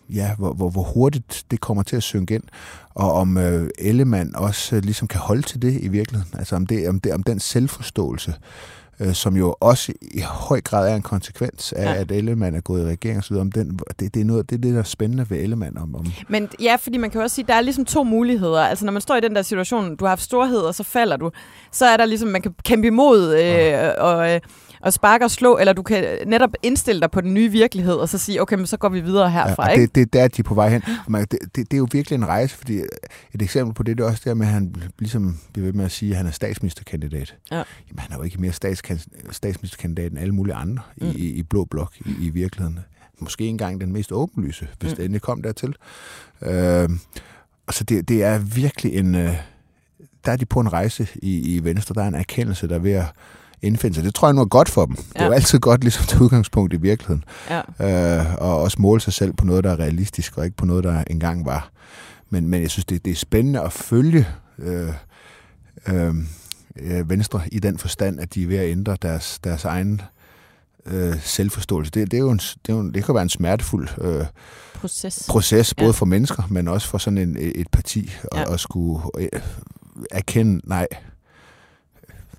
ja, 0.10 0.36
hvor, 0.36 0.54
hvor, 0.54 0.70
hvor 0.70 0.84
hurtigt 0.84 1.46
det 1.52 1.62
kommer 1.62 1.84
til 1.84 1.96
at 1.96 2.04
synke 2.04 2.36
ind, 2.36 2.44
og 2.90 3.14
om 3.14 3.38
øh, 3.38 3.70
Ellemann 3.80 4.36
også 4.36 4.76
øh, 4.76 4.84
ligesom 4.84 5.08
kan 5.08 5.20
holde 5.20 5.42
til 5.42 5.62
det 5.62 5.84
i 5.84 5.88
virkeligheden. 5.88 6.40
Altså 6.40 6.56
om, 6.56 6.68
det, 6.68 6.90
om, 6.90 7.00
det, 7.00 7.14
om 7.14 7.24
den 7.24 7.40
selvforståelse 7.40 8.34
øh, 9.00 9.14
som 9.14 9.38
jo 9.38 9.56
også 9.60 9.94
i 10.02 10.20
høj 10.22 10.62
grad 10.62 10.92
er 10.92 10.96
en 10.96 11.02
konsekvens 11.02 11.74
af, 11.74 11.84
Ja. 11.86 11.94
at 12.02 12.12
Ellemann 12.12 12.56
er 12.56 12.62
gået 12.62 12.82
i 12.82 12.86
regering 12.86 13.24
videre. 13.30 13.42
Om 13.42 13.52
den, 13.52 13.80
det, 14.00 14.14
det, 14.14 14.22
er 14.22 14.26
noget, 14.26 14.50
det 14.50 14.56
er 14.56 14.62
det, 14.62 14.74
der 14.74 14.80
er 14.80 14.84
spændende 14.84 15.30
ved 15.30 15.38
Ellemann. 15.38 15.78
Om, 15.78 15.96
om, 15.96 16.06
Men 16.28 16.50
ja, 16.62 16.76
fordi 16.76 16.98
man 16.98 17.10
kan 17.10 17.22
også 17.22 17.36
sige, 17.36 17.44
at 17.44 17.48
der 17.48 17.54
er 17.56 17.62
ligesom 17.62 17.86
to 17.86 18.04
muligheder. 18.04 18.60
Altså 18.62 18.86
når 18.86 18.92
man 18.92 19.02
står 19.02 19.16
i 19.16 19.20
den 19.22 19.36
der 19.36 19.42
situation, 19.42 19.96
du 19.96 20.06
har 20.06 20.10
haft 20.10 20.22
storhed, 20.22 20.60
og 20.60 20.76
så 20.76 20.84
falder 20.84 21.18
du, 21.18 21.32
så 21.72 21.86
er 21.86 21.98
der 21.98 22.06
ligesom, 22.06 22.30
man 22.30 22.42
kan 22.42 22.54
kæmpe 22.66 22.88
imod 22.88 23.34
øh, 23.36 23.90
og, 23.98 24.34
øh, 24.34 24.40
og 24.82 24.94
sparke 24.94 25.26
og 25.26 25.32
slå, 25.32 25.58
eller 25.58 25.74
du 25.74 25.84
kan 25.84 26.18
netop 26.26 26.50
indstille 26.64 27.02
dig 27.02 27.12
på 27.12 27.22
den 27.22 27.34
nye 27.34 27.52
virkelighed, 27.52 27.94
og 27.94 28.10
så 28.10 28.18
sige, 28.18 28.42
okay, 28.42 28.56
men 28.56 28.68
så 28.68 28.78
går 28.78 28.90
vi 28.90 29.00
videre 29.00 29.30
herfra, 29.30 29.64
og 29.64 29.72
ikke? 29.72 29.82
det, 29.82 29.96
det 29.96 30.02
er 30.02 30.22
der, 30.22 30.28
de 30.28 30.40
er 30.40 30.44
på 30.44 30.54
vej 30.54 30.70
hen. 30.70 30.84
Man, 31.08 31.22
det, 31.22 31.40
det, 31.42 31.56
det 31.56 31.74
er 31.74 31.78
jo 31.78 31.88
virkelig 31.92 32.16
en 32.16 32.28
rejse, 32.28 32.56
fordi 32.56 32.78
et 33.34 33.42
eksempel 33.42 33.74
på 33.74 33.84
det, 33.84 33.98
det 33.98 34.04
er 34.04 34.08
også 34.08 34.22
der 34.26 34.34
med, 34.34 34.48
at 34.48 34.54
han 34.54 34.76
ligesom 35.00 35.40
bliver 35.54 35.66
ved 35.66 35.74
med 35.74 35.86
at 35.86 35.92
sige, 35.92 36.12
at 36.12 36.18
han 36.18 36.26
er 36.26 36.32
statsministerkandidat. 36.32 37.36
Ja. 37.52 37.56
Jamen, 37.56 38.00
han 38.00 38.12
er 38.12 38.18
jo 38.18 38.24
ikke 38.24 38.42
mere 38.42 38.54
statsministerkandidat 39.32 40.12
end 40.12 40.20
alle 40.20 40.36
mulige 40.36 40.56
andre 40.56 40.84
mm. 40.98 41.08
I, 41.08 41.30
i, 41.30 41.44
blå 41.44 41.66
blok 41.66 41.94
i, 42.06 42.26
i 42.26 42.30
virkeligheden. 42.30 42.80
Måske 43.20 43.46
engang 43.46 43.82
den 43.82 43.94
mest 43.94 44.12
åbenlyse, 44.12 44.68
hvis 44.80 44.92
mm. 44.92 44.96
Det 44.96 45.06
endelig 45.06 45.22
kom 45.22 45.42
dertil. 45.42 45.76
Øh, 46.42 46.90
og 47.68 47.74
så 47.74 47.84
det, 47.84 48.10
det 48.10 48.24
er 48.24 48.38
virkelig 48.38 48.96
en... 48.96 49.16
Øh, 49.16 49.36
der 50.26 50.32
er 50.32 50.36
de 50.36 50.46
på 50.46 50.60
en 50.60 50.74
rejse 50.74 51.08
i, 51.16 51.56
i 51.56 51.64
Venstre. 51.64 51.96
Der 51.96 52.04
er 52.04 52.08
en 52.08 52.16
erkendelse, 52.16 52.68
der 52.68 52.76
er 52.76 52.80
ved 52.80 52.92
at 52.92 53.06
indfinde 53.62 53.96
sig. 53.96 54.04
Det 54.04 54.16
tror 54.16 54.28
jeg 54.28 54.36
nu 54.36 54.42
er 54.42 54.46
godt 54.46 54.70
for 54.70 54.86
dem. 54.86 54.96
Ja. 54.98 55.02
Det 55.14 55.22
er 55.22 55.26
jo 55.26 55.32
altid 55.32 55.60
godt 55.60 55.82
ligesom 55.82 56.06
til 56.06 56.22
udgangspunkt 56.22 56.74
i 56.74 56.78
virkeligheden 56.78 57.24
Ja. 57.50 58.20
øh, 58.20 58.36
og 58.38 58.62
også 58.62 58.78
måle 58.82 59.02
sig 59.02 59.14
selv 59.14 59.34
på 59.34 59.46
noget, 59.46 59.64
der 59.64 59.72
er 59.72 59.80
realistisk, 59.80 60.38
og 60.38 60.46
ikke 60.46 60.58
på 60.58 60.66
noget, 60.66 60.84
der 60.84 61.04
engang 61.08 61.46
var. 61.46 61.70
Men, 62.30 62.48
men 62.48 62.62
jeg 62.62 62.70
synes, 62.70 62.86
det, 62.86 63.06
det 63.06 63.12
er 63.12 63.16
spændende 63.16 63.62
at 63.62 63.74
følge 63.74 64.28
øh, 64.60 64.94
øh, 65.88 66.14
øh, 66.80 67.10
Venstre 67.10 67.42
i 67.52 67.60
den 67.60 67.78
forstand, 67.78 68.20
at 68.20 68.34
de 68.34 68.44
er 68.44 68.48
ved 68.48 68.58
at 68.58 68.70
ændre 68.72 68.98
deres, 69.02 69.40
deres 69.44 69.66
egen 69.66 70.02
øh, 70.86 71.16
selvforståelse. 71.22 71.92
Det, 71.92 72.12
det, 72.12 72.18
er 72.18 72.22
jo 72.22 72.32
en, 72.32 72.38
det, 72.38 72.70
er 72.70 72.74
jo 72.74 72.80
en, 72.80 72.94
det 72.94 73.06
kan 73.06 73.16
være 73.16 73.24
en 73.24 73.30
smertefuld 73.30 73.88
øh, 74.02 74.26
Proces. 74.74 75.26
proces, 75.30 75.74
både 75.74 75.86
Ja. 75.88 75.92
for 75.92 76.06
mennesker, 76.06 76.44
men 76.50 76.68
også 76.68 76.88
for 76.88 76.98
sådan 76.98 77.18
en, 77.18 77.38
et 77.40 77.68
parti, 77.72 78.12
at, 78.32 78.38
Ja. 78.40 78.54
at 78.54 78.60
skulle 78.60 79.04
øh, 79.18 79.30
erkende, 80.12 80.62
nej, 80.64 80.88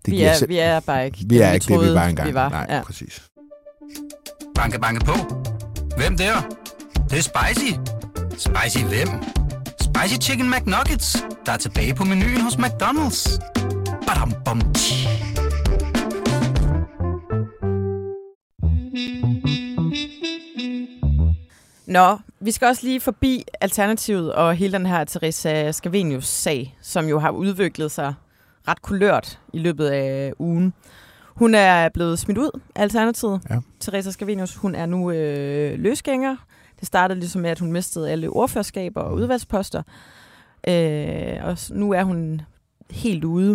det 0.07 0.13
vi, 0.15 0.23
er, 0.23 0.35
selv- 0.35 0.49
vi 0.49 0.59
er 0.59 0.81
bare 0.81 1.07
ikke 1.07 1.19
vi 1.27 1.39
er 1.39 1.53
ikke 1.53 1.65
det, 1.65 1.71
vi 1.71 1.75
troede, 1.75 1.95
var 1.95 2.05
engang. 2.07 2.29
Vi 2.29 2.35
var. 2.35 2.49
Nej, 2.49 2.67
Ja. 2.69 2.83
præcis. 2.83 3.23
Banke, 4.55 4.79
banke 4.81 5.05
på. 5.05 5.15
Hvem 5.97 6.17
der? 6.17 6.35
Det, 6.95 7.11
det 7.11 7.19
er 7.19 7.23
spicy. 7.23 7.73
Spicy 8.39 8.85
hvem? 8.85 9.09
Spicy 9.81 10.29
Chicken 10.29 10.51
McNuggets, 10.51 11.25
der 11.47 11.53
er 11.53 11.57
tilbage 11.57 11.95
på 11.95 12.05
menuen 12.05 12.41
hos 12.41 12.55
McDonald's. 12.55 13.39
Badum, 14.07 14.33
bom, 14.45 14.73
tji. 14.73 15.07
Nå, 21.87 22.19
vi 22.41 22.51
skal 22.51 22.69
også 22.69 22.87
lige 22.87 23.01
forbi 23.01 23.45
Alternativet 23.61 24.33
og 24.35 24.55
hele 24.55 24.73
den 24.73 24.87
her 24.87 25.05
Teresa 25.05 25.73
Scavenius-sag, 25.73 26.75
som 26.83 27.07
jo 27.09 27.19
har 27.19 27.31
udviklet 27.31 27.91
sig 27.91 28.15
ret 28.71 28.83
kulørt 28.83 29.41
i 29.53 29.59
løbet 29.59 29.87
af 29.87 30.33
ugen. 30.39 30.73
Hun 31.27 31.55
er 31.55 31.89
blevet 31.89 32.19
smidt 32.19 32.39
ud 32.39 32.61
af 32.75 32.83
Alternativet, 32.83 33.41
Ja. 33.51 33.59
Teresa 33.81 34.11
Scavenius. 34.11 34.55
Hun 34.57 34.75
er 34.75 34.87
nu 34.87 35.11
øh, 35.11 35.79
løsgænger. 35.79 36.37
Det 36.81 36.87
startede 36.87 37.19
ligesom 37.21 37.43
med, 37.43 37.51
at 37.51 37.59
hun 37.59 37.73
mistede 37.73 38.11
alle 38.11 38.29
ordførerskaber 38.29 39.01
og 39.01 39.15
udvalgsposter. 39.15 39.83
Øh, 40.69 41.37
og 41.43 41.59
nu 41.71 41.93
er 41.93 42.03
hun 42.03 42.41
helt 42.91 43.25
ude. 43.25 43.53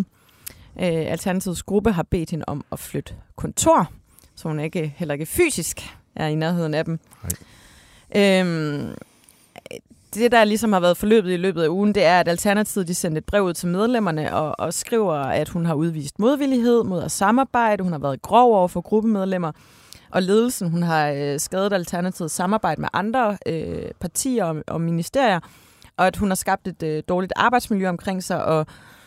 Øh, 0.79 1.11
Alternativets 1.11 1.63
gruppe 1.63 1.91
har 1.91 2.03
bedt 2.03 2.31
hende 2.31 2.45
om 2.47 2.65
at 2.71 2.79
flytte 2.79 3.13
kontor, 3.35 3.91
så 4.35 4.47
hun 4.47 4.59
ikke 4.59 4.93
heller 4.97 5.13
ikke 5.13 5.25
fysisk 5.25 5.95
er 6.15 6.27
i 6.27 6.35
nærheden 6.35 6.73
af 6.73 6.85
dem. 6.85 6.99
Øhm, 8.15 8.93
det, 10.19 10.31
der 10.31 10.43
ligesom 10.43 10.73
har 10.73 10.79
været 10.79 10.97
forløbet 10.97 11.33
i 11.33 11.37
løbet 11.37 11.63
af 11.63 11.67
ugen, 11.67 11.95
det 11.95 12.03
er, 12.03 12.19
at 12.19 12.27
Alternativet 12.27 12.87
de 12.87 12.95
sendte 12.95 13.19
et 13.19 13.25
brev 13.25 13.43
ud 13.43 13.53
til 13.53 13.67
medlemmerne 13.67 14.35
og, 14.35 14.55
og 14.59 14.73
skriver, 14.73 15.13
at 15.13 15.49
hun 15.49 15.65
har 15.65 15.73
udvist 15.73 16.19
modvillighed 16.19 16.83
mod 16.83 17.03
at 17.03 17.11
samarbejde. 17.11 17.83
Hun 17.83 17.91
har 17.91 17.99
været 17.99 18.21
grov 18.21 18.55
over 18.55 18.67
for 18.67 18.81
gruppemedlemmer. 18.81 19.51
Og 20.11 20.23
ledelsen, 20.23 20.69
hun 20.69 20.83
har 20.83 21.09
øh, 21.09 21.39
skadet 21.39 21.73
Alternativets 21.73 22.33
samarbejde 22.33 22.81
med 22.81 22.89
andre 22.93 23.37
øh, 23.45 23.91
partier 23.99 24.45
og, 24.45 24.63
og 24.67 24.81
ministerier. 24.81 25.39
Og 25.97 26.07
at 26.07 26.15
hun 26.15 26.29
har 26.29 26.35
skabt 26.35 26.67
et 26.67 26.83
øh, 26.83 27.03
dårligt 27.09 27.33
arbejdsmiljø 27.35 27.89
omkring 27.89 28.23
sig 28.23 28.45
og 28.45 28.65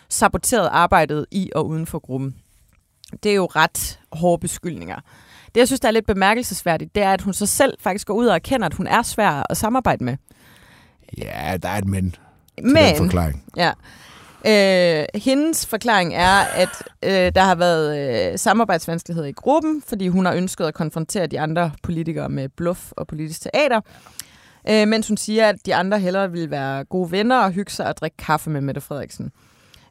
saboteret 0.08 0.68
arbejdet 0.72 1.26
i 1.30 1.50
og 1.54 1.66
uden 1.66 1.86
for 1.86 1.98
gruppen. 1.98 2.36
Det 3.22 3.30
er 3.30 3.36
jo 3.36 3.46
ret 3.46 4.00
hårde 4.12 4.40
beskyldninger. 4.40 4.96
Det, 5.54 5.56
jeg 5.56 5.66
synes, 5.66 5.80
der 5.80 5.88
er 5.88 5.92
lidt 5.92 6.06
bemærkelsesværdigt, 6.06 6.94
det 6.94 7.02
er, 7.02 7.12
at 7.12 7.22
hun 7.22 7.32
så 7.32 7.46
selv 7.46 7.74
faktisk 7.80 8.06
går 8.06 8.14
ud 8.14 8.26
og 8.26 8.34
erkender, 8.34 8.66
at 8.66 8.74
hun 8.74 8.86
er 8.86 9.02
svær 9.02 9.46
at 9.50 9.56
samarbejde 9.56 10.04
med. 10.04 10.16
Ja, 11.18 11.56
der 11.62 11.68
er 11.68 11.78
et 11.78 11.84
men 11.84 12.10
til 12.10 12.64
den 12.64 12.72
Men, 12.72 12.96
forklaring. 12.96 13.44
ja. 13.56 13.72
Øh, 14.46 15.06
hendes 15.14 15.66
forklaring 15.66 16.14
er, 16.14 16.38
at 16.54 16.68
øh, 17.02 17.32
der 17.34 17.40
har 17.40 17.54
været 17.54 17.98
øh, 18.32 18.38
samarbejdsvanskeligheder 18.38 19.28
i 19.28 19.32
gruppen, 19.32 19.82
fordi 19.88 20.08
hun 20.08 20.26
har 20.26 20.32
ønsket 20.34 20.64
at 20.64 20.74
konfrontere 20.74 21.26
de 21.26 21.40
andre 21.40 21.72
politikere 21.82 22.28
med 22.28 22.48
bluff 22.48 22.92
og 22.92 23.06
politisk 23.06 23.40
teater. 23.42 23.80
Øh, 24.70 24.88
mens 24.88 25.08
hun 25.08 25.16
siger, 25.16 25.48
at 25.48 25.56
de 25.66 25.74
andre 25.74 25.98
hellere 25.98 26.32
vil 26.32 26.50
være 26.50 26.84
gode 26.84 27.10
venner 27.12 27.38
og 27.38 27.50
hygge 27.52 27.72
sig 27.72 27.86
og 27.86 27.96
drikke 27.96 28.16
kaffe 28.16 28.50
med 28.50 28.60
Mette 28.60 28.80
Frederiksen. 28.80 29.30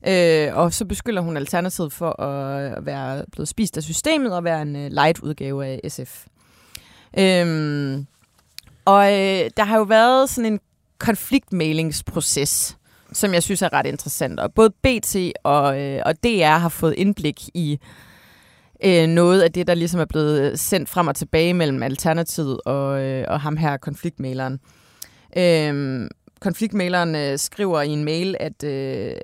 Øh, 0.07 0.57
og 0.57 0.73
så 0.73 0.85
beskylder 0.85 1.21
hun 1.21 1.37
Alternativet 1.37 1.93
for 1.93 2.21
at 2.21 2.85
være 2.85 3.25
blevet 3.31 3.47
spist 3.47 3.77
af 3.77 3.83
systemet 3.83 4.33
og 4.33 4.43
være 4.43 4.61
en 4.61 4.75
øh, 4.75 4.91
light-udgave 4.91 5.65
af 5.65 5.79
SF. 5.91 6.25
Øh, 7.19 7.97
og 8.85 9.05
øh, 9.13 9.49
der 9.57 9.63
har 9.63 9.77
jo 9.77 9.83
været 9.83 10.29
sådan 10.29 10.53
en 10.53 10.59
konfliktmælingsproces, 10.99 12.77
som 13.13 13.33
jeg 13.33 13.43
synes 13.43 13.61
er 13.61 13.73
ret 13.73 13.85
interessant. 13.85 14.39
Og 14.39 14.53
både 14.53 14.69
BT 14.69 15.15
og, 15.43 15.81
øh, 15.81 16.01
og 16.05 16.23
DR 16.23 16.57
har 16.57 16.69
fået 16.69 16.93
indblik 16.97 17.49
i 17.53 17.79
øh, 18.83 19.07
noget 19.07 19.41
af 19.41 19.51
det, 19.51 19.67
der 19.67 19.73
ligesom 19.73 19.99
er 19.99 20.05
blevet 20.05 20.59
sendt 20.59 20.89
frem 20.89 21.07
og 21.07 21.15
tilbage 21.15 21.53
mellem 21.53 21.83
Alternativet 21.83 22.61
og, 22.65 23.01
øh, 23.01 23.25
og 23.27 23.41
ham 23.41 23.57
her, 23.57 23.77
konfliktmæleren. 23.77 24.59
Øh, 25.37 26.07
konfliktmæleren 26.41 27.15
øh, 27.15 27.37
skriver 27.37 27.81
i 27.81 27.89
en 27.89 28.05
mail, 28.05 28.35
at 28.39 28.63
øh, 28.63 29.15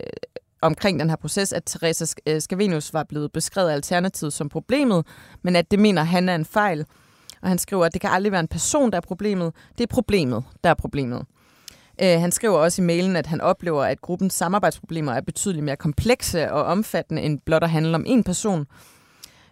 omkring 0.62 0.99
den 0.99 1.09
her 1.09 1.15
proces, 1.15 1.53
at 1.53 1.63
Teresa 1.65 2.05
øh, 2.25 2.41
Scavenius 2.41 2.93
var 2.93 3.03
blevet 3.03 3.31
beskrevet 3.31 3.69
af 3.69 3.73
Alternativet 3.73 4.33
som 4.33 4.49
problemet, 4.49 5.05
men 5.41 5.55
at 5.55 5.71
det 5.71 5.79
mener 5.79 6.03
han 6.03 6.29
er 6.29 6.36
en 6.36 6.45
fejl. 6.45 6.86
Og 7.41 7.49
han 7.49 7.57
skriver, 7.57 7.86
at 7.86 7.93
det 7.93 8.01
kan 8.01 8.09
aldrig 8.09 8.31
være 8.31 8.39
en 8.39 8.47
person, 8.47 8.91
der 8.91 8.97
er 8.97 9.01
problemet. 9.01 9.53
Det 9.77 9.83
er 9.83 9.88
problemet, 9.88 10.43
der 10.63 10.69
er 10.69 10.73
problemet. 10.73 11.25
Øh, 12.03 12.19
han 12.21 12.31
skriver 12.31 12.57
også 12.57 12.81
i 12.81 12.85
mailen, 12.85 13.15
at 13.15 13.27
han 13.27 13.41
oplever, 13.41 13.83
at 13.83 14.01
gruppens 14.01 14.33
samarbejdsproblemer 14.33 15.13
er 15.13 15.21
betydeligt 15.21 15.65
mere 15.65 15.75
komplekse 15.75 16.51
og 16.51 16.63
omfattende 16.63 17.21
end 17.21 17.39
blot 17.45 17.63
at 17.63 17.69
handle 17.69 17.95
om 17.95 18.03
en 18.07 18.23
person. 18.23 18.65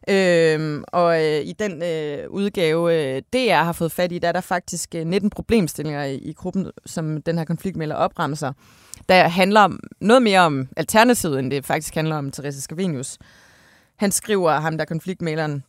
Øhm, 0.09 0.83
og 0.87 1.23
øh, 1.23 1.41
i 1.41 1.53
den 1.59 1.83
øh, 1.83 2.29
udgave, 2.29 2.95
øh, 2.95 3.21
DR 3.33 3.63
har 3.63 3.73
fået 3.73 3.91
fat 3.91 4.11
i, 4.11 4.19
der 4.19 4.27
er 4.27 4.31
der 4.31 4.41
faktisk 4.41 4.95
øh, 4.95 5.05
19 5.05 5.29
problemstillinger 5.29 6.03
i, 6.03 6.15
i 6.15 6.33
gruppen, 6.33 6.71
som 6.85 7.21
den 7.21 7.37
her 7.37 7.45
konfliktmelder 7.45 7.95
opremser, 7.95 8.53
der 9.09 9.27
handler 9.27 9.61
om, 9.61 9.79
noget 9.99 10.21
mere 10.21 10.39
om 10.39 10.67
alternativet, 10.77 11.39
end 11.39 11.51
det 11.51 11.65
faktisk 11.65 11.95
handler 11.95 12.15
om 12.15 12.31
Therese 12.31 12.61
Scavenius. 12.61 13.17
Han 13.95 14.11
skriver, 14.11 14.51
ham 14.51 14.77
der 14.77 14.85
konfliktmaleren, 14.85 15.63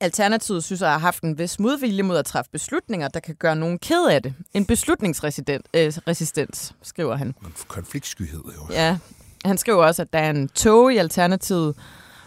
Alternativet 0.00 0.64
synes 0.64 0.82
at 0.82 0.88
have 0.88 1.00
haft 1.00 1.22
en 1.22 1.38
vis 1.38 1.58
modvilje 1.58 2.02
mod 2.02 2.16
at 2.16 2.24
træffe 2.24 2.50
beslutninger, 2.50 3.08
der 3.08 3.20
kan 3.20 3.34
gøre 3.34 3.56
nogen 3.56 3.78
ked 3.78 4.08
af 4.10 4.22
det. 4.22 4.34
En 4.54 4.66
beslutningsresistens, 4.66 6.70
øh, 6.70 6.76
skriver 6.82 7.16
han. 7.16 7.34
Konfliktskyhed, 7.68 8.42
jo. 8.44 8.74
Ja, 8.74 8.98
han 9.44 9.58
skriver 9.58 9.84
også, 9.84 10.02
at 10.02 10.12
der 10.12 10.18
er 10.18 10.30
en 10.30 10.48
tog 10.48 10.92
i 10.92 10.96
Alternativet, 10.96 11.76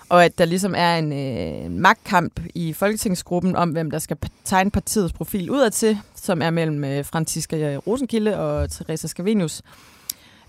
og 0.09 0.25
at 0.25 0.37
der 0.37 0.45
ligesom 0.45 0.73
er 0.77 0.97
en 0.97 1.13
øh, 1.13 1.71
magtkamp 1.71 2.39
i 2.55 2.73
Folketingsgruppen 2.73 3.55
om, 3.55 3.69
hvem 3.69 3.91
der 3.91 3.99
skal 3.99 4.17
tegne 4.45 4.71
partiets 4.71 5.13
profil 5.13 5.51
udadtil, 5.51 5.97
som 6.15 6.41
er 6.41 6.49
mellem 6.49 6.83
øh, 6.83 7.05
Franziska 7.05 7.77
Rosenkilde 7.87 8.39
og 8.39 8.69
Teresa 8.69 9.07
Scavenius. 9.07 9.61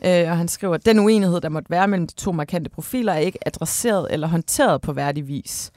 Øh, 0.04 0.30
og 0.30 0.36
han 0.36 0.48
skriver, 0.48 0.74
at 0.74 0.86
den 0.86 0.98
uenighed, 0.98 1.40
der 1.40 1.48
måtte 1.48 1.70
være 1.70 1.88
mellem 1.88 2.06
de 2.06 2.14
to 2.14 2.32
markante 2.32 2.70
profiler, 2.70 3.12
er 3.12 3.18
ikke 3.18 3.38
adresseret 3.46 4.06
eller 4.10 4.26
håndteret 4.26 4.80
på 4.80 4.92
værdig 4.92 5.28
vis. 5.28 5.70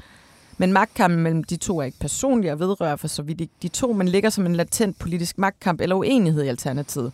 Men 0.57 0.73
magtkampen 0.73 1.23
mellem 1.23 1.43
de 1.43 1.57
to 1.57 1.79
er 1.79 1.83
ikke 1.83 1.99
personlig 1.99 2.51
og 2.51 2.59
vedrører 2.59 2.95
for 2.95 3.07
så 3.07 3.21
vidt 3.21 3.41
ikke 3.41 3.53
de 3.61 3.67
to, 3.67 3.93
men 3.93 4.07
ligger 4.07 4.29
som 4.29 4.45
en 4.45 4.55
latent 4.55 4.99
politisk 4.99 5.37
magtkamp 5.37 5.81
eller 5.81 5.95
uenighed 5.95 6.43
i 6.43 6.47
Alternativet. 6.47 7.11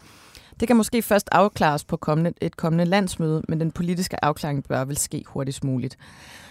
Det 0.60 0.68
kan 0.68 0.78
måske 0.78 1.02
først 1.02 1.30
afklares 1.32 1.84
på 1.84 1.98
kommende, 1.98 2.34
et 2.42 2.58
kommende 2.58 2.86
landsmøde, 2.86 3.42
men 3.48 3.60
den 3.60 3.72
politiske 3.72 4.26
afklaring 4.26 4.64
bør 4.64 4.86
vel 4.86 4.98
ske 4.98 5.24
hurtigst 5.28 5.64
muligt. 5.64 5.98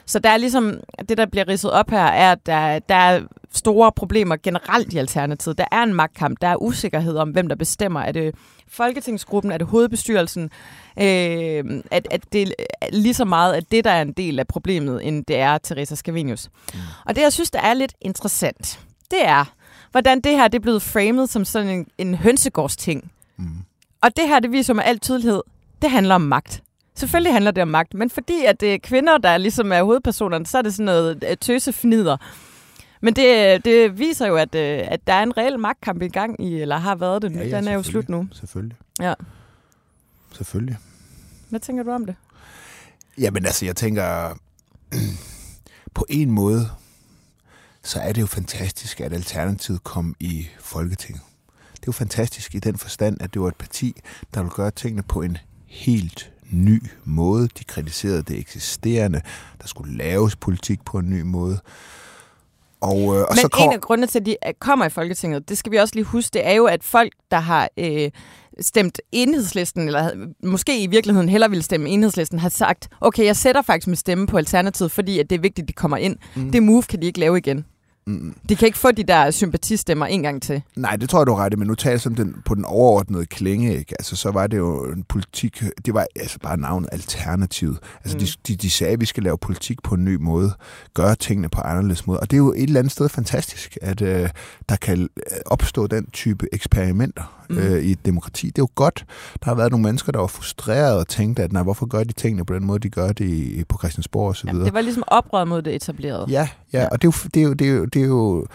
Så 0.07 0.19
der 0.19 0.31
er 0.31 0.37
ligesom, 0.37 0.75
det 1.09 1.19
der 1.19 1.27
bliver 1.27 1.49
ridset 1.49 1.71
op 1.71 1.91
her, 1.91 2.05
er, 2.05 2.33
at 2.33 2.47
der, 2.47 2.79
der 2.79 2.95
er 2.95 3.21
store 3.53 3.93
problemer 3.93 4.37
generelt 4.43 4.93
i 4.93 4.99
Alternativet. 4.99 5.59
Der 5.59 5.65
er 5.73 5.83
en 5.83 5.95
magtkamp, 5.95 6.41
der 6.41 6.49
er 6.49 6.63
usikkerhed 6.63 7.17
om, 7.17 7.31
hvem 7.31 7.49
der 7.49 7.57
bestemmer. 7.57 8.01
Er 8.01 8.13
det 8.13 8.35
Folketingsgruppen, 8.71 9.53
er 9.53 9.59
det 9.59 9.67
hovedbestyrelsen? 9.67 10.51
Øh, 10.99 11.65
at, 11.91 12.09
at 12.11 12.21
det 12.33 12.55
er 12.81 12.87
lige 12.93 13.15
så 13.15 13.25
meget, 13.25 13.55
at 13.55 13.65
det, 13.73 13.85
der 13.85 13.91
er 13.91 14.03
en 14.03 14.13
del 14.13 14.39
af 14.39 14.49
problemet, 14.49 15.07
end 15.07 15.25
det 15.25 15.37
er 15.37 15.59
Teresa 15.59 15.95
Scavenius. 15.95 16.49
Mm. 16.75 16.81
Og 17.07 17.17
det, 17.17 17.23
jeg 17.23 17.33
synes, 17.33 17.51
der 17.51 17.61
er 17.61 17.75
lidt 17.75 17.95
interessant, 18.01 18.81
det 19.11 19.25
er, 19.25 19.45
hvordan 19.91 20.21
det 20.21 20.33
her 20.33 20.49
det 20.49 20.59
er 20.59 20.63
blevet 20.63 20.83
framed 20.83 21.27
som 21.27 21.45
sådan 21.45 21.69
en, 21.69 21.87
en 21.99 22.15
hønsegårdsting. 22.15 23.13
Mm. 23.37 23.45
Og 24.01 24.17
det 24.17 24.29
her, 24.29 24.41
det 24.41 24.53
viser 24.53 24.75
med 24.75 24.83
al 24.87 24.99
tydelighed, 24.99 25.43
det 25.83 25.91
handler 25.91 26.15
om 26.15 26.21
magt. 26.21 26.63
Selvfølgelig 26.95 27.33
handler 27.33 27.51
det 27.51 27.63
om 27.63 27.69
magt, 27.69 27.95
men 27.95 28.11
fordi 28.11 28.45
at 28.45 28.61
det 28.61 28.75
er 28.75 28.79
kvinder, 28.79 29.19
der 29.19 29.37
ligesom 29.37 29.73
er 29.73 29.83
hovedpersonerne, 29.83 30.47
så 30.47 30.59
er 30.59 30.63
det 30.63 30.75
sådan 30.75 30.85
noget 30.85 31.25
øh, 31.31 31.37
tøsefnider. 31.37 32.17
Men 33.01 33.17
det, 33.17 33.65
det 33.65 33.99
viser 33.99 34.27
jo, 34.27 34.37
at, 34.37 34.55
øh, 34.55 34.81
at 34.89 35.07
der 35.07 35.13
er 35.13 35.23
en 35.23 35.37
reel 35.37 35.59
magtkamp 35.59 36.03
i 36.03 36.09
gang 36.09 36.45
i, 36.45 36.61
eller 36.61 36.77
har 36.77 36.95
været 36.95 37.23
det. 37.23 37.33
Ja, 37.33 37.45
ja, 37.45 37.57
Den 37.57 37.69
er 37.69 37.73
jo 37.73 37.83
slut 37.83 38.09
nu. 38.09 38.29
Selvfølgelig. 38.33 38.77
Ja. 39.01 39.15
Selvfølgelig. 40.35 40.79
Hvad 41.49 41.61
tænker 41.61 41.83
du 41.83 41.91
om 41.91 42.07
det? 42.07 42.15
Jamen 43.19 43.47
altså, 43.47 43.65
jeg 43.65 43.77
tænker, 43.77 44.39
på 45.95 46.07
en 46.09 46.31
måde, 46.31 46.71
så 47.83 48.01
er 48.01 48.13
det 48.13 48.21
jo 48.21 48.27
fantastisk, 48.27 49.01
at 49.01 49.13
Alternativet 49.13 49.85
kom 49.85 50.17
i 50.21 50.47
Folketinget. 50.61 51.23
Det 51.73 51.79
er 51.79 51.87
jo 51.87 51.93
fantastisk 51.93 52.55
i 52.55 52.59
den 52.59 52.79
forstand, 52.79 53.23
at 53.23 53.35
det 53.35 53.43
var 53.43 53.49
et 53.49 53.57
parti, 53.57 54.01
der 54.35 54.43
vil 54.43 54.51
gøre 54.51 54.71
tingene 54.71 55.03
på 55.03 55.23
en 55.23 55.39
helt 55.67 56.33
ny 56.51 56.83
måde. 57.05 57.49
De 57.59 57.65
kritiserede 57.65 58.23
det 58.23 58.39
eksisterende. 58.39 59.21
Der 59.61 59.67
skulle 59.67 59.97
laves 59.97 60.37
politik 60.37 60.85
på 60.85 60.99
en 60.99 61.11
ny 61.11 61.21
måde. 61.21 61.61
Og, 62.81 62.99
øh, 62.99 63.07
og 63.07 63.27
Men 63.31 63.37
så 63.37 63.49
kom... 63.49 63.69
en 63.69 63.73
af 63.73 63.81
grundene 63.81 64.07
til, 64.07 64.19
at 64.19 64.27
de 64.27 64.37
kommer 64.61 64.85
i 64.85 64.89
Folketinget, 64.89 65.49
det 65.49 65.59
skal 65.59 65.73
vi 65.73 65.77
også 65.77 65.95
lige 65.95 66.05
huske, 66.05 66.31
det 66.35 66.47
er 66.47 66.53
jo, 66.53 66.65
at 66.65 66.85
folk, 66.85 67.13
der 67.31 67.39
har 67.39 67.69
øh, 67.79 68.11
stemt 68.61 69.01
enhedslisten, 69.13 69.87
eller 69.87 70.11
måske 70.45 70.83
i 70.83 70.87
virkeligheden 70.87 71.29
heller 71.29 71.49
ville 71.49 71.63
stemme 71.63 71.89
enhedslisten, 71.89 72.39
har 72.39 72.49
sagt, 72.49 72.89
okay, 73.01 73.25
jeg 73.25 73.37
sætter 73.37 73.63
faktisk 73.63 73.87
min 73.87 73.97
stemme 73.97 74.27
på 74.27 74.37
Alternativet, 74.37 74.93
fordi 74.93 75.19
at 75.19 75.31
det 75.31 75.37
er 75.37 75.41
vigtigt, 75.41 75.65
at 75.65 75.69
de 75.69 75.73
kommer 75.73 75.97
ind. 75.97 76.17
Mm. 76.37 76.53
Det 76.53 76.63
move 76.63 76.83
kan 76.83 77.03
de 77.03 77.07
ikke 77.07 77.21
lave 77.21 77.39
igen. 77.39 77.65
Mm. 78.09 78.35
De 78.49 78.57
kan 78.57 78.67
ikke 78.67 78.79
få 78.79 78.93
de 78.93 79.03
der 79.03 79.31
sympatistemmer 79.31 80.07
en 80.07 80.23
gang 80.23 80.43
til. 80.43 80.63
Nej, 80.77 80.97
det 80.97 81.09
tror 81.09 81.19
jeg, 81.21 81.27
du 81.27 81.33
har 81.33 81.45
ret 81.45 81.59
men 81.59 81.69
nu 81.69 81.75
taler 81.75 81.99
sådan 81.99 82.17
den, 82.17 82.37
på 82.45 82.55
den 82.55 82.65
overordnede 82.65 83.27
klinge, 83.27 83.77
ikke? 83.77 83.95
Altså, 83.99 84.17
så 84.17 84.31
var 84.31 84.47
det 84.47 84.57
jo 84.57 84.85
en 84.85 85.03
politik, 85.03 85.63
det 85.85 85.95
var 85.95 86.07
altså 86.17 86.39
bare 86.39 86.57
navnet 86.57 86.89
Alternativet. 86.93 87.79
Altså, 88.05 88.17
mm. 88.17 88.25
de, 88.25 88.27
de, 88.47 88.57
de 88.57 88.71
sagde, 88.71 88.93
at 88.93 89.01
vi 89.01 89.07
skal 89.07 89.23
lave 89.23 89.39
politik 89.39 89.83
på 89.83 89.95
en 89.95 90.05
ny 90.05 90.17
måde, 90.21 90.53
gøre 90.95 91.15
tingene 91.15 91.49
på 91.49 91.61
anderledes 91.61 92.07
måde, 92.07 92.21
og 92.21 92.31
det 92.31 92.37
er 92.37 92.39
jo 92.39 92.53
et 92.53 92.63
eller 92.63 92.81
andet 92.81 92.93
sted 92.93 93.09
fantastisk, 93.09 93.79
at 93.83 94.03
øh, 94.03 94.29
der 94.69 94.77
kan 94.77 95.09
opstå 95.47 95.87
den 95.87 96.11
type 96.11 96.47
eksperimenter 96.53 97.38
mm. 97.51 97.59
øh, 97.59 97.83
i 97.83 97.93
et 97.93 98.07
demokrati. 98.07 98.47
Det 98.47 98.59
er 98.59 98.63
jo 98.63 98.69
godt. 98.75 99.05
Der 99.45 99.51
har 99.51 99.55
været 99.55 99.71
nogle 99.71 99.83
mennesker, 99.83 100.13
der 100.13 100.19
var 100.19 100.27
frustrerede 100.27 100.99
og 100.99 101.09
tænkte, 101.09 101.43
at 101.43 101.53
nej, 101.53 101.63
hvorfor 101.63 101.87
gør 101.87 102.05
de 102.05 102.13
tingene 102.13 102.45
på 102.45 102.55
den 102.55 102.65
måde, 102.65 102.79
de 102.79 102.91
gør 102.91 103.13
det 103.13 103.69
på 103.69 103.79
Christiansborg 103.79 104.29
osv. 104.29 104.49
Ja, 104.49 104.65
det 104.65 104.75
var 104.75 104.81
ligesom 104.81 105.05
oprør 105.07 105.45
mod 105.45 105.63
det 105.63 105.75
etablerede. 105.75 106.27
Ja, 106.29 106.49
ja, 106.73 106.81
ja. 106.81 106.89
og 106.89 107.03
det 107.03 107.09
er 107.09 107.13
jo, 107.13 107.29
det 107.35 107.41
er 107.41 107.45
jo, 107.45 107.55
det 107.55 107.67
er 107.69 107.73
jo, 107.73 107.85
det 107.85 108.03
er 108.03 108.07
jo, 108.07 108.47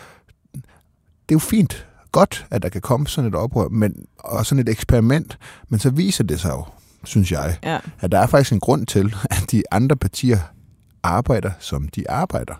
det 1.29 1.31
er 1.31 1.35
jo 1.35 1.39
fint, 1.39 1.87
godt, 2.13 2.45
at 2.51 2.63
der 2.63 2.69
kan 2.69 2.81
komme 2.81 3.07
sådan 3.07 3.27
et 3.27 3.35
oprør, 3.35 3.67
men, 3.67 4.05
og 4.17 4.45
sådan 4.45 4.61
et 4.61 4.69
eksperiment, 4.69 5.37
men 5.69 5.79
så 5.79 5.89
viser 5.89 6.23
det 6.23 6.39
sig 6.39 6.49
jo, 6.49 6.65
synes 7.03 7.31
jeg, 7.31 7.57
ja. 7.63 7.79
at 7.99 8.11
der 8.11 8.19
er 8.19 8.27
faktisk 8.27 8.53
en 8.53 8.59
grund 8.59 8.85
til, 8.85 9.15
at 9.29 9.51
de 9.51 9.63
andre 9.71 9.95
partier 9.95 10.39
arbejder, 11.03 11.51
som 11.59 11.87
de 11.87 12.09
arbejder. 12.09 12.53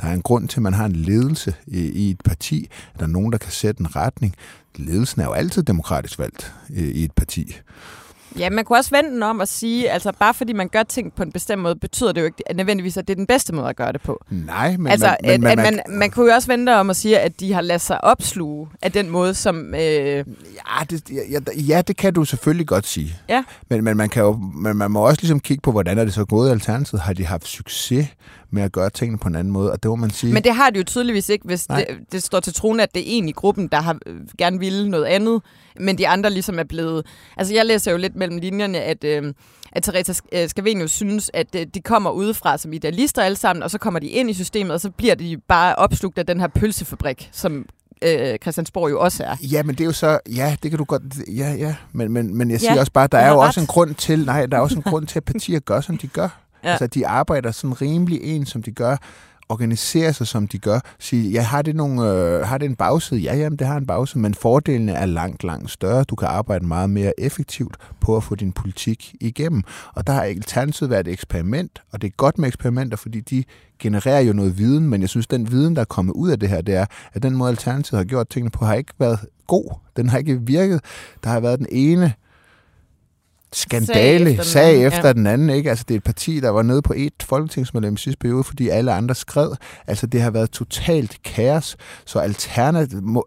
Der 0.00 0.06
er 0.06 0.12
en 0.12 0.22
grund 0.22 0.48
til, 0.48 0.58
at 0.58 0.62
man 0.62 0.72
har 0.72 0.84
en 0.84 0.96
ledelse 0.96 1.54
i, 1.66 1.78
i 1.78 2.10
et 2.10 2.20
parti. 2.24 2.68
Der 2.98 3.02
er 3.02 3.08
nogen, 3.08 3.32
der 3.32 3.38
kan 3.38 3.50
sætte 3.50 3.80
en 3.80 3.96
retning. 3.96 4.34
Ledelsen 4.76 5.20
er 5.20 5.24
jo 5.24 5.32
altid 5.32 5.62
demokratisk 5.62 6.18
valgt 6.18 6.52
i, 6.70 6.80
i 6.80 7.04
et 7.04 7.12
parti. 7.12 7.56
Ja, 8.38 8.50
man 8.50 8.64
kunne 8.64 8.78
også 8.78 8.90
vende 8.90 9.10
den 9.10 9.22
om 9.22 9.40
at 9.40 9.48
sige, 9.48 9.90
altså 9.90 10.12
bare 10.18 10.34
fordi 10.34 10.52
man 10.52 10.68
gør 10.68 10.82
ting 10.82 11.12
på 11.12 11.22
en 11.22 11.32
bestemt 11.32 11.62
måde, 11.62 11.76
betyder 11.76 12.12
det 12.12 12.20
jo 12.20 12.26
ikke 12.26 12.42
nødvendigvis, 12.54 12.96
at 12.96 13.08
det 13.08 13.14
er 13.14 13.16
den 13.16 13.26
bedste 13.26 13.54
måde 13.54 13.68
at 13.68 13.76
gøre 13.76 13.92
det 13.92 14.00
på. 14.00 14.24
Nej, 14.30 14.76
men... 14.76 14.86
Altså, 14.86 15.16
man, 15.22 15.30
at, 15.30 15.40
man, 15.40 15.58
at 15.58 15.64
man, 15.64 15.80
man 15.98 16.10
kunne 16.10 16.26
jo 16.26 16.34
også 16.34 16.48
vende 16.48 16.74
om 16.74 16.90
at 16.90 16.96
sige, 16.96 17.18
at 17.18 17.40
de 17.40 17.52
har 17.52 17.60
ladet 17.60 17.80
sig 17.80 18.04
opsluge 18.04 18.68
af 18.82 18.92
den 18.92 19.10
måde, 19.10 19.34
som... 19.34 19.74
Øh... 19.74 19.80
Ja, 19.80 20.24
det, 20.90 21.10
ja, 21.10 21.38
ja, 21.56 21.82
det 21.82 21.96
kan 21.96 22.14
du 22.14 22.24
selvfølgelig 22.24 22.66
godt 22.66 22.86
sige. 22.86 23.16
Ja. 23.28 23.44
Men, 23.70 23.84
men, 23.84 23.96
man, 23.96 24.08
kan 24.08 24.22
jo, 24.22 24.32
men 24.54 24.76
man 24.76 24.90
må 24.90 25.06
også 25.06 25.20
ligesom 25.22 25.40
kigge 25.40 25.60
på, 25.60 25.72
hvordan 25.72 25.98
er 25.98 26.04
det 26.04 26.14
så 26.14 26.24
gået 26.24 26.48
i 26.48 26.52
Alternativet. 26.52 27.02
Har 27.02 27.12
de 27.12 27.26
haft 27.26 27.46
succes 27.48 28.06
med 28.50 28.62
at 28.62 28.72
gøre 28.72 28.90
tingene 28.90 29.18
på 29.18 29.28
en 29.28 29.34
anden 29.34 29.52
måde, 29.52 29.72
og 29.72 29.82
det 29.82 29.88
må 29.88 29.96
man 29.96 30.10
sige... 30.10 30.32
Men 30.32 30.44
det 30.44 30.54
har 30.54 30.70
de 30.70 30.78
jo 30.78 30.84
tydeligvis 30.84 31.28
ikke, 31.28 31.46
hvis 31.46 31.66
det, 31.66 31.86
det 32.12 32.22
står 32.22 32.40
til 32.40 32.54
troen, 32.54 32.80
at 32.80 32.94
det 32.94 33.00
er 33.00 33.04
en 33.06 33.28
i 33.28 33.32
gruppen, 33.32 33.68
der 33.68 33.80
har 33.80 33.98
øh, 34.06 34.20
gerne 34.38 34.58
ville 34.58 34.90
noget 34.90 35.04
andet, 35.04 35.42
men 35.80 35.98
de 35.98 36.08
andre 36.08 36.30
ligesom 36.30 36.58
er 36.58 36.64
blevet... 36.64 37.06
Altså, 37.36 37.54
jeg 37.54 37.66
læser 37.66 37.90
jo 37.92 37.96
lidt 37.96 38.16
mellem 38.16 38.38
linjerne, 38.38 38.80
at... 38.80 39.04
Øh, 39.04 39.32
at 39.72 39.82
Teresa 39.82 40.12
øh, 40.32 40.48
Scavenius 40.48 40.90
synes, 40.90 41.30
at 41.34 41.54
øh, 41.54 41.66
de 41.74 41.80
kommer 41.80 42.10
udefra 42.10 42.58
som 42.58 42.72
idealister 42.72 43.22
alle 43.22 43.36
sammen, 43.36 43.62
og 43.62 43.70
så 43.70 43.78
kommer 43.78 44.00
de 44.00 44.06
ind 44.06 44.30
i 44.30 44.34
systemet, 44.34 44.72
og 44.72 44.80
så 44.80 44.90
bliver 44.90 45.14
de 45.14 45.36
bare 45.48 45.74
opslugt 45.74 46.18
af 46.18 46.26
den 46.26 46.40
her 46.40 46.48
pølsefabrik, 46.48 47.28
som 47.32 47.66
øh, 48.02 48.38
Christiansborg 48.38 48.90
jo 48.90 49.00
også 49.00 49.24
er. 49.24 49.36
Ja, 49.42 49.62
men 49.62 49.74
det 49.74 49.80
er 49.80 49.86
jo 49.86 49.92
så, 49.92 50.18
ja, 50.36 50.56
det 50.62 50.70
kan 50.70 50.78
du 50.78 50.84
godt, 50.84 51.02
ja, 51.28 51.52
ja, 51.52 51.74
men, 51.92 52.12
men, 52.12 52.36
men 52.36 52.50
jeg 52.50 52.60
siger 52.60 52.74
ja, 52.74 52.80
også 52.80 52.92
bare, 52.92 53.06
der 53.06 53.18
er 53.18 53.30
jo 53.30 53.40
ret. 53.40 53.46
også 53.46 53.60
en 53.60 53.66
grund 53.66 53.94
til, 53.94 54.24
nej, 54.24 54.46
der 54.46 54.56
er 54.56 54.60
også 54.60 54.76
en 54.76 54.82
grund 54.82 55.06
til, 55.06 55.18
at 55.18 55.24
partier 55.24 55.60
gør, 55.60 55.80
som 55.80 55.98
de 55.98 56.06
gør. 56.06 56.28
Ja. 56.64 56.70
Altså, 56.70 56.86
de 56.86 57.06
arbejder 57.06 57.50
sådan 57.50 57.82
rimelig 57.82 58.20
en, 58.22 58.46
som 58.46 58.62
de 58.62 58.70
gør 58.70 58.96
organiserer 59.50 60.12
sig, 60.12 60.26
som 60.26 60.48
de 60.48 60.58
gør. 60.58 60.80
Sige, 60.98 61.30
ja, 61.30 61.42
har 61.42 61.62
det, 61.62 61.76
nogle, 61.76 62.02
øh, 62.02 62.46
har 62.46 62.58
det 62.58 62.66
en 62.66 62.76
bagside? 62.76 63.20
Ja, 63.20 63.36
jamen, 63.36 63.58
det 63.58 63.66
har 63.66 63.76
en 63.76 63.86
bagside, 63.86 64.22
men 64.22 64.34
fordelene 64.34 64.92
er 64.92 65.06
langt, 65.06 65.44
langt 65.44 65.70
større. 65.70 66.04
Du 66.04 66.16
kan 66.16 66.28
arbejde 66.28 66.66
meget 66.66 66.90
mere 66.90 67.20
effektivt 67.20 67.76
på 68.00 68.16
at 68.16 68.24
få 68.24 68.34
din 68.34 68.52
politik 68.52 69.14
igennem. 69.20 69.62
Og 69.94 70.06
der 70.06 70.12
har 70.12 70.22
alternativet 70.22 70.90
været 70.90 71.08
et 71.08 71.12
eksperiment, 71.12 71.82
og 71.92 72.02
det 72.02 72.08
er 72.08 72.12
godt 72.16 72.38
med 72.38 72.48
eksperimenter, 72.48 72.96
fordi 72.96 73.20
de 73.20 73.44
genererer 73.78 74.20
jo 74.20 74.32
noget 74.32 74.58
viden, 74.58 74.88
men 74.88 75.00
jeg 75.00 75.08
synes, 75.08 75.26
den 75.26 75.50
viden, 75.50 75.76
der 75.76 75.80
er 75.80 75.84
kommet 75.84 76.12
ud 76.12 76.30
af 76.30 76.38
det 76.40 76.48
her, 76.48 76.60
det 76.60 76.74
er, 76.74 76.86
at 77.12 77.22
den 77.22 77.36
måde, 77.36 77.50
Alternativet 77.50 77.98
har 77.98 78.04
gjort 78.04 78.28
tingene 78.28 78.50
på, 78.50 78.64
har 78.64 78.74
ikke 78.74 78.94
været 78.98 79.18
god. 79.46 79.74
Den 79.96 80.08
har 80.08 80.18
ikke 80.18 80.40
virket. 80.40 80.80
Der 81.24 81.30
har 81.30 81.40
været 81.40 81.58
den 81.58 81.66
ene 81.70 82.12
skandale, 83.52 84.24
sag 84.24 84.32
efter, 84.32 84.44
sag 84.44 84.76
den, 84.76 84.86
efter 84.86 85.06
ja. 85.06 85.12
den 85.12 85.26
anden. 85.26 85.50
Ikke? 85.50 85.70
Altså, 85.70 85.84
det 85.88 85.94
er 85.94 85.98
et 85.98 86.04
parti, 86.04 86.40
der 86.40 86.50
var 86.50 86.62
nede 86.62 86.82
på 86.82 86.94
et 86.96 87.22
folketingsmedlem 87.22 87.94
i 87.94 87.96
sidste 87.96 88.18
periode, 88.18 88.44
fordi 88.44 88.68
alle 88.68 88.92
andre 88.92 89.14
skred. 89.14 89.50
Altså, 89.86 90.06
det 90.06 90.22
har 90.22 90.30
været 90.30 90.50
totalt 90.50 91.22
kaos. 91.22 91.76
Så 92.06 92.18
alternativ, 92.18 93.24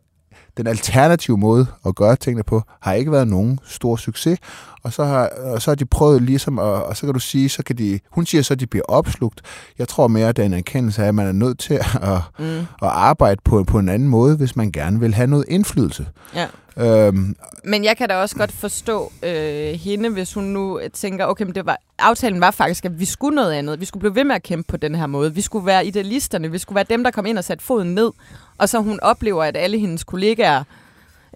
den 0.57 0.67
alternative 0.67 1.37
måde 1.37 1.67
at 1.85 1.95
gøre 1.95 2.15
tingene 2.15 2.43
på, 2.43 2.61
har 2.79 2.93
ikke 2.93 3.11
været 3.11 3.27
nogen 3.27 3.59
stor 3.65 3.95
succes. 3.95 4.39
Og 4.83 4.93
så 4.93 5.03
har, 5.03 5.29
og 5.43 5.61
så 5.61 5.71
har 5.71 5.75
de 5.75 5.85
prøvet 5.85 6.21
ligesom, 6.21 6.59
at, 6.59 6.65
og 6.65 6.97
så 6.97 7.05
kan 7.05 7.13
du 7.13 7.19
sige, 7.19 7.49
så 7.49 7.63
kan 7.63 7.77
de, 7.77 7.99
hun 8.09 8.25
siger 8.25 8.41
så, 8.41 8.53
at 8.53 8.59
de 8.59 8.67
bliver 8.67 8.85
opslugt. 8.87 9.41
Jeg 9.79 9.87
tror 9.87 10.07
mere, 10.07 10.27
at 10.27 10.35
det 10.35 10.41
er 10.41 10.45
en 10.45 10.53
erkendelse 10.53 11.03
af, 11.03 11.07
at 11.07 11.15
man 11.15 11.27
er 11.27 11.31
nødt 11.31 11.59
til 11.59 11.73
at, 11.73 12.19
mm. 12.39 12.57
at 12.57 12.65
arbejde 12.81 13.41
på, 13.43 13.63
på 13.63 13.79
en 13.79 13.89
anden 13.89 14.07
måde, 14.07 14.35
hvis 14.35 14.55
man 14.55 14.71
gerne 14.71 14.99
vil 14.99 15.13
have 15.13 15.27
noget 15.27 15.45
indflydelse. 15.47 16.07
Ja. 16.35 16.47
Øhm, 16.77 17.35
men 17.63 17.83
jeg 17.83 17.97
kan 17.97 18.09
da 18.09 18.15
også 18.15 18.35
godt 18.35 18.51
forstå 18.51 19.11
øh, 19.23 19.73
hende, 19.73 20.09
hvis 20.09 20.33
hun 20.33 20.43
nu 20.43 20.79
tænker, 20.93 21.25
okay, 21.25 21.45
men 21.45 21.55
det 21.55 21.65
var, 21.65 21.77
aftalen 21.99 22.41
var 22.41 22.51
faktisk, 22.51 22.85
at 22.85 22.99
vi 22.99 23.05
skulle 23.05 23.35
noget 23.35 23.51
andet. 23.51 23.79
Vi 23.79 23.85
skulle 23.85 24.01
blive 24.01 24.15
ved 24.15 24.23
med 24.23 24.35
at 24.35 24.43
kæmpe 24.43 24.67
på 24.67 24.77
den 24.77 24.95
her 24.95 25.07
måde. 25.07 25.33
Vi 25.33 25.41
skulle 25.41 25.65
være 25.65 25.85
idealisterne. 25.85 26.51
Vi 26.51 26.57
skulle 26.57 26.75
være 26.75 26.85
dem, 26.89 27.03
der 27.03 27.11
kom 27.11 27.25
ind 27.25 27.37
og 27.37 27.43
satte 27.43 27.63
foden 27.63 27.95
ned. 27.95 28.11
Og 28.63 28.69
så 28.69 28.79
hun 28.79 28.99
oplever, 29.01 29.43
at 29.43 29.57
alle 29.57 29.79
hendes 29.79 30.03
kollegaer 30.03 30.63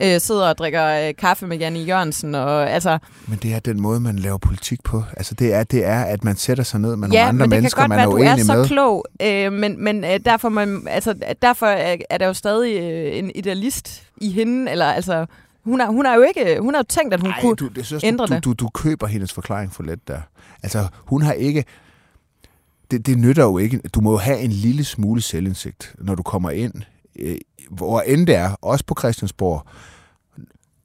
øh, 0.04 0.22
sidder 0.22 0.50
og 0.50 0.58
drikker 0.58 1.08
øh, 1.08 1.16
kaffe 1.16 1.48
med 1.48 1.58
Janne 1.58 1.80
Jørgensen. 1.80 2.36
Og, 2.36 2.72
altså, 2.72 2.98
men 3.28 3.40
det 3.44 3.54
er 3.54 3.60
den 3.60 3.82
måde, 3.82 4.00
man 4.00 4.20
laver 4.20 4.38
politik 4.38 4.84
på. 4.84 5.04
Altså, 5.18 5.36
det 5.36 5.54
er, 5.54 5.64
det 5.64 5.86
er 5.86 6.04
at 6.04 6.24
man 6.24 6.36
sætter 6.36 6.64
sig 6.64 6.80
ned 6.80 6.96
med 6.96 7.10
ja, 7.10 7.32
nogle 7.32 7.44
andre 7.44 7.48
mennesker, 7.48 7.88
man 7.88 8.00
er 8.00 8.08
uenig 8.08 8.20
med. 8.20 8.26
Ja, 8.26 8.36
men 8.36 8.40
det 8.40 8.46
kan 8.46 8.54
godt 8.54 8.56
være, 8.56 8.56
du 8.56 8.62
er 8.62 8.64
så 8.64 8.74
klog, 8.74 9.06
øh, 9.22 9.54
men, 9.54 9.84
men 9.84 10.04
øh, 10.04 10.20
derfor, 10.26 10.50
man, 10.50 10.88
altså, 10.90 11.16
derfor 11.42 11.66
er, 11.66 11.98
er 12.10 12.18
der 12.18 12.28
jo 12.28 12.34
stadig 12.34 12.82
øh, 12.82 13.18
en 13.18 13.32
idealist 13.36 14.04
i 14.18 14.32
hende. 14.32 14.72
Eller, 14.72 14.86
altså, 14.86 15.26
hun 15.64 15.80
har, 15.80 15.88
hun 15.88 16.06
har 16.06 16.16
jo 16.16 16.22
ikke 16.22 16.60
hun 16.60 16.74
har 16.74 16.80
jo 16.80 16.86
tænkt, 16.90 17.14
at 17.14 17.20
hun 17.22 17.30
Ej, 17.30 17.42
kunne 17.42 17.56
du, 17.56 17.68
det 17.68 17.86
synes, 17.86 18.04
ændre 18.04 18.26
du, 18.26 18.34
det. 18.34 18.44
Du, 18.44 18.50
du, 18.50 18.56
du 18.66 18.70
køber 18.70 19.08
hendes 19.08 19.34
forklaring 19.34 19.74
for 19.74 19.84
let 19.84 20.08
der. 20.08 20.20
Altså, 20.64 20.88
hun 20.96 21.22
har 21.22 21.34
ikke... 21.34 21.66
Det, 22.92 23.06
det 23.06 23.18
nytter 23.18 23.44
jo 23.44 23.58
ikke. 23.58 23.78
Du 23.78 24.02
må 24.02 24.12
jo 24.12 24.18
have 24.18 24.40
en 24.40 24.52
lille 24.52 24.84
smule 24.84 25.22
selvindsigt, 25.22 25.96
når 26.00 26.16
du 26.16 26.24
kommer 26.24 26.50
ind 26.50 26.74
øh, 27.20 27.38
hvor 27.72 28.02
end 28.02 28.28
det 28.28 28.36
er, 28.36 28.56
også 28.62 28.86
på 28.86 28.96
Christiansborg, 29.00 29.68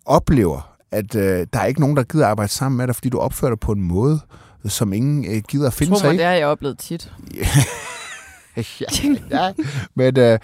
oplever, 0.07 0.77
at 0.91 1.15
øh, 1.15 1.47
der 1.53 1.61
er 1.61 1.65
ikke 1.65 1.81
nogen, 1.81 1.97
der 1.97 2.03
gider 2.03 2.27
arbejde 2.27 2.53
sammen 2.53 2.77
med 2.77 2.87
dig, 2.87 2.95
fordi 2.95 3.09
du 3.09 3.19
opfører 3.19 3.51
dig 3.51 3.61
på 3.61 3.73
en 3.73 3.83
måde, 3.83 4.21
som 4.65 4.93
ingen 4.93 5.37
øh, 5.37 5.43
gider 5.49 5.67
at 5.67 5.73
finde 5.73 5.99
sig 5.99 6.15
i. 6.15 6.17
det 6.17 6.25
har 6.25 6.33
jeg 6.33 6.47
oplevet 6.47 6.79
tit. 6.79 7.13
ja, 8.57 8.63
ja, 9.31 9.53
men 9.95 10.19
øh, 10.19 10.39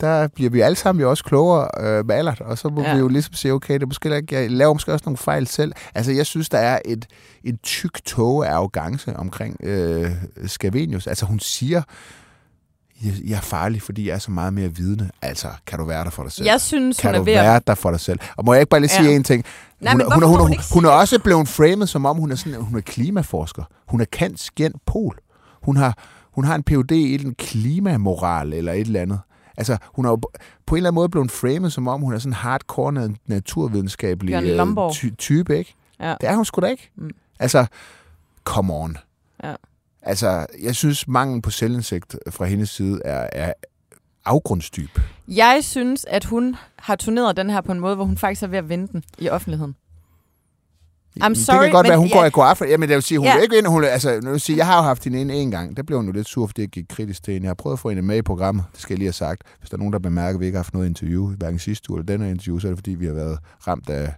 der 0.00 0.28
bliver 0.28 0.50
vi 0.50 0.60
alle 0.60 0.76
sammen 0.76 1.00
jo 1.00 1.10
også 1.10 1.24
klogere 1.24 1.68
øh, 1.80 2.06
med 2.06 2.14
aldert, 2.14 2.40
og 2.40 2.58
så 2.58 2.68
må 2.68 2.82
ja. 2.82 2.94
vi 2.94 2.98
jo 2.98 3.08
ligesom 3.08 3.34
sige, 3.34 3.52
okay, 3.52 3.74
det 3.74 3.82
er 3.82 3.86
måske 3.86 4.16
ikke, 4.16 4.34
jeg 4.34 4.50
laver 4.50 4.72
måske 4.72 4.92
også 4.92 5.02
nogle 5.06 5.16
fejl 5.16 5.46
selv. 5.46 5.72
Altså, 5.94 6.12
jeg 6.12 6.26
synes, 6.26 6.48
der 6.48 6.58
er 6.58 6.78
et, 6.84 7.06
et 7.44 7.60
tyk 7.62 8.04
tog 8.04 8.46
af 8.46 8.54
arrogance 8.54 9.16
omkring 9.16 9.56
øh, 9.62 10.10
Scavenius. 10.46 11.06
Altså, 11.06 11.26
hun 11.26 11.40
siger, 11.40 11.82
jeg, 13.24 13.36
er 13.36 13.40
farlig, 13.40 13.82
fordi 13.82 14.08
jeg 14.08 14.14
er 14.14 14.18
så 14.18 14.30
meget 14.30 14.52
mere 14.54 14.68
vidende. 14.76 15.10
Altså, 15.22 15.48
kan 15.66 15.78
du 15.78 15.84
være 15.84 16.04
der 16.04 16.10
for 16.10 16.22
dig 16.22 16.32
selv? 16.32 16.46
Jeg 16.46 16.60
synes, 16.60 16.96
kan 17.00 17.10
hun 17.10 17.14
er 17.14 17.18
du 17.18 17.24
ved 17.24 17.32
at... 17.32 17.44
være 17.44 17.60
der 17.66 17.74
for 17.74 17.90
dig 17.90 18.00
selv? 18.00 18.18
Og 18.36 18.44
må 18.44 18.52
jeg 18.52 18.60
ikke 18.60 18.70
bare 18.70 18.80
lige 18.80 18.90
sige 18.90 19.08
Ja. 19.10 19.16
en 19.16 19.24
ting? 19.24 19.44
Nej, 19.80 19.92
hun, 19.92 19.98
men 19.98 20.06
er- 20.06 20.14
hun, 20.14 20.24
hun, 20.24 20.40
hun 20.40 20.52
ikke 20.52 20.64
hun 20.72 20.84
er 20.84 20.88
også 20.90 21.18
blevet 21.18 21.48
framet, 21.48 21.88
som 21.88 22.06
om 22.06 22.16
hun 22.16 22.32
er, 22.32 22.36
sådan, 22.36 22.60
hun 22.60 22.76
er 22.78 22.82
klimaforsker. 22.82 23.62
Hun 23.88 24.00
er 24.00 24.04
Kants 24.04 24.50
Pol. 24.86 25.18
Hun 25.62 25.76
har, 25.76 25.98
hun 26.32 26.44
har 26.44 26.54
en 26.54 26.62
Ph.D. 26.62 26.90
i 26.92 27.14
en 27.26 27.34
klimamoral 27.34 28.52
eller 28.52 28.72
et 28.72 28.80
eller 28.80 29.00
andet. 29.00 29.20
Altså, 29.56 29.76
hun 29.94 30.04
er 30.04 30.10
jo 30.10 30.16
på 30.66 30.74
en 30.74 30.76
eller 30.76 30.90
anden 30.90 30.94
måde 30.94 31.08
blevet 31.08 31.30
framet, 31.30 31.72
som 31.72 31.88
om 31.88 32.00
hun 32.00 32.14
er 32.14 32.18
sådan 32.18 32.32
hardcore 32.32 33.04
na- 33.04 33.14
naturvidenskabelig 33.26 34.34
øh, 34.34 34.92
ty- 34.92 35.14
type, 35.18 35.58
ikke? 35.58 35.74
Ja. 36.00 36.14
Det 36.20 36.28
er 36.28 36.36
hun 36.36 36.44
sgu 36.44 36.60
da 36.60 36.66
ikke. 36.66 36.90
Mm. 36.96 37.10
Altså, 37.38 37.66
come 38.44 38.74
on. 38.74 38.96
Ja. 39.44 39.54
Altså, 40.06 40.46
jeg 40.62 40.74
synes, 40.74 41.08
manglen 41.08 41.42
på 41.42 41.50
selvindsigt 41.50 42.16
fra 42.30 42.44
hendes 42.44 42.70
side 42.70 43.00
er, 43.04 43.28
er 43.32 43.52
afgrundsdyb. 44.24 44.90
Jeg 45.28 45.58
synes, 45.62 46.04
at 46.08 46.24
hun 46.24 46.56
har 46.76 46.96
turneret 46.96 47.36
den 47.36 47.50
her 47.50 47.60
på 47.60 47.72
en 47.72 47.80
måde, 47.80 47.94
hvor 47.96 48.04
hun 48.04 48.16
faktisk 48.18 48.42
er 48.42 48.46
ved 48.46 48.58
at 48.58 48.68
vinde 48.68 48.88
den 48.92 49.04
i 49.18 49.28
offentligheden. 49.28 49.76
I'm 51.24 51.28
det 51.28 51.38
sorry, 51.38 51.62
kan 51.62 51.72
godt 51.72 51.84
men 51.84 51.88
være, 51.90 51.98
hun 51.98 52.08
ja- 52.08 52.18
går 52.18 52.24
i 52.24 52.30
god 52.32 52.44
aften. 52.46 52.68
Jamen, 52.68 52.88
det 52.88 52.94
vil 52.94 53.02
sige, 53.02 53.18
hun 53.18 53.26
Ja. 53.26 53.36
er 53.36 53.40
ikke 53.42 53.58
ind, 53.58 53.66
hun, 53.66 53.84
altså, 53.84 54.14
nu 54.14 54.20
vil 54.20 54.30
jeg, 54.30 54.40
sige, 54.40 54.56
jeg 54.58 54.66
har 54.66 54.76
jo 54.76 54.82
haft 54.82 55.04
hende 55.04 55.20
inde 55.20 55.34
en 55.34 55.50
gang. 55.50 55.76
Der 55.76 55.82
blev 55.82 55.98
hun 55.98 56.06
jo 56.06 56.12
lidt 56.12 56.28
sur, 56.28 56.46
fordi 56.46 56.60
jeg 56.60 56.68
gik 56.68 56.84
kritisk 56.88 57.22
til 57.22 57.32
hende. 57.32 57.44
Jeg 57.44 57.48
har 57.50 57.54
prøvet 57.54 57.76
at 57.76 57.80
få 57.80 57.88
hende 57.88 58.02
med 58.02 58.16
i 58.16 58.22
programmet. 58.22 58.64
Det 58.72 58.80
skal 58.80 58.94
jeg 58.94 58.98
lige 58.98 59.06
have 59.06 59.12
sagt. 59.12 59.42
Hvis 59.58 59.70
der 59.70 59.76
er 59.76 59.78
nogen, 59.78 59.92
der 59.92 59.98
bemærker, 59.98 60.34
at 60.36 60.40
vi 60.40 60.46
ikke 60.46 60.56
har 60.56 60.62
haft 60.62 60.74
noget 60.74 60.86
interview, 60.86 61.28
hverken 61.36 61.58
sidste 61.58 61.90
uge 61.90 61.98
eller 62.00 62.06
denne 62.12 62.30
interview, 62.30 62.58
så 62.58 62.66
er 62.68 62.70
det 62.70 62.78
fordi, 62.78 62.90
vi 62.94 63.06
har 63.06 63.12
været 63.12 63.38
ramt 63.66 63.88
af 63.90 64.14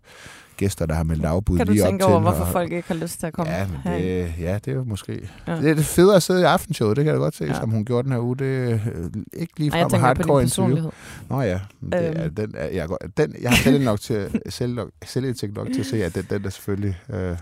gæster, 0.59 0.87
der 0.87 0.95
har 0.95 1.03
meldt 1.03 1.25
afbud 1.25 1.57
Kan 1.57 1.67
du 1.67 1.73
lige 1.73 1.83
op 1.83 1.89
tænke 1.89 2.03
til. 2.05 2.11
over, 2.11 2.21
hvorfor 2.21 2.45
og- 2.45 2.53
folk 2.53 2.73
ikke 2.73 2.89
har 2.89 2.95
lyst 2.95 3.19
til 3.21 3.27
at 3.27 3.33
komme 3.33 3.53
Ja, 3.53 3.67
men 3.67 3.77
herind? 3.85 4.05
det, 4.05 4.33
ja, 4.41 4.55
det 4.55 4.69
er 4.69 4.75
jo 4.75 4.85
måske... 4.85 5.29
Ja. 5.47 5.57
Det 5.57 5.71
er 5.71 5.75
det 5.75 5.85
federe 5.85 6.17
at 6.17 6.23
sidde 6.23 6.41
i 6.41 6.45
aftenshowet, 6.45 6.97
det 6.97 7.05
kan 7.05 7.13
jeg 7.13 7.19
godt 7.19 7.37
se, 7.37 7.45
Ja. 7.45 7.55
som 7.55 7.71
hun 7.71 7.85
gjorde 7.85 8.03
den 8.05 8.13
her 8.13 8.21
uge. 8.21 8.37
Det 8.37 8.71
er 8.71 8.79
øh, 8.95 9.05
ikke 9.33 9.53
lige 9.57 9.71
frem 9.71 10.01
hardcore 10.01 10.43
interview. 10.43 10.91
Nå 11.29 11.41
ja, 11.43 11.61
men 11.81 11.93
det 11.93 12.07
er, 12.19 12.25
Øhm. 12.25 12.35
den, 12.35 12.55
er, 12.57 12.67
jeg, 12.69 12.89
godt- 12.89 13.17
den, 13.17 13.35
jeg 13.43 13.51
har 13.51 13.57
selv 13.57 13.85
nok 13.85 14.01
til, 14.01 14.41
selv, 14.49 14.75
nok, 14.75 14.89
selvindsigt 15.05 15.55
nok 15.57 15.67
til 15.73 15.81
at 15.81 15.87
se, 15.87 16.05
at 16.05 16.15
den, 16.15 16.27
den 16.31 16.45
er 16.45 16.51
selvfølgelig 16.51 16.97
øh, 17.11 17.19
er 17.21 17.37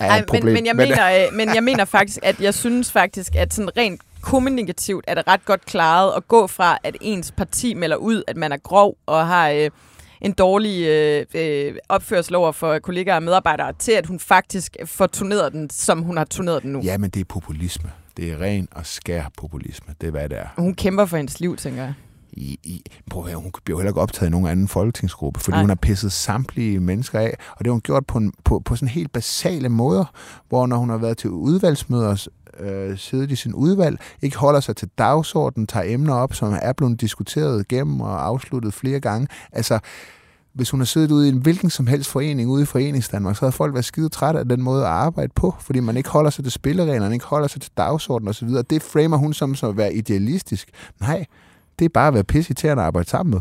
Ej, 0.00 0.24
men, 0.32 0.44
men, 0.44 0.66
jeg 0.66 0.76
mener, 0.76 1.26
øh, 1.26 1.36
men 1.36 1.54
jeg 1.54 1.62
mener 1.64 1.84
faktisk, 1.84 2.18
at 2.22 2.40
jeg 2.40 2.54
synes 2.54 2.92
faktisk, 2.92 3.36
at 3.36 3.54
sådan 3.54 3.76
rent 3.76 4.00
kommunikativt 4.20 5.04
er 5.08 5.14
det 5.14 5.24
ret 5.28 5.44
godt 5.44 5.64
klaret 5.66 6.12
at 6.16 6.28
gå 6.28 6.46
fra, 6.46 6.78
at 6.84 6.96
ens 7.00 7.30
parti 7.30 7.74
melder 7.74 7.96
ud, 7.96 8.22
at 8.28 8.36
man 8.36 8.52
er 8.52 8.56
grov 8.56 8.96
og 9.06 9.26
har 9.26 9.48
øh, 9.50 9.70
en 10.20 10.32
dårlig 10.32 10.86
øh, 10.86 11.26
øh, 11.34 11.74
opførsel 11.88 12.34
over 12.34 12.52
for 12.52 12.78
kollegaer 12.78 13.16
og 13.16 13.22
medarbejdere, 13.22 13.72
til 13.78 13.92
at 13.92 14.06
hun 14.06 14.20
faktisk 14.20 14.76
får 14.84 15.06
turneret 15.06 15.52
den, 15.52 15.70
som 15.70 16.02
hun 16.02 16.16
har 16.16 16.24
turneret 16.24 16.62
den 16.62 16.72
nu. 16.72 16.80
Ja, 16.84 16.98
men 16.98 17.10
det 17.10 17.20
er 17.20 17.24
populisme. 17.24 17.90
Det 18.16 18.32
er 18.32 18.40
ren 18.40 18.68
og 18.72 18.86
skær 18.86 19.24
populisme. 19.38 19.94
Det 20.00 20.06
er, 20.06 20.10
hvad 20.10 20.28
det 20.28 20.38
er. 20.38 20.46
Hun 20.56 20.74
kæmper 20.74 21.06
for 21.06 21.16
hendes 21.16 21.40
liv, 21.40 21.56
tænker 21.56 21.82
jeg. 21.82 21.94
I, 22.36 22.58
i, 22.62 22.82
prøv 23.10 23.22
at 23.22 23.28
høre, 23.28 23.36
hun 23.36 23.52
bliver 23.64 23.76
jo 23.76 23.80
heller 23.80 23.90
ikke 23.90 24.00
optaget 24.00 24.28
i 24.28 24.30
nogen 24.30 24.46
anden 24.46 24.68
folketingsgruppe, 24.68 25.40
fordi. 25.40 25.54
Nej. 25.54 25.62
hun 25.62 25.70
har 25.70 25.76
pisset 25.76 26.12
samtlige 26.12 26.80
mennesker 26.80 27.18
af, 27.20 27.36
og 27.50 27.58
det 27.58 27.66
har 27.66 27.72
hun 27.72 27.80
gjort 27.80 28.06
på, 28.06 28.18
en, 28.18 28.32
på, 28.44 28.62
på 28.64 28.76
sådan 28.76 28.88
helt 28.88 29.12
basale 29.12 29.68
måder, 29.68 30.04
hvor 30.48 30.66
når 30.66 30.76
hun 30.76 30.90
har 30.90 30.96
været 30.96 31.18
til 31.18 31.30
udvalgsmøder, 31.30 32.28
øh, 32.60 32.98
siddet 32.98 33.30
i 33.30 33.36
sin 33.36 33.54
udvalg, 33.54 34.00
ikke 34.22 34.36
holder 34.36 34.60
sig 34.60 34.76
til 34.76 34.88
dagsordenen, 34.98 35.66
tager 35.66 35.94
emner 35.94 36.14
op, 36.14 36.34
som 36.34 36.58
er 36.62 36.72
blevet 36.72 37.00
diskuteret 37.00 37.60
igennem 37.60 38.00
og 38.00 38.26
afsluttet 38.26 38.74
flere 38.74 39.00
gange. 39.00 39.28
Altså, 39.52 39.78
hvis 40.52 40.70
hun 40.70 40.80
har 40.80 40.84
siddet 40.84 41.10
ude 41.10 41.26
i 41.26 41.32
en 41.32 41.38
hvilken 41.38 41.70
som 41.70 41.86
helst 41.86 42.10
forening 42.10 42.50
ude 42.50 42.62
i 42.62 42.66
Foreningsdanmark, 42.66 43.36
så 43.36 43.40
havde 43.40 43.52
folk 43.52 43.74
været 43.74 43.84
skide 43.84 44.08
trætte 44.08 44.40
af 44.40 44.48
den 44.48 44.62
måde 44.62 44.82
at 44.82 44.90
arbejde 44.90 45.32
på, 45.34 45.54
fordi 45.60 45.80
man 45.80 45.96
ikke 45.96 46.08
holder 46.08 46.30
sig 46.30 46.44
til 46.44 46.52
spillereglerne, 46.52 47.14
ikke 47.14 47.26
holder 47.26 47.48
sig 47.48 47.60
til 47.60 47.72
dagsordenen 47.76 48.28
osv. 48.28 48.48
Det 48.48 48.82
framer 48.82 49.16
hun 49.16 49.34
som 49.34 49.54
at 49.62 49.76
være 49.76 49.94
idealistisk. 49.94 50.68
Nej, 51.00 51.26
det 51.78 51.84
er 51.84 51.88
bare 51.88 52.08
at 52.08 52.14
være 52.14 52.24
pissirriterende 52.24 52.82
at 52.82 52.86
arbejde 52.86 53.08
sammen 53.08 53.30
med. 53.30 53.40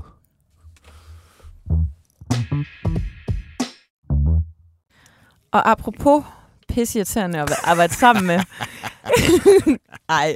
Og 5.52 5.72
apropos 5.72 6.24
pisseirriterende 6.68 7.40
at 7.40 7.52
arbejde 7.64 7.94
sammen 7.94 8.28
med. 8.28 8.40
Ej, 10.10 10.36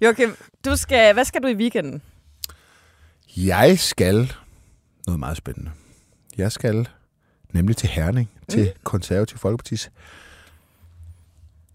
Joachim, 0.00 0.36
du 0.64 0.76
skal, 0.76 1.14
hvad 1.14 1.24
skal 1.24 1.42
du 1.42 1.46
i 1.46 1.54
weekenden? 1.54 2.02
Jeg 3.36 3.78
skal 3.78 4.32
noget 5.06 5.20
meget 5.20 5.36
spændende. 5.36 5.70
Jeg 6.36 6.52
skal 6.52 6.88
nemlig 7.52 7.76
til 7.76 7.88
Herning, 7.88 8.30
mm. 8.34 8.46
til 8.48 8.72
Konservativ 8.84 9.38
Folkepartis 9.38 9.90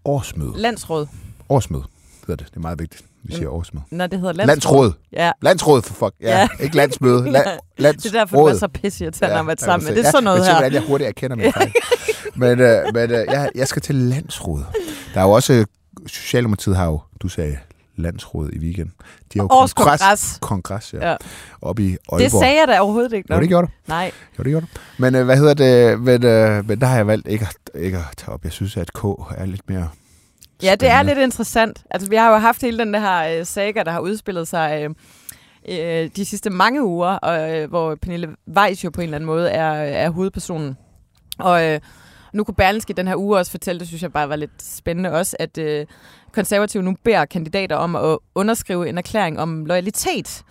årsmøde. 0.04 0.52
Landsråd. 0.56 1.06
Årsmøde 1.48 1.84
hedder 2.30 2.44
det. 2.44 2.50
Det 2.50 2.56
er 2.56 2.60
meget 2.60 2.78
vigtigt, 2.78 3.02
vi 3.22 3.34
siger 3.34 3.48
årsmøde. 3.48 3.84
Når 3.90 4.06
det 4.06 4.18
hedder 4.20 4.32
landsråd. 4.32 4.84
Landsråd. 4.84 4.92
Ja, 5.12 5.32
Landsråd 5.42 5.82
for 5.82 5.94
fuck. 5.94 6.14
Ja, 6.20 6.28
Ja. 6.30 6.38
ja. 6.38 6.48
ikke 6.64 6.76
landsmøde. 6.76 7.18
La- 7.38 7.58
landsråd. 7.78 8.10
det 8.10 8.16
er 8.16 8.20
derfor, 8.20 8.36
du 8.36 8.44
er 8.44 8.54
så 8.58 8.68
pisseirriterende 8.68 9.34
at 9.34 9.38
arbejde 9.38 9.60
sammen 9.60 9.86
med. 9.88 9.96
Det 9.96 10.06
er 10.06 10.10
sådan 10.10 10.24
noget 10.24 10.40
men 10.40 10.46
her. 10.46 10.54
hvordan 10.54 10.72
jeg 10.72 10.82
hurtigt 10.82 11.08
erkender 11.08 11.36
min 11.36 11.52
fejl. 11.52 11.72
men 12.42 12.60
øh, 12.60 12.84
men 12.94 13.10
øh, 13.10 13.26
jeg, 13.28 13.50
jeg 13.54 13.68
skal 13.68 13.82
til 13.82 13.94
landsråd. 13.94 14.62
Der 15.14 15.20
er 15.20 15.24
jo 15.24 15.30
også, 15.30 15.64
Socialdemokratiet 16.06 16.76
har 16.76 16.86
jo, 16.86 17.00
du 17.22 17.28
sagde 17.28 17.58
landsråd 17.96 18.50
i 18.52 18.58
weekend. 18.58 18.88
De 19.32 19.38
har 19.38 19.44
jo 19.44 19.48
Årskongres. 19.50 20.38
Kongres, 20.40 20.92
ja. 20.94 20.98
Ja. 20.98 21.10
ja. 21.10 21.16
Oppe 21.62 21.82
i 21.82 21.86
Aalborg. 21.86 22.20
Det 22.20 22.30
sagde 22.30 22.58
jeg 22.60 22.68
da 22.68 22.78
overhovedet 22.80 23.12
ikke. 23.12 23.26
Jo, 23.30 23.34
Nå. 23.36 23.40
det 23.40 23.48
gjorde 23.48 23.66
du. 23.66 23.72
Nej. 23.88 24.10
Jo, 24.38 24.42
det 24.44 24.50
gjorde 24.50 24.66
du. 24.66 24.80
Men 24.98 25.14
øh, 25.14 25.24
hvad 25.24 25.36
hedder 25.36 25.54
det? 25.54 26.00
Men, 26.00 26.24
øh, 26.24 26.68
men 26.68 26.80
der 26.80 26.86
har 26.86 26.96
jeg 26.96 27.06
valgt 27.06 27.28
ikke 27.28 27.46
at, 27.74 27.80
ikke 27.82 27.98
at 27.98 28.04
tage 28.16 28.32
op. 28.32 28.44
Jeg 28.44 28.52
synes, 28.52 28.76
at 28.76 28.92
K 28.92 29.04
er 29.04 29.44
lidt 29.46 29.68
mere 29.68 29.88
Ja, 30.62 30.74
det 30.74 30.88
er 30.88 31.02
lidt 31.02 31.18
interessant. 31.18 31.84
Altså, 31.90 32.10
vi 32.10 32.16
har 32.16 32.30
jo 32.30 32.36
haft 32.36 32.62
hele 32.62 32.78
den 32.78 32.94
her 32.94 33.38
øh, 33.38 33.46
saga, 33.46 33.82
der 33.82 33.90
har 33.90 34.00
udspillet 34.00 34.48
sig 34.48 34.82
øh, 34.82 34.90
øh, 35.68 36.10
de 36.16 36.24
sidste 36.24 36.50
mange 36.50 36.84
uger, 36.84 37.08
og, 37.08 37.58
øh, 37.58 37.68
hvor 37.68 37.94
Pernille 37.94 38.28
Weiss 38.56 38.84
jo 38.84 38.90
på 38.90 39.00
en 39.00 39.04
eller 39.04 39.16
anden 39.16 39.26
måde 39.26 39.50
er, 39.50 39.72
er 39.72 40.10
hovedpersonen. 40.10 40.76
Og 41.38 41.64
øh, 41.64 41.80
nu 42.32 42.44
kunne 42.44 42.54
Berlinske 42.54 42.92
den 42.92 43.08
her 43.08 43.16
uge 43.16 43.38
også 43.38 43.50
fortælle, 43.50 43.78
det 43.78 43.88
synes 43.88 44.02
jeg 44.02 44.12
bare 44.12 44.28
var 44.28 44.36
lidt 44.36 44.62
spændende 44.62 45.12
også, 45.12 45.36
at 45.38 45.58
øh, 45.58 45.86
konservative 46.32 46.82
nu 46.82 46.96
beder 47.04 47.24
kandidater 47.24 47.76
om 47.76 47.96
at 47.96 48.18
underskrive 48.34 48.88
en 48.88 48.98
erklæring 48.98 49.40
om 49.40 49.66
loyalitet. 49.66 50.42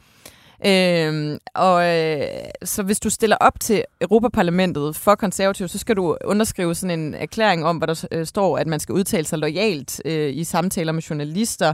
Øhm, 0.66 1.40
og 1.56 1.88
øh, 1.88 2.22
så 2.64 2.84
hvis 2.84 3.00
du 3.00 3.10
stiller 3.10 3.38
op 3.40 3.60
til 3.60 3.84
Europaparlamentet 4.02 4.96
for 4.96 5.16
konservativ, 5.16 5.68
så 5.68 5.78
skal 5.78 5.96
du 5.96 6.18
underskrive 6.26 6.76
sådan 6.76 7.00
en 7.00 7.14
erklæring 7.14 7.66
om, 7.66 7.78
hvor 7.78 7.86
der 7.86 8.06
øh, 8.12 8.26
står, 8.26 8.58
at 8.58 8.68
man 8.68 8.80
skal 8.80 8.94
udtale 8.94 9.26
sig 9.26 9.40
lojalt 9.40 10.02
øh, 10.06 10.34
i 10.34 10.44
samtaler 10.44 10.92
med 10.92 11.02
journalister, 11.02 11.74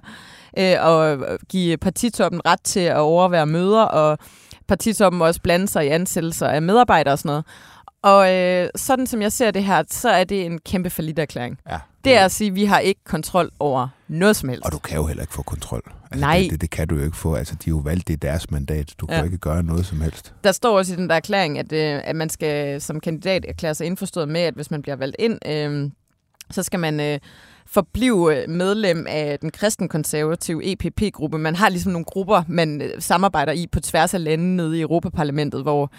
øh, 0.57 0.75
og 0.81 1.19
give 1.49 1.77
partitoppen 1.77 2.45
ret 2.45 2.61
til 2.63 2.79
at 2.79 2.97
overvære 2.97 3.45
møder, 3.45 3.81
og 3.81 4.17
partitoppen 4.67 5.21
også 5.21 5.41
blande 5.41 5.67
sig 5.67 5.85
i 5.85 5.89
ansættelser 5.89 6.47
af 6.47 6.61
medarbejdere 6.61 7.13
og 7.13 7.19
sådan 7.19 7.29
noget. 7.29 7.45
Og 8.01 8.33
øh, 8.33 8.69
sådan 8.75 9.07
som 9.07 9.21
jeg 9.21 9.31
ser 9.31 9.51
det 9.51 9.63
her, 9.63 9.83
så 9.89 10.09
er 10.09 10.23
det 10.23 10.45
en 10.45 10.59
kæmpe 10.59 10.91
erklæring. 11.17 11.59
Ja. 11.69 11.77
Det 12.03 12.17
er 12.17 12.25
at 12.25 12.31
sige, 12.31 12.47
at 12.47 12.55
vi 12.55 12.65
har 12.65 12.79
ikke 12.79 13.01
kontrol 13.03 13.51
over 13.59 13.87
noget 14.07 14.35
som 14.35 14.49
helst. 14.49 14.65
Og 14.65 14.71
du 14.71 14.77
kan 14.77 14.97
jo 14.97 15.05
heller 15.05 15.23
ikke 15.23 15.33
få 15.33 15.41
kontrol. 15.43 15.81
Altså, 16.11 16.19
Nej. 16.25 16.39
Det, 16.41 16.51
det, 16.51 16.61
det 16.61 16.69
kan 16.69 16.87
du 16.87 16.95
jo 16.95 17.03
ikke 17.03 17.17
få. 17.17 17.35
Altså, 17.35 17.55
de 17.55 17.69
har 17.69 17.77
jo 17.77 17.81
valgt, 17.81 18.07
det 18.07 18.13
er 18.13 18.17
deres 18.17 18.51
mandat. 18.51 18.93
Du 18.99 19.05
kan 19.05 19.13
Ja. 19.15 19.19
jo 19.19 19.25
ikke 19.25 19.37
gøre 19.37 19.63
noget 19.63 19.85
som 19.85 20.01
helst. 20.01 20.33
Der 20.43 20.51
står 20.51 20.77
også 20.77 20.93
i 20.93 20.95
den 20.95 21.09
der 21.09 21.15
erklæring, 21.15 21.59
at, 21.59 21.71
øh, 21.73 22.01
at 22.03 22.15
man 22.15 22.29
skal 22.29 22.81
som 22.81 22.99
kandidat 22.99 23.45
erklære 23.47 23.75
sig 23.75 23.87
indforstået 23.87 24.29
med, 24.29 24.41
at 24.41 24.53
hvis 24.53 24.71
man 24.71 24.81
bliver 24.81 24.95
valgt 24.95 25.15
ind, 25.19 25.39
øh, 25.47 25.91
så 26.51 26.63
skal 26.63 26.79
man 26.79 26.99
øh, 26.99 27.19
forblive 27.67 28.41
øh, 28.43 28.49
medlem 28.49 29.05
af 29.09 29.39
den 29.39 29.51
kristenkonservative 29.51 30.71
EPP-gruppe. 30.71 31.37
Man 31.37 31.55
har 31.55 31.69
ligesom 31.69 31.91
nogle 31.91 32.05
grupper, 32.05 32.43
man 32.47 32.81
øh, 32.81 32.89
samarbejder 32.99 33.51
i 33.51 33.67
på 33.71 33.79
tværs 33.79 34.13
af 34.13 34.23
lande 34.23 34.55
nede 34.55 34.77
i 34.77 34.81
Europaparlamentet, 34.81 35.61
hvor 35.61 35.91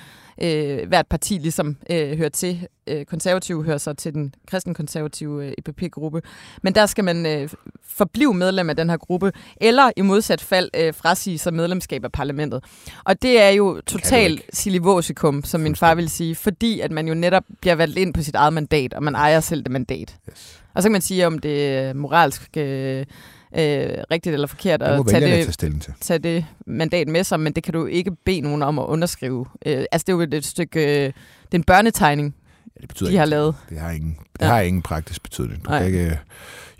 øh, 0.42 0.88
hvert 0.88 1.06
parti 1.06 1.34
ligesom 1.34 1.76
øh, 1.90 2.18
hører 2.18 2.28
til. 2.28 2.66
Øh, 2.86 3.04
konservative 3.04 3.64
hører 3.64 3.78
så 3.78 3.92
til 3.92 4.14
den 4.14 4.34
kristenkonservative 4.46 5.46
øh, 5.46 5.52
EPP-gruppe. 5.58 6.22
Men 6.62 6.74
der 6.74 6.86
skal 6.86 7.04
man 7.04 7.26
øh, 7.26 7.48
forblive 7.88 8.34
medlem 8.34 8.70
af 8.70 8.76
den 8.76 8.90
her 8.90 8.96
gruppe, 8.96 9.32
eller 9.60 9.90
i 9.96 10.02
modsat 10.02 10.40
fald 10.40 10.70
øh, 10.76 10.94
frasige 10.94 11.38
sig 11.38 11.54
medlemskab 11.54 12.04
af 12.04 12.12
parlamentet. 12.12 12.64
Og 13.04 13.22
det 13.22 13.42
er 13.42 13.50
jo 13.50 13.80
total 13.86 14.30
ikke. 14.30 14.44
silivosikum, 14.52 15.44
som 15.44 15.60
min 15.60 15.76
far 15.76 15.94
ville 15.94 16.10
sige, 16.10 16.34
fordi 16.34 16.80
at 16.80 16.90
man 16.90 17.08
jo 17.08 17.14
netop 17.14 17.44
bliver 17.60 17.74
valgt 17.74 17.98
ind 17.98 18.14
på 18.14 18.22
sit 18.22 18.34
eget 18.34 18.52
mandat, 18.52 18.94
og 18.94 19.02
man 19.02 19.14
ejer 19.14 19.40
selv 19.40 19.62
det 19.62 19.70
mandat. 19.70 20.16
Yes. 20.30 20.62
Og 20.74 20.82
så 20.82 20.88
kan 20.88 20.92
man 20.92 21.00
sige, 21.00 21.26
om 21.26 21.38
det 21.38 21.68
er 21.68 21.92
moralsk 21.92 22.56
øh, 22.56 23.06
øh, 23.54 23.88
rigtigt 24.10 24.32
eller 24.34 24.46
forkert 24.46 24.82
at 24.82 25.06
tage 25.08 25.20
det, 25.46 25.56
tage 25.58 25.78
til. 25.78 25.94
tage 26.00 26.18
det 26.18 26.46
mandat 26.66 27.08
med 27.08 27.24
sig, 27.24 27.40
men 27.40 27.52
det 27.52 27.62
kan 27.62 27.74
du 27.74 27.86
ikke 27.86 28.10
bede 28.24 28.40
nogen 28.40 28.62
om 28.62 28.78
at 28.78 28.84
underskrive. 28.84 29.46
Øh, 29.66 29.84
altså, 29.92 30.04
det 30.06 30.08
er 30.08 30.16
jo 30.16 30.20
et, 30.38 30.44
stykke... 30.44 30.80
Øh, 30.80 31.04
det 31.06 31.54
er 31.54 31.58
en 31.58 31.64
børnetegning, 31.64 32.34
Ja, 32.76 32.80
det 32.80 32.88
betyder 32.88 33.10
de 33.10 33.16
har 33.16 33.24
ikke. 33.24 33.30
lavet. 33.30 33.54
Det 33.70 33.78
har 33.78 33.90
ingen, 33.90 34.18
det 34.32 34.40
Ja. 34.40 34.46
har 34.46 34.60
ingen 34.60 34.82
praktisk 34.82 35.22
betydning. 35.22 35.64
Du 35.64 35.70
Nej. 35.70 35.78
kan 35.78 35.86
ikke 35.86 36.04
øh, 36.06 36.16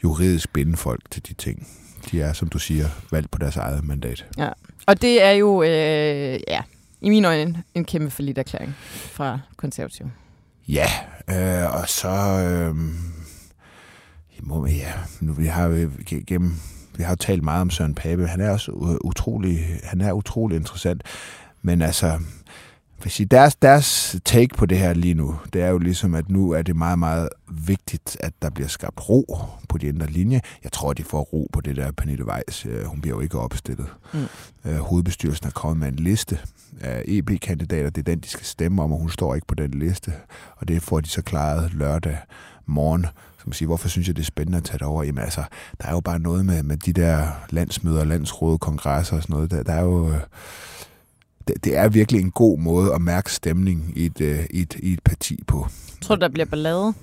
juridisk 0.05 0.53
binde 0.53 0.77
folk 0.77 1.01
til 1.11 1.27
de 1.29 1.35
ting. 1.35 1.69
De 2.11 2.21
er, 2.23 2.33
som 2.33 2.49
du 2.49 2.59
siger, 2.59 2.87
valgt 3.13 3.31
på 3.31 3.39
deres 3.39 3.57
eget 3.57 3.85
mandat. 3.85 4.27
Og 4.87 5.03
det 5.03 5.23
er 5.23 5.31
jo, 5.31 5.63
øh, 5.63 5.69
ja, 6.49 6.61
i 7.01 7.09
mine 7.09 7.29
øjne, 7.29 7.63
en 7.75 7.85
kæmpe 7.85 8.11
forlidt 8.11 8.39
erklæring 8.39 8.75
fra 9.13 9.41
konservativ. 9.57 10.07
Ja, 10.69 10.87
øh, 11.31 11.75
og 11.81 11.89
så... 11.89 12.09
Øh, 12.09 12.75
må, 14.43 14.67
ja, 14.67 14.93
nu, 15.21 15.33
vi 15.33 15.47
har 15.47 15.65
jo 15.67 15.91
ge- 16.11 16.25
gennem 16.27 16.55
vi 16.97 17.03
har 17.03 17.11
jo 17.11 17.17
talt 17.17 17.43
meget 17.45 17.61
om 17.61 17.71
Søren 17.71 17.95
Pape. 17.95 18.27
Han 18.27 18.41
er 18.41 18.51
også 18.51 18.73
utrolig, 19.05 19.81
han 19.85 20.01
er 20.01 20.13
utrolig 20.13 20.57
interessant. 20.57 21.03
Men 21.63 21.83
altså, 21.83 22.19
vil 23.03 23.13
sige, 23.13 23.27
deres, 23.27 23.57
deres 23.57 24.17
take 24.25 24.55
på 24.57 24.67
det 24.67 24.79
her 24.79 24.95
lige 24.95 25.15
nu, 25.15 25.37
det 25.53 25.63
er 25.63 25.69
jo 25.69 25.79
ligesom, 25.79 26.15
at 26.15 26.29
nu 26.31 26.51
er 26.51 26.63
det 26.63 26.77
meget, 26.77 26.99
meget 26.99 27.29
vigtigt, 27.51 28.17
at 28.21 28.33
der 28.43 28.51
bliver 28.51 28.69
skabt 28.69 29.09
ro 29.09 29.39
på 29.69 29.79
de 29.79 29.87
indre 29.87 30.07
linje. 30.07 30.41
Jeg 30.65 30.73
tror, 30.73 30.93
de 30.93 31.05
får 31.05 31.21
ro 31.21 31.49
på 31.53 31.61
det 31.61 31.77
der 31.77 31.93
Pernille 31.93 32.27
Weiss. 32.27 32.67
Øh, 32.67 32.85
hun 32.85 33.01
bliver 33.01 33.17
jo 33.17 33.21
ikke 33.21 33.39
opstillet. 33.39 33.87
Mm. 34.15 34.21
Øh, 34.65 34.77
hovedbestyrelsen 34.79 35.47
er 35.47 35.51
kommet 35.51 35.77
med 35.79 35.89
en 35.99 36.05
liste 36.05 36.39
af 36.81 37.03
EP-kandidater. 37.09 37.91
Det 37.91 37.99
er 38.09 38.13
den, 38.15 38.19
de 38.21 38.29
skal 38.29 38.47
stemme 38.47 38.83
om, 38.83 38.93
og 38.93 38.99
hun 38.99 39.11
står 39.11 39.35
ikke 39.35 39.47
på 39.47 39.55
den 39.55 39.71
liste. 39.71 40.13
Og 40.57 40.69
det 40.69 40.83
får 40.83 41.01
de 41.01 41.09
så 41.09 41.23
klaret 41.23 41.75
lørdag 41.75 42.19
morgen. 42.67 43.07
Så 43.47 43.51
man 43.51 43.55
sige, 43.55 43.67
hvorfor 43.67 43.89
synes 43.89 44.09
jeg, 44.09 44.17
det 44.17 44.23
er 44.23 44.27
spændende 44.27 44.59
at 44.59 44.65
tage 44.65 44.79
det 44.79 44.87
over? 44.87 45.03
Jamen 45.03 45.25
altså, 45.25 45.45
der 45.81 45.89
er 45.89 45.93
jo 45.93 46.01
bare 46.01 46.19
noget 46.19 46.47
med, 46.47 46.63
med 46.63 46.77
de 46.77 46.93
der 46.93 47.27
landsmøder, 47.51 48.05
landsråd, 48.05 48.59
kongresser 48.59 49.17
og 49.17 49.23
sådan 49.23 49.35
noget. 49.35 49.51
Der, 49.51 49.63
der 49.63 49.73
er 49.73 49.83
jo... 49.83 50.09
Øh, 50.09 50.21
det, 51.49 51.65
det 51.65 51.77
er 51.77 51.89
virkelig 51.89 52.21
en 52.21 52.31
god 52.31 52.59
måde 52.59 52.95
at 52.95 53.01
mærke 53.01 53.33
stemning 53.33 53.93
i 53.97 54.07
et, 54.07 54.21
øh, 54.21 54.45
i 54.51 54.61
et, 54.61 54.75
i 54.83 54.93
et 54.93 55.03
parti 55.03 55.43
på. 55.47 55.67
Tror 56.03 56.17
du, 56.17 56.21
der 56.21 56.29
bliver 56.29 56.47
ballade? 56.47 56.95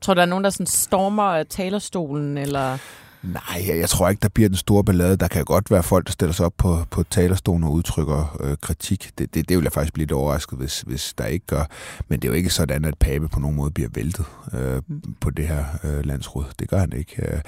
Tror 0.00 0.14
du, 0.14 0.18
der 0.18 0.22
er 0.22 0.28
nogen, 0.30 0.44
der 0.44 0.50
sådan 0.50 0.66
stormer 0.66 1.42
talerstolen, 1.42 2.38
eller... 2.38 2.78
Nej, 3.22 3.64
jeg, 3.66 3.78
jeg 3.78 3.88
tror 3.88 4.08
ikke, 4.08 4.20
der 4.20 4.28
bliver 4.28 4.48
den 4.48 4.56
store 4.56 4.84
ballade. 4.84 5.16
Der 5.16 5.28
kan 5.28 5.44
godt 5.44 5.70
være 5.70 5.82
folk, 5.82 6.06
der 6.06 6.12
stiller 6.12 6.32
sig 6.32 6.46
op 6.46 6.54
på, 6.56 6.78
på 6.90 7.02
talerstolen 7.02 7.64
og 7.64 7.72
udtrykker 7.72 8.36
øh, 8.40 8.56
kritik. 8.60 9.10
Det, 9.18 9.34
det, 9.34 9.48
det 9.48 9.56
vil 9.56 9.62
jeg 9.62 9.72
faktisk 9.72 9.94
blive 9.94 10.02
lidt 10.02 10.12
overrasket, 10.12 10.58
hvis, 10.58 10.80
hvis 10.80 11.14
der 11.18 11.26
ikke 11.26 11.46
gør. 11.46 11.64
Men 12.08 12.20
det 12.20 12.28
er 12.28 12.32
jo 12.32 12.36
ikke 12.36 12.50
sådan, 12.50 12.84
at 12.84 12.98
Pape 12.98 13.28
på 13.28 13.40
nogen 13.40 13.56
måde 13.56 13.70
bliver 13.70 13.88
væltet 13.94 14.24
øh, 14.52 14.82
mm. 14.88 15.14
på 15.20 15.30
det 15.30 15.48
her 15.48 15.64
øh, 15.84 16.04
landsråd. 16.04 16.44
Det 16.58 16.68
gør 16.68 16.78
han 16.78 16.92
ikke. 16.92 17.32
Øh, 17.32 17.40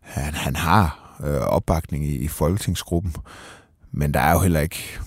han, 0.00 0.34
han 0.34 0.56
har 0.56 1.16
øh, 1.24 1.40
opbakning 1.40 2.04
i, 2.06 2.16
i 2.16 2.28
folketingsgruppen, 2.28 3.14
men 3.92 4.14
der 4.14 4.20
er 4.20 4.32
jo 4.32 4.38
heller 4.38 4.60
ikke 4.60 4.98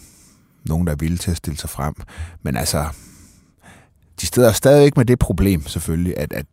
nogen, 0.65 0.87
der 0.87 0.93
er 0.93 0.97
villige 0.97 1.17
til 1.17 1.31
at 1.31 1.37
stille 1.37 1.57
sig 1.57 1.69
frem. 1.69 1.95
Men 2.43 2.57
altså, 2.57 2.85
de 4.21 4.25
steder 4.25 4.51
stadig 4.51 4.85
ikke 4.85 4.99
med 4.99 5.05
det 5.05 5.19
problem 5.19 5.67
selvfølgelig, 5.67 6.17
at, 6.17 6.33
at 6.33 6.45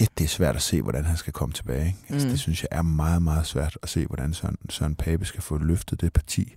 shit, 0.00 0.18
det 0.18 0.24
er 0.24 0.28
svært 0.28 0.56
at 0.56 0.62
se, 0.62 0.82
hvordan 0.82 1.04
han 1.04 1.16
skal 1.16 1.32
komme 1.32 1.52
tilbage. 1.52 1.86
Ikke? 1.86 1.98
Altså, 2.08 2.26
mm. 2.26 2.30
Det 2.30 2.40
synes 2.40 2.62
jeg 2.62 2.68
er 2.70 2.82
meget, 2.82 3.22
meget 3.22 3.46
svært 3.46 3.78
at 3.82 3.88
se, 3.88 4.06
hvordan 4.06 4.34
Søren, 4.34 4.56
Søren 4.68 4.94
Pape 4.94 5.24
skal 5.24 5.42
få 5.42 5.58
løftet 5.58 6.00
det 6.00 6.12
parti 6.12 6.54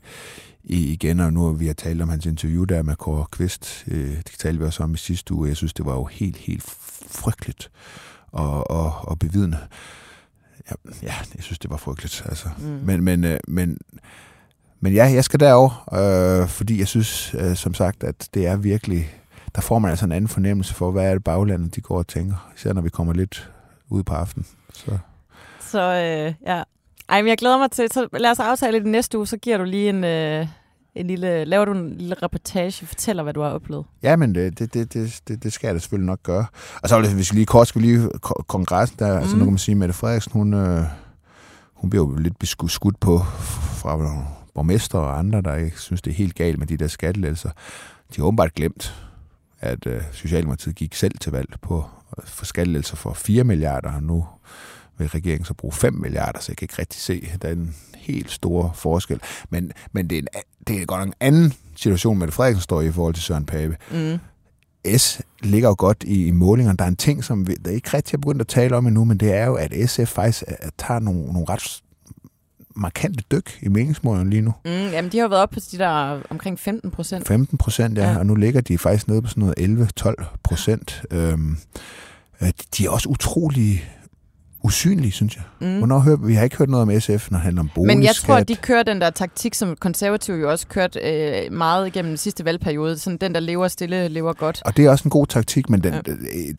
i, 0.64 0.94
igen. 0.94 1.20
Og 1.20 1.34
nu 1.34 1.46
har 1.46 1.54
vi 1.54 1.68
har 1.68 1.74
talt 1.74 2.02
om 2.02 2.10
hans 2.10 2.26
interview 2.26 2.64
der 2.64 2.84
med 2.84 2.96
Kåre 2.96 3.26
Kvist. 3.32 3.84
Øh, 3.88 4.18
det 4.18 4.36
talte 4.40 4.60
vi 4.60 4.66
også 4.66 4.84
om 4.84 4.94
i 4.94 4.98
sidste 4.98 5.34
uge. 5.34 5.48
Jeg 5.48 5.58
synes, 5.58 5.74
det 5.74 5.86
var 5.86 5.94
jo 5.94 6.06
helt, 6.06 6.38
helt 6.38 6.64
frygteligt 7.08 7.72
og, 8.32 8.72
og, 8.72 8.94
og 9.02 9.20
bevidende. 9.20 9.58
Ja, 10.72 10.76
ja, 11.04 11.14
jeg 11.36 11.44
synes, 11.44 11.60
det 11.60 11.70
var 11.70 11.78
frygteligt. 11.78 12.24
Altså. 12.26 12.50
Mm. 12.58 12.66
Men, 12.66 13.04
men, 13.04 13.24
øh, 13.24 13.40
men 13.48 13.78
men 14.80 14.94
ja, 14.94 15.06
jeg 15.06 15.24
skal 15.24 15.40
derover, 15.40 15.94
øh, 15.94 16.48
fordi 16.48 16.80
jeg 16.80 16.88
synes, 16.88 17.36
øh, 17.40 17.56
som 17.56 17.74
sagt, 17.74 18.04
at 18.04 18.30
det 18.34 18.48
er 18.48 18.56
virkelig... 18.56 19.10
Der 19.56 19.62
får 19.62 19.80
man 19.80 19.90
altså 19.90 20.06
en 20.06 20.12
anden 20.12 20.28
fornemmelse 20.28 20.74
for, 20.74 20.92
hvad 20.92 21.10
er 21.10 21.14
det 21.14 21.24
baglandet, 21.24 21.76
de 21.76 21.82
går 21.82 21.98
og 21.98 22.08
tænker. 22.08 22.52
Især 22.56 22.74
når 22.74 22.82
vi 22.82 22.90
kommer 22.90 23.14
lidt 23.14 23.52
ud 23.90 24.04
på 24.04 24.14
aften. 24.14 24.46
Så, 24.74 24.98
så 25.60 25.80
øh, 25.80 26.34
ja. 26.48 26.64
Ej, 27.10 27.22
men 27.22 27.30
jeg 27.30 27.38
glæder 27.38 27.58
mig 27.58 27.72
til, 27.72 27.92
så 27.92 28.08
lad 28.14 28.32
os 28.32 28.40
aftale 28.40 28.80
det 28.80 28.88
næste 28.88 29.18
uge, 29.18 29.28
så 29.28 29.38
giver 29.38 29.58
du 29.58 29.64
lige 29.64 29.90
en, 29.90 30.04
øh, 30.04 30.48
en 30.96 31.08
lille, 31.08 31.46
laver 31.46 31.66
du 31.66 31.72
en 31.72 31.98
lille 31.98 32.16
reportage, 32.24 32.86
fortæller, 32.86 33.24
hvad 33.24 33.34
du 33.34 33.42
har 33.42 33.50
oplevet. 33.50 33.86
Ja, 34.04 34.16
men 34.16 34.36
det, 34.36 34.60
det, 34.60 34.74
det, 34.74 35.22
det, 35.28 35.44
det 35.44 35.54
skal 35.54 35.68
jeg 35.68 35.74
da 35.74 35.80
selvfølgelig 35.80 36.06
nok 36.06 36.24
gøre. 36.24 36.46
Og 36.84 36.90
så 36.90 37.00
hvis 37.00 37.32
vi 37.32 37.36
lige 37.36 37.46
kort 37.46 37.68
skal 37.68 37.82
lige 37.82 38.10
kongressen, 38.48 39.00
der, 39.00 39.14
mm. 39.14 39.20
altså 39.20 39.36
nu 39.36 39.44
kan 39.44 39.52
man 39.52 39.58
sige, 39.58 39.76
Mette 39.76 39.94
Frederiksen, 39.94 40.32
hun, 40.32 40.54
øh, 40.54 40.84
hun 41.74 41.90
bliver 41.90 42.06
jo 42.06 42.16
lidt 42.16 42.40
beskudt 42.40 43.00
på 43.00 43.18
fra 43.18 43.98
borgmester 44.54 45.00
og 45.00 45.20
andre, 45.20 45.42
der 45.42 45.56
ikke 45.56 45.80
synes, 45.80 46.02
det 46.02 46.12
er 46.12 46.16
helt 46.16 46.36
galt 46.36 46.60
med 46.60 46.68
de 46.68 46.78
der 46.78 46.88
skattelettelser, 46.88 47.50
de 48.16 48.22
har 48.22 48.24
åbenbart 48.24 48.54
glemt, 48.54 48.96
at 49.64 49.88
øh, 49.88 50.02
Socialdemokratiet 50.12 50.76
gik 50.76 50.96
selv 50.96 51.18
til 51.18 51.32
valg 51.32 51.56
på 51.62 51.86
øh, 52.18 52.28
for 52.28 52.46
skattelettelser 52.46 52.96
for 52.96 53.14
4 53.14 53.44
milliarder, 53.44 53.92
og 53.92 54.04
nu 54.04 54.26
vil 54.98 55.08
regeringen 55.08 55.46
så 55.46 55.54
bruge 55.54 55.74
5 55.74 55.94
milliarder, 55.94 56.40
så 56.40 56.52
jeg 56.52 56.58
kan 56.58 56.66
ikke 56.66 56.80
rigtig 56.80 57.02
se 57.02 57.30
den 57.42 57.76
helt 57.96 58.32
store 58.32 58.72
forskel. 58.76 59.20
Men, 59.50 59.72
men 59.92 60.10
det, 60.10 60.16
er 60.16 60.20
en, 60.20 60.28
det 60.68 60.82
er 60.82 60.86
godt 60.86 61.00
nok 61.00 61.08
en 61.08 61.14
anden 61.20 61.54
situation, 61.76 62.20
Mette 62.20 62.34
Frederiksen 62.34 62.62
står 62.62 62.82
i 62.82 62.88
i 62.88 62.92
forhold 62.92 63.14
til 63.14 63.24
Søren 63.24 63.46
Pape. 63.46 63.78
Mm. 63.92 64.20
S 64.98 65.22
ligger 65.40 65.70
jo 65.70 65.76
godt 65.78 66.04
i, 66.08 66.26
i 66.26 66.32
målingerne. 66.32 66.78
Der 66.78 66.84
er 66.84 66.90
en 66.90 66.96
ting, 66.96 67.24
som 67.24 67.48
vi, 67.48 67.56
der 67.56 67.72
ikke 67.72 67.90
rigtig 67.94 68.14
er 68.14 68.18
begyndt 68.18 68.42
at 68.42 68.48
tale 68.48 68.76
om 68.76 68.88
endnu, 68.88 69.06
men 69.06 69.18
det 69.18 69.34
er 69.34 69.46
jo, 69.46 69.56
at 69.56 69.90
SF 69.90 70.08
faktisk 70.08 70.44
er, 70.48 70.70
tager 70.78 71.00
nogle, 71.00 71.26
nogle 71.34 71.50
ret 71.50 71.84
markante 72.76 73.24
dyk 73.32 73.60
i 73.62 73.68
meningsmålene 73.68 74.30
lige 74.30 74.42
nu. 74.42 74.54
Mm, 74.66 74.72
jamen, 74.72 75.12
de 75.12 75.20
har 75.20 75.28
været 75.28 75.42
oppe 75.42 75.54
på 75.54 75.60
de 75.72 75.78
der 75.78 76.22
omkring 76.30 76.60
15 76.60 76.92
procent. 76.92 77.28
15 77.28 77.58
procent, 77.58 77.98
ja, 77.98 78.12
ja, 78.12 78.18
og 78.18 78.26
nu 78.26 78.36
ligger 78.36 78.62
de 78.62 78.78
faktisk 78.78 79.08
nede 79.08 79.22
på 79.22 79.28
sådan 79.28 79.54
noget 79.68 79.92
11-12 80.00 80.38
procent. 80.44 81.04
Øhm, 81.12 81.58
øh, 82.42 82.52
de 82.78 82.86
er 82.86 82.90
også 82.90 83.10
utrolig 83.10 83.84
usynlige, 84.64 85.12
synes 85.12 85.36
jeg. 85.36 85.44
Mm. 85.62 85.78
Hvornår 85.78 86.00
hører 86.00 86.18
vi? 86.18 86.34
har 86.34 86.44
ikke 86.44 86.58
hørt 86.58 86.70
noget 86.70 86.82
om 86.82 87.00
SF, 87.00 87.32
når 87.32 87.38
det 87.38 87.44
handler 87.44 87.62
om 87.62 87.70
boligskat. 87.76 87.98
Men 87.98 88.06
jeg 88.06 88.16
tror, 88.16 88.36
at 88.36 88.48
de 88.48 88.56
kører 88.56 88.84
den 88.84 89.02
der 89.02 89.10
taktik, 89.10 89.54
som 89.54 89.76
konservative 89.76 90.38
jo 90.38 90.52
også 90.52 90.68
kørt 90.68 90.98
øh, 91.04 91.52
meget 91.52 91.88
igennem 91.88 92.10
den 92.10 92.18
sidste 92.18 92.46
valgperiode. 92.46 92.98
Sådan 92.98 93.18
den, 93.18 93.34
der 93.34 93.40
lever 93.40 93.68
stille, 93.68 94.08
lever 94.08 94.34
godt. 94.34 94.62
Og 94.66 94.78
det 94.78 94.86
er 94.86 94.90
også 94.90 95.04
en 95.04 95.10
god 95.10 95.28
taktik, 95.28 95.70
men 95.70 95.84
den, 95.84 95.94
ja. 95.94 96.14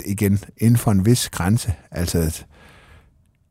igen, 0.06 0.38
inden 0.58 0.76
for 0.76 0.90
en 0.90 1.06
vis 1.06 1.28
grænse. 1.28 1.72
Altså, 1.90 2.44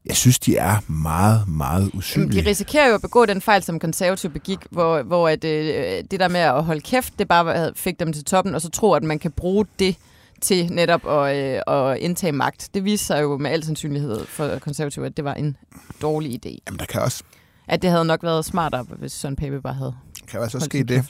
jeg 0.06 0.16
synes, 0.16 0.40
de 0.40 0.58
er 0.58 0.92
meget, 0.92 1.48
meget 1.48 1.92
usynlige. 1.94 2.44
De 2.44 2.50
risikerer 2.50 2.88
jo 2.88 2.96
at 2.96 3.02
begå 3.02 3.26
den 3.26 3.42
fejl, 3.42 3.64
som 3.64 3.80
konservativ 3.80 4.32
begik, 4.32 4.60
hvor, 4.70 5.02
hvor 5.02 5.30
at, 5.30 5.44
øh, 5.44 6.04
det 6.12 6.20
der 6.20 6.28
med 6.28 6.40
at 6.40 6.64
holde 6.64 6.82
kæft, 6.82 7.20
det 7.20 7.28
bare 7.28 7.72
fik 7.76 8.00
dem 8.00 8.14
til 8.14 8.26
toppen, 8.26 8.56
og 8.56 8.62
så 8.62 8.70
tro, 8.70 8.94
at 8.94 9.04
man 9.04 9.20
kan 9.20 9.32
bruge 9.32 9.66
det 9.80 9.96
til 10.42 10.74
netop 10.74 11.08
at, 11.08 11.36
øh, 11.38 11.62
at 11.68 11.98
indtage 11.98 12.32
magt. 12.32 12.70
Det 12.74 12.84
viser 12.84 13.06
sig 13.06 13.22
jo 13.22 13.38
med 13.38 13.52
al 13.52 13.64
sandsynlighed 13.64 14.26
for 14.26 14.60
konservativ, 14.60 15.04
at 15.04 15.18
det 15.18 15.26
var 15.26 15.34
en 15.34 15.58
dårlig 16.02 16.32
idé. 16.46 16.58
Jamen, 16.68 16.80
der 16.80 16.86
kan 16.86 17.02
også... 17.02 17.24
At 17.68 17.82
det 17.82 17.90
havde 17.90 18.06
nok 18.06 18.24
været 18.24 18.46
smartere, 18.46 18.84
hvis 18.84 19.12
Søren 19.12 19.36
Pape 19.36 19.62
bare 19.62 19.74
havde... 19.74 19.96
Kan 20.28 20.40
også 20.40 20.60
ske 20.60 20.84
det, 20.84 21.04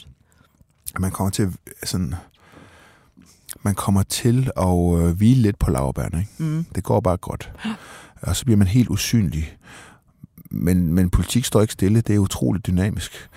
at 0.95 1.01
man 1.01 1.11
kommer 1.11 1.31
til 1.31 1.53
sådan... 1.83 2.15
Man 3.61 3.75
kommer 3.75 4.03
til 4.03 4.51
at 4.57 4.97
øh, 4.97 5.17
hvile 5.17 5.41
lidt 5.41 5.59
på 5.59 5.71
lavbærne, 5.71 6.19
ikke? 6.19 6.31
Mm. 6.37 6.65
Det 6.75 6.83
går 6.83 6.99
bare 6.99 7.17
godt 7.17 7.51
og 8.23 8.35
så 8.35 8.45
bliver 8.45 8.57
man 8.57 8.67
helt 8.67 8.89
usynlig. 8.89 9.57
Men, 10.51 10.93
men 10.93 11.09
politik 11.09 11.45
står 11.45 11.61
ikke 11.61 11.73
stille, 11.73 12.01
det 12.01 12.15
er 12.15 12.19
utroligt 12.19 12.67
dynamisk. 12.67 13.29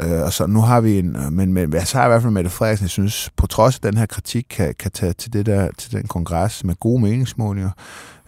Øh, 0.00 0.22
og 0.22 0.32
så 0.32 0.46
nu 0.46 0.60
har 0.60 0.80
vi 0.80 0.98
en, 0.98 1.16
men, 1.30 1.52
men 1.52 1.72
jeg 1.72 1.86
så 1.86 1.98
har 1.98 2.04
i 2.04 2.08
hvert 2.08 2.22
fald 2.22 2.32
Mette 2.32 2.50
Frederiksen, 2.50 2.84
jeg 2.84 2.90
synes, 2.90 3.30
på 3.36 3.46
trods 3.46 3.74
af 3.74 3.80
den 3.80 3.96
her 3.96 4.06
kritik, 4.06 4.46
kan, 4.50 4.74
kan 4.78 4.90
tage 4.90 5.12
til, 5.12 5.32
det 5.32 5.46
der, 5.46 5.68
til 5.78 5.92
den 5.92 6.06
kongres 6.06 6.64
med 6.64 6.74
gode 6.74 7.02
meningsmålinger, 7.02 7.70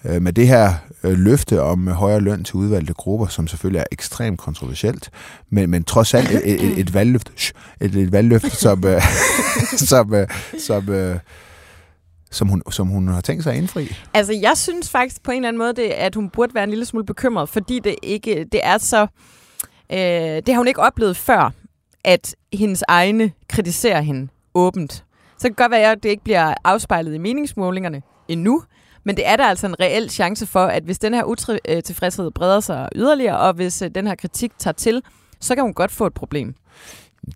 øh, 0.04 0.22
med 0.22 0.32
det 0.32 0.48
her 0.48 0.74
øh, 1.04 1.18
løfte 1.18 1.62
om 1.62 1.88
øh, 1.88 1.94
højere 1.94 2.20
løn 2.20 2.44
til 2.44 2.54
udvalgte 2.54 2.94
grupper, 2.94 3.26
som 3.26 3.48
selvfølgelig 3.48 3.80
er 3.80 3.84
ekstremt 3.92 4.38
kontroversielt, 4.38 5.11
men, 5.50 5.70
men 5.70 5.84
trods 5.84 6.14
alt 6.14 6.30
et, 6.30 6.42
et, 6.44 6.62
et, 6.62 6.78
et 6.78 6.94
valgløfte, 6.94 7.32
et, 7.80 7.94
et 7.94 8.12
valgløfte, 8.12 8.46
øh, 8.48 8.52
som, 8.68 8.84
øh, 8.84 9.02
som, 9.78 10.14
øh, 10.14 10.28
som, 10.66 10.88
øh, 10.88 11.18
som 12.31 12.49
hun, 12.49 12.62
som 12.70 12.87
hun 12.87 13.09
har 13.09 13.20
tænkt 13.20 13.43
sig 13.43 13.53
at 13.53 13.59
indfri? 13.59 13.97
Altså, 14.14 14.33
jeg 14.33 14.57
synes 14.57 14.91
faktisk 14.91 15.22
på 15.22 15.31
en 15.31 15.37
eller 15.37 15.49
anden 15.49 15.59
måde, 15.59 15.72
det, 15.72 15.83
at 15.83 16.14
hun 16.14 16.31
burde 16.31 16.55
være 16.55 16.64
en 16.64 16.70
lille 16.70 16.85
smule 16.85 17.07
bekymret, 17.07 17.49
fordi 17.49 17.79
det 17.79 17.97
ikke 18.03 18.47
det 18.53 18.61
er 18.62 18.79
så... 18.79 19.07
Øh, 19.93 19.99
det 19.99 20.49
har 20.49 20.57
hun 20.57 20.68
ikke 20.68 20.81
oplevet 20.81 21.16
før, 21.16 21.53
at 22.05 22.37
hendes 22.53 22.85
egne 22.89 23.33
kritiserer 23.49 24.01
hende 24.01 24.29
åbent. 24.55 24.93
Så 25.39 25.49
det 25.49 25.57
kan 25.57 25.64
godt 25.64 25.70
være, 25.70 25.93
at 25.93 26.03
det 26.03 26.09
ikke 26.09 26.24
bliver 26.24 26.55
afspejlet 26.64 27.14
i 27.14 27.18
meningsmålingerne 27.18 28.03
endnu, 28.29 28.62
men 29.05 29.16
det 29.16 29.29
er 29.29 29.37
der 29.37 29.45
altså 29.45 29.66
en 29.66 29.81
reel 29.81 30.11
chance 30.11 30.47
for, 30.47 30.66
at 30.66 30.83
hvis 30.83 30.99
den 30.99 31.14
her 31.14 31.24
utilfredshed 31.24 32.26
øh, 32.26 32.33
breder 32.33 32.61
sig 32.61 32.89
yderligere, 32.95 33.39
og 33.39 33.53
hvis 33.53 33.83
øh, 33.83 33.91
den 33.95 34.07
her 34.07 34.14
kritik 34.14 34.53
tager 34.59 34.72
til, 34.72 35.03
så 35.41 35.55
kan 35.55 35.64
hun 35.64 35.74
godt 35.74 35.91
få 35.91 36.07
et 36.07 36.14
problem. 36.14 36.55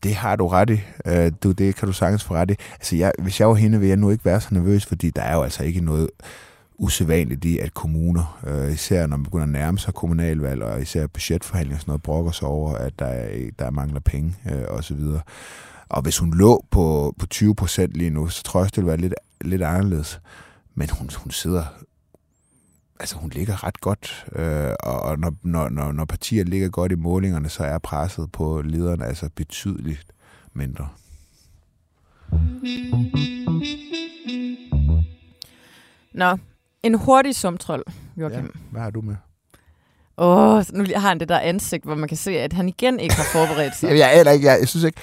Det 0.03 0.14
har 0.14 0.36
du 0.36 0.49
ret 0.49 0.70
i. 0.70 0.80
Øh, 1.07 1.32
du, 1.43 1.53
det 1.53 1.76
kan 1.76 1.86
du 1.86 1.93
sagtens 1.93 2.24
få 2.24 2.34
ret 2.34 2.51
i. 2.51 2.55
Altså, 2.72 2.97
jeg, 2.97 3.12
hvis 3.18 3.40
jeg 3.40 3.49
var 3.49 3.55
hende, 3.55 3.78
ville 3.78 3.88
jeg 3.88 3.97
nu 3.97 4.11
ikke 4.11 4.24
være 4.24 4.40
så 4.40 4.49
nervøs, 4.51 4.86
fordi 4.86 5.11
der 5.11 5.22
er 5.22 5.34
jo 5.34 5.43
altså 5.43 5.64
ikke 5.64 5.80
noget 5.80 6.09
usædvanligt 6.78 7.45
i, 7.45 7.59
at 7.59 7.74
kommuner, 7.74 8.40
øh, 8.47 8.72
især 8.72 9.07
når 9.07 9.16
man 9.16 9.24
begynder 9.24 9.45
at 9.45 9.49
nærme 9.49 9.78
sig 9.78 9.95
kommunalvalg, 9.95 10.62
og 10.62 10.82
især 10.82 11.07
budgetforhandlinger 11.07 11.76
og 11.76 11.80
sådan 11.80 11.90
noget, 11.90 12.03
brokker 12.03 12.30
sig 12.30 12.49
over, 12.49 12.74
at 12.74 12.99
der, 12.99 13.07
er, 13.07 13.51
der 13.59 13.70
mangler 13.70 14.01
penge 14.01 14.34
øh, 14.51 14.64
osv. 14.68 15.01
Og 15.88 16.03
hvis 16.03 16.18
hun 16.18 16.34
lå 16.34 16.64
på, 16.70 17.14
på 17.18 17.26
20 17.26 17.55
procent 17.55 17.93
lige 17.93 18.11
nu, 18.11 18.28
så 18.28 18.43
tror 18.43 18.61
jeg 18.61 18.62
også, 18.62 18.70
det 18.70 18.76
ville 18.76 18.88
være 18.88 19.01
lidt, 19.01 19.14
lidt 19.40 19.62
anderledes. 19.62 20.20
Men 20.74 20.90
hun, 20.90 21.11
hun 21.16 21.30
sidder 21.30 21.64
altså 23.03 23.16
hun 23.16 23.30
ligger 23.30 23.64
ret 23.64 23.80
godt, 23.80 24.26
øh, 24.32 24.72
og 24.80 25.18
når, 25.18 25.34
når, 25.42 25.68
når, 25.68 25.92
når 25.92 26.05
partier 26.05 26.44
ligger 26.44 26.68
godt 26.68 26.92
i 26.92 26.94
målingerne, 26.94 27.48
så 27.48 27.64
er 27.64 27.78
presset 27.78 28.32
på 28.32 28.62
lederne 28.64 29.05
altså 29.07 29.30
betydeligt 29.36 30.07
mindre. 30.53 30.88
Nå, 36.14 36.38
en 36.82 36.94
hurtig 36.94 37.34
sumtrol, 37.34 37.82
Joachim. 38.16 38.44
Ja, 38.44 38.61
hvad 38.70 38.82
har 38.82 38.90
du 38.90 39.00
med? 39.00 39.16
Åh, 40.18 40.57
oh, 40.57 40.64
nu 40.72 40.84
har 40.96 41.09
han 41.09 41.20
det 41.20 41.28
der 41.28 41.38
ansigt, 41.38 41.84
hvor 41.84 41.94
man 41.94 42.09
kan 42.09 42.16
se, 42.16 42.38
at 42.38 42.53
han 42.53 42.68
igen 42.68 43.00
ikke 43.00 43.14
har 43.14 43.24
forberedt 43.32 43.76
sig. 43.76 43.90
Jeg, 43.98 44.18
aner 44.20 44.30
ikke, 44.30 44.46
jeg, 44.46 44.61
jeg 44.61 44.68
synes 44.68 44.84
ikke... 44.84 45.00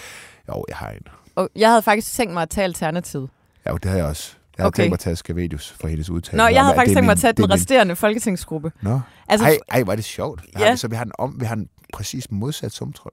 Jo, 0.50 0.66
jeg 0.70 0.78
har 0.78 0.90
en. 0.90 1.08
Og 1.36 1.50
jeg 1.56 1.70
havde 1.70 1.82
faktisk 1.82 2.14
tænkt 2.14 2.34
mig 2.34 2.42
at 2.42 2.50
tage 2.50 2.66
alternativet. 2.66 3.30
Ja, 3.66 3.74
det 3.74 3.86
har 3.86 3.98
jeg 3.98 4.06
også. 4.06 4.39
Jeg 4.60 4.64
har 4.64 4.68
Okay. 4.68 4.84
tænkt 4.84 4.90
mig 4.90 4.96
at 4.96 5.00
tage 5.00 5.16
Skavedius 5.16 5.76
for 5.82 5.88
hendes 5.88 6.10
udtalelse. 6.10 6.38
Nå, 6.38 6.48
jeg 6.48 6.62
havde 6.64 6.76
faktisk 6.76 6.96
tænkt 6.96 7.06
mig 7.06 7.12
at 7.12 7.20
tage 7.20 7.34
den 7.34 7.44
er 7.44 7.48
min- 7.48 7.54
resterende 7.54 7.96
folketingsgruppe. 7.96 8.72
Nå, 8.82 9.00
Altså, 9.28 9.48
ej, 9.48 9.58
ej, 9.72 9.80
er 9.92 9.96
det 9.96 10.04
sjovt. 10.06 10.42
Ja. 10.60 10.66
Ja. 10.66 10.76
Så 10.76 10.88
vi 10.88 10.96
har 10.96 11.04
den 11.04 11.14
om, 11.20 11.36
vi 11.40 11.46
har 11.46 11.56
den 11.56 11.68
præcis 11.94 12.32
modsat 12.32 12.72
sumtrol. 12.72 13.12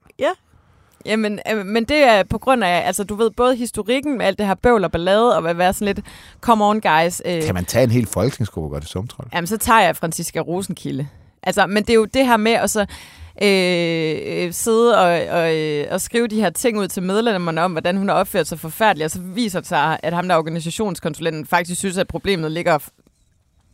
Jamen, 1.07 1.38
øh, 1.53 1.66
men 1.66 1.84
det 1.84 1.97
er 1.97 2.22
på 2.22 2.38
grund 2.38 2.64
af, 2.64 2.82
altså 2.86 3.05
du 3.05 3.14
ved, 3.14 3.30
både 3.30 3.57
historikken 3.57 4.18
med 4.18 4.26
alt 4.26 4.38
det 4.38 4.47
her 4.47 4.55
bøvl 4.55 4.84
og 4.84 4.92
ballade, 4.92 5.38
og 5.38 5.51
at 5.51 5.59
være 5.59 5.72
sådan 5.72 5.94
lidt, 5.94 6.07
come 6.40 6.64
on 6.64 6.80
guys. 6.80 7.22
Øh, 7.24 7.42
Kan 7.42 7.55
man 7.55 7.64
tage 7.64 7.84
en 7.84 7.90
hel 7.90 8.07
folketingsgruppe 8.07 8.66
og 8.66 8.70
gøre 8.70 8.80
det 8.80 8.88
sumtrol? 8.88 9.28
Jamen, 9.34 9.47
så 9.47 9.57
tager 9.57 9.80
jeg 9.80 9.97
Franziska 9.97 10.40
Rosenkilde. 10.40 11.09
Altså, 11.42 11.66
men 11.66 11.76
det 11.76 11.90
er 11.90 11.94
jo 11.94 12.05
det 12.05 12.26
her 12.26 12.36
med 12.36 12.53
at 12.53 12.70
så 12.70 12.86
Øh, 13.43 14.16
øh, 14.26 14.53
sidde 14.53 14.99
og, 14.99 15.41
og, 15.41 15.57
øh, 15.57 15.87
og 15.91 16.01
skrive 16.01 16.26
de 16.26 16.41
her 16.41 16.51
ting 16.51 16.78
ud 16.78 16.89
til 16.89 17.03
medlemmerne 17.03 17.62
om, 17.62 17.72
hvordan 17.72 17.97
hun 17.97 18.09
har 18.09 18.16
opført 18.16 18.47
sig 18.47 18.59
forfærdeligt, 18.59 19.05
og 19.05 19.11
så 19.11 19.20
viser 19.20 19.61
det 19.61 19.68
sig, 19.68 20.01
at 20.03 20.12
ham 20.12 20.28
der 20.28 20.37
organisationskonsulenten 20.37 21.47
faktisk 21.47 21.78
synes, 21.78 21.99
at 21.99 22.09
problemet 22.09 22.53
ligger 22.53 22.78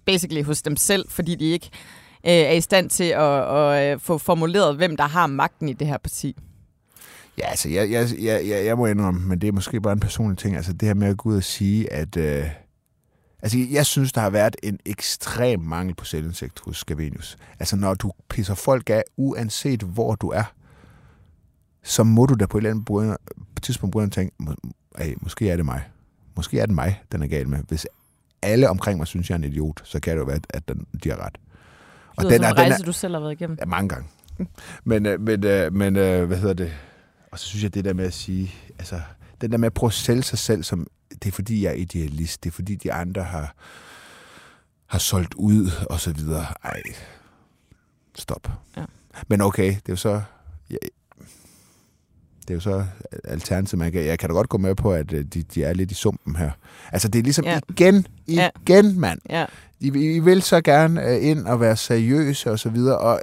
basically 0.05 0.43
hos 0.43 0.63
dem 0.63 0.77
selv, 0.77 1.05
fordi 1.09 1.35
de 1.35 1.45
ikke 1.45 1.71
øh, 2.27 2.33
er 2.33 2.53
i 2.53 2.61
stand 2.61 2.91
til 2.91 3.05
at, 3.05 3.57
at 3.57 3.93
øh, 3.93 4.01
få 4.01 4.19
formuleret, 4.19 4.77
hvem 4.77 4.97
der 4.97 5.07
har 5.07 5.27
magten 5.27 5.69
i 5.69 5.73
det 5.73 5.87
her 5.87 5.99
parti. 5.99 6.37
Ja, 7.39 7.47
altså, 7.47 7.69
jeg, 7.69 7.91
jeg, 7.91 8.09
jeg, 8.23 8.49
jeg, 8.49 8.65
jeg 8.65 8.77
må 8.77 8.87
indrømme, 8.87 9.21
men 9.21 9.41
det 9.41 9.49
er 9.49 9.53
måske 9.53 9.81
bare 9.81 9.93
en 9.93 10.01
personlig 10.01 10.39
ting. 10.39 10.57
Altså, 10.57 10.73
det 10.73 10.89
her 10.89 10.95
med 10.95 11.09
at 11.09 11.17
gå 11.17 11.29
ud 11.29 11.37
og 11.37 11.45
sige, 11.45 11.93
at... 11.93 12.17
Øh, 12.17 12.45
altså, 13.43 13.59
jeg 13.71 13.87
synes, 13.87 14.13
der 14.13 14.21
har 14.21 14.31
været 14.31 14.57
en 14.63 14.79
ekstrem 14.87 15.61
mangel 15.61 15.95
på 15.95 16.05
selvindsigt 16.05 16.61
hos 16.65 16.77
Scavenius. 16.77 17.37
Altså, 17.61 17.77
når 17.77 17.95
du 17.95 18.13
pisser 18.29 18.55
folk 18.55 18.91
af, 18.91 19.03
uanset 19.17 19.83
hvor 19.83 20.15
du 20.15 20.29
er, 20.29 20.45
så 21.83 22.05
må 22.05 22.27
du 22.27 22.35
da 22.35 22.47
på 22.47 22.59
et 22.59 22.61
eller 22.61 22.71
andet 22.71 22.85
brug- 22.85 23.17
tidspunkt 23.63 23.93
begynde 23.93 24.07
at 24.07 24.13
tænke, 24.13 24.37
ej, 24.99 25.15
måske 25.21 25.51
er 25.51 25.57
det 25.57 25.65
mig. 25.65 25.83
Måske 26.37 26.61
er 26.61 26.67
det 26.67 26.75
mig, 26.75 27.03
den 27.13 27.23
er 27.23 27.27
gal 27.27 27.49
med. 27.49 27.59
Hvis 27.69 27.87
alle 28.43 28.69
omkring 28.71 28.99
mig 28.99 29.07
synes, 29.07 29.31
jeg 29.31 29.35
er 29.35 29.39
en 29.39 29.45
idiot, 29.45 29.81
så 29.85 30.01
kan 30.01 30.13
det 30.13 30.21
jo 30.21 30.25
være, 30.25 30.41
at 30.51 30.69
den, 30.69 30.87
de 31.05 31.11
har 31.11 31.17
ret. 31.27 31.39
Og 32.17 32.25
det 32.25 32.45
er, 32.45 32.53
rejse, 32.59 32.83
du 32.83 32.93
selv 32.93 33.15
har 33.15 33.21
været 33.21 33.33
igennem. 33.33 33.57
Ja, 33.61 33.67
mange 33.67 33.89
gange. 33.89 34.09
Men, 34.85 35.07
øh, 35.07 35.21
men, 35.21 35.45
øh, 35.45 35.73
men 35.73 35.97
øh, 35.97 36.25
hvad 36.25 36.37
hedder 36.37 36.55
det? 36.55 36.73
Og 37.33 37.39
så 37.39 37.47
synes 37.47 37.63
jeg, 37.63 37.75
det 37.75 37.85
der 37.85 37.95
med 37.95 38.05
at 38.05 38.13
sige, 38.13 38.55
altså, 38.79 39.01
den 39.41 39.53
der 39.53 39.59
med 39.59 39.67
at 39.67 39.75
prøve 39.75 39.89
at 39.89 39.95
sælge 39.95 40.23
sig 40.23 40.39
selv, 40.39 40.63
som, 40.63 40.87
det 41.23 41.29
er 41.29 41.33
fordi, 41.33 41.65
jeg 41.65 41.71
er 41.71 41.75
idealist, 41.77 42.45
det 42.45 42.51
er 42.51 42.55
fordi, 42.55 42.75
de 42.75 42.93
andre 42.93 43.23
har, 43.23 43.55
har 44.87 44.99
solgt 44.99 45.35
ud, 45.35 45.71
og 45.91 46.01
så 46.01 46.13
videre. 46.13 46.47
Ej, 46.65 46.83
stop. 48.15 48.49
Ja. 48.77 48.85
Men 49.29 49.41
okay, 49.41 49.67
det 49.69 49.77
er 49.77 49.93
jo 49.93 49.97
så, 49.97 50.23
ja, 50.71 50.77
det 52.43 52.51
er 52.51 52.55
jo 52.55 52.61
så 52.61 52.85
alternativet. 53.25 53.79
Man 53.79 53.93
kan, 53.93 54.05
jeg 54.07 54.19
kan 54.19 54.29
da 54.29 54.35
godt 54.35 54.49
gå 54.49 54.59
med 54.59 54.75
på, 54.75 54.93
at 54.93 55.13
øh, 55.13 55.25
de, 55.25 55.43
de 55.43 55.65
er 55.65 55.73
lidt 55.73 55.91
i 55.91 55.95
sumpen 55.95 56.37
her. 56.37 56.51
Altså, 56.93 57.09
det 57.09 57.19
er 57.19 57.23
ligesom 57.23 57.45
Ja. 57.45 57.61
igen, 57.69 58.07
Ja. 58.29 58.51
igen, 58.61 59.01
mand. 59.01 59.21
Ja. 59.31 59.47
I, 59.81 59.87
I 59.87 60.19
vil 60.19 60.43
så 60.43 60.61
gerne 60.61 61.05
øh, 61.09 61.25
ind 61.31 61.47
og 61.47 61.61
være 61.61 61.77
seriøse 61.77 62.51
og 62.51 62.59
så 62.59 62.69
videre, 62.69 62.99
og 62.99 63.21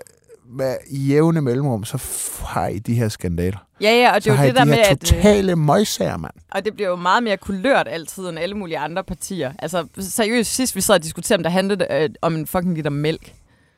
med 0.50 0.76
jævne 0.92 1.42
mellemrum, 1.42 1.84
så 1.84 2.04
har 2.46 2.68
I 2.68 2.80
de 2.80 2.94
her 2.94 3.10
skandaler. 3.10 3.58
Ja, 3.82 3.92
ja, 3.92 4.16
og 4.16 4.24
det 4.24 4.32
er 4.34 4.42
jo 4.42 4.48
det 4.48 4.56
der 4.56 4.64
de 4.64 4.70
med, 4.70 4.78
at... 4.80 4.92
øh, 4.92 4.98
totale 4.98 5.56
møgsager, 5.56 6.18
mand. 6.18 6.34
Og 6.52 6.66
det 6.66 6.74
bliver 6.74 6.90
jo 6.90 6.96
meget 6.96 7.24
mere 7.24 7.38
kulørt 7.38 7.88
altid 7.90 8.24
end 8.30 8.40
alle 8.40 8.56
mulige 8.56 8.78
andre 8.78 9.04
partier. 9.04 9.52
Altså 9.60 9.86
seriøst, 10.00 10.56
sidst 10.56 10.76
vi 10.76 10.82
sad 10.82 10.96
og 10.96 11.04
diskuterede, 11.04 11.40
om 11.40 11.44
der 11.44 11.50
handlede 11.50 11.88
øh, 11.92 12.10
om 12.22 12.36
en 12.36 12.48
fucking 12.48 12.76
liter 12.76 12.90
mælk 12.90 13.34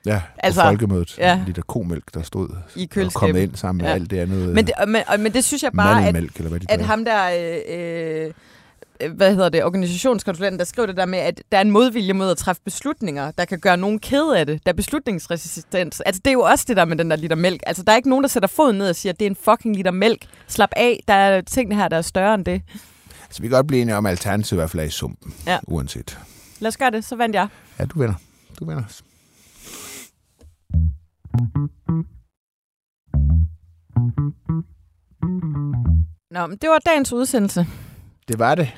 Ja, 0.05 0.21
Altså, 0.37 0.61
på 0.61 0.67
folkemødet. 0.67 1.17
ja. 1.17 1.27
Ja. 1.29 1.43
Liter 1.47 1.61
komælk, 1.61 2.03
der 2.13 2.21
stod 2.21 2.49
i 2.75 2.89
og 3.05 3.13
kommet 3.13 3.41
ind 3.41 3.55
sammen 3.55 3.77
med 3.83 3.89
Ja. 3.89 3.95
alt 3.95 4.11
det 4.11 4.19
andet. 4.19 4.49
Men 4.49 4.65
det, 4.67 4.73
og- 4.77 4.89
men, 4.89 5.01
og- 5.07 5.19
men 5.19 5.33
det 5.33 5.43
synes 5.43 5.63
jeg 5.63 5.71
bare, 5.71 6.07
at, 6.07 6.15
eller 6.15 6.49
hvad 6.49 6.59
de 6.59 6.65
at 6.69 6.81
ham 6.81 7.05
der... 7.05 7.29
Øh, 7.69 8.25
øh, 8.27 8.31
hvad 9.15 9.35
hedder 9.35 9.49
det, 9.49 9.63
organisationskonsulenten, 9.63 10.59
der 10.59 10.65
skrev 10.65 10.87
det 10.87 10.97
der 10.97 11.05
med, 11.05 11.19
at 11.19 11.43
der 11.51 11.57
er 11.57 11.61
en 11.61 11.71
modvilje 11.71 12.13
mod 12.13 12.31
at 12.31 12.37
træffe 12.37 12.61
beslutninger, 12.65 13.31
der 13.31 13.45
kan 13.45 13.59
gøre 13.59 13.77
nogen 13.77 13.99
ked 13.99 14.33
af 14.37 14.45
det. 14.45 14.65
Der 14.65 14.71
er 14.71 14.75
beslutningsresistens. 14.75 16.01
Altså, 16.01 16.21
det 16.25 16.31
er 16.31 16.33
jo 16.33 16.41
også 16.41 16.65
det 16.67 16.77
der 16.77 16.85
med 16.85 16.97
den 16.97 17.09
der 17.09 17.15
liter 17.15 17.35
mælk. 17.35 17.61
Altså, 17.67 17.83
der 17.83 17.91
er 17.91 17.95
ikke 17.95 18.09
nogen, 18.09 18.23
der 18.23 18.29
sætter 18.29 18.47
foden 18.49 18.77
ned 18.77 18.89
og 18.89 18.95
siger, 18.95 19.13
at 19.13 19.19
det 19.19 19.25
er 19.25 19.29
en 19.29 19.35
fucking 19.35 19.75
liter 19.75 19.91
mælk. 19.91 20.25
Slap 20.47 20.69
af, 20.75 21.03
der 21.07 21.13
er 21.13 21.41
ting 21.41 21.75
her, 21.75 21.87
der 21.87 21.97
er 21.97 22.01
større 22.01 22.35
end 22.35 22.45
det. 22.45 22.61
Så 23.29 23.41
vi 23.41 23.47
kan 23.47 23.55
godt 23.55 23.67
blive 23.67 23.81
enige 23.81 23.95
om, 23.95 24.05
at 24.05 24.09
alternativet 24.09 24.51
i 24.51 24.59
hvert 24.59 24.69
fald 24.69 24.81
er 24.81 24.87
i 24.87 24.89
sumpen, 24.89 25.33
Ja. 25.47 25.59
uanset. 25.67 26.19
Lad 26.59 26.67
os 26.67 26.77
gøre 26.77 26.91
det, 26.91 27.05
så 27.05 27.15
vandt 27.15 27.35
jeg. 27.35 27.47
Ja, 27.79 27.85
du 27.85 27.99
vinder. 27.99 28.15
Du 28.59 28.65
vinder. 28.65 28.83
Nå, 36.31 36.47
men 36.47 36.57
det 36.57 36.69
var 36.69 36.79
dagens 36.85 37.13
udsendelse. 37.13 37.67
Det 38.27 38.39
var 38.39 38.55
det. 38.55 38.69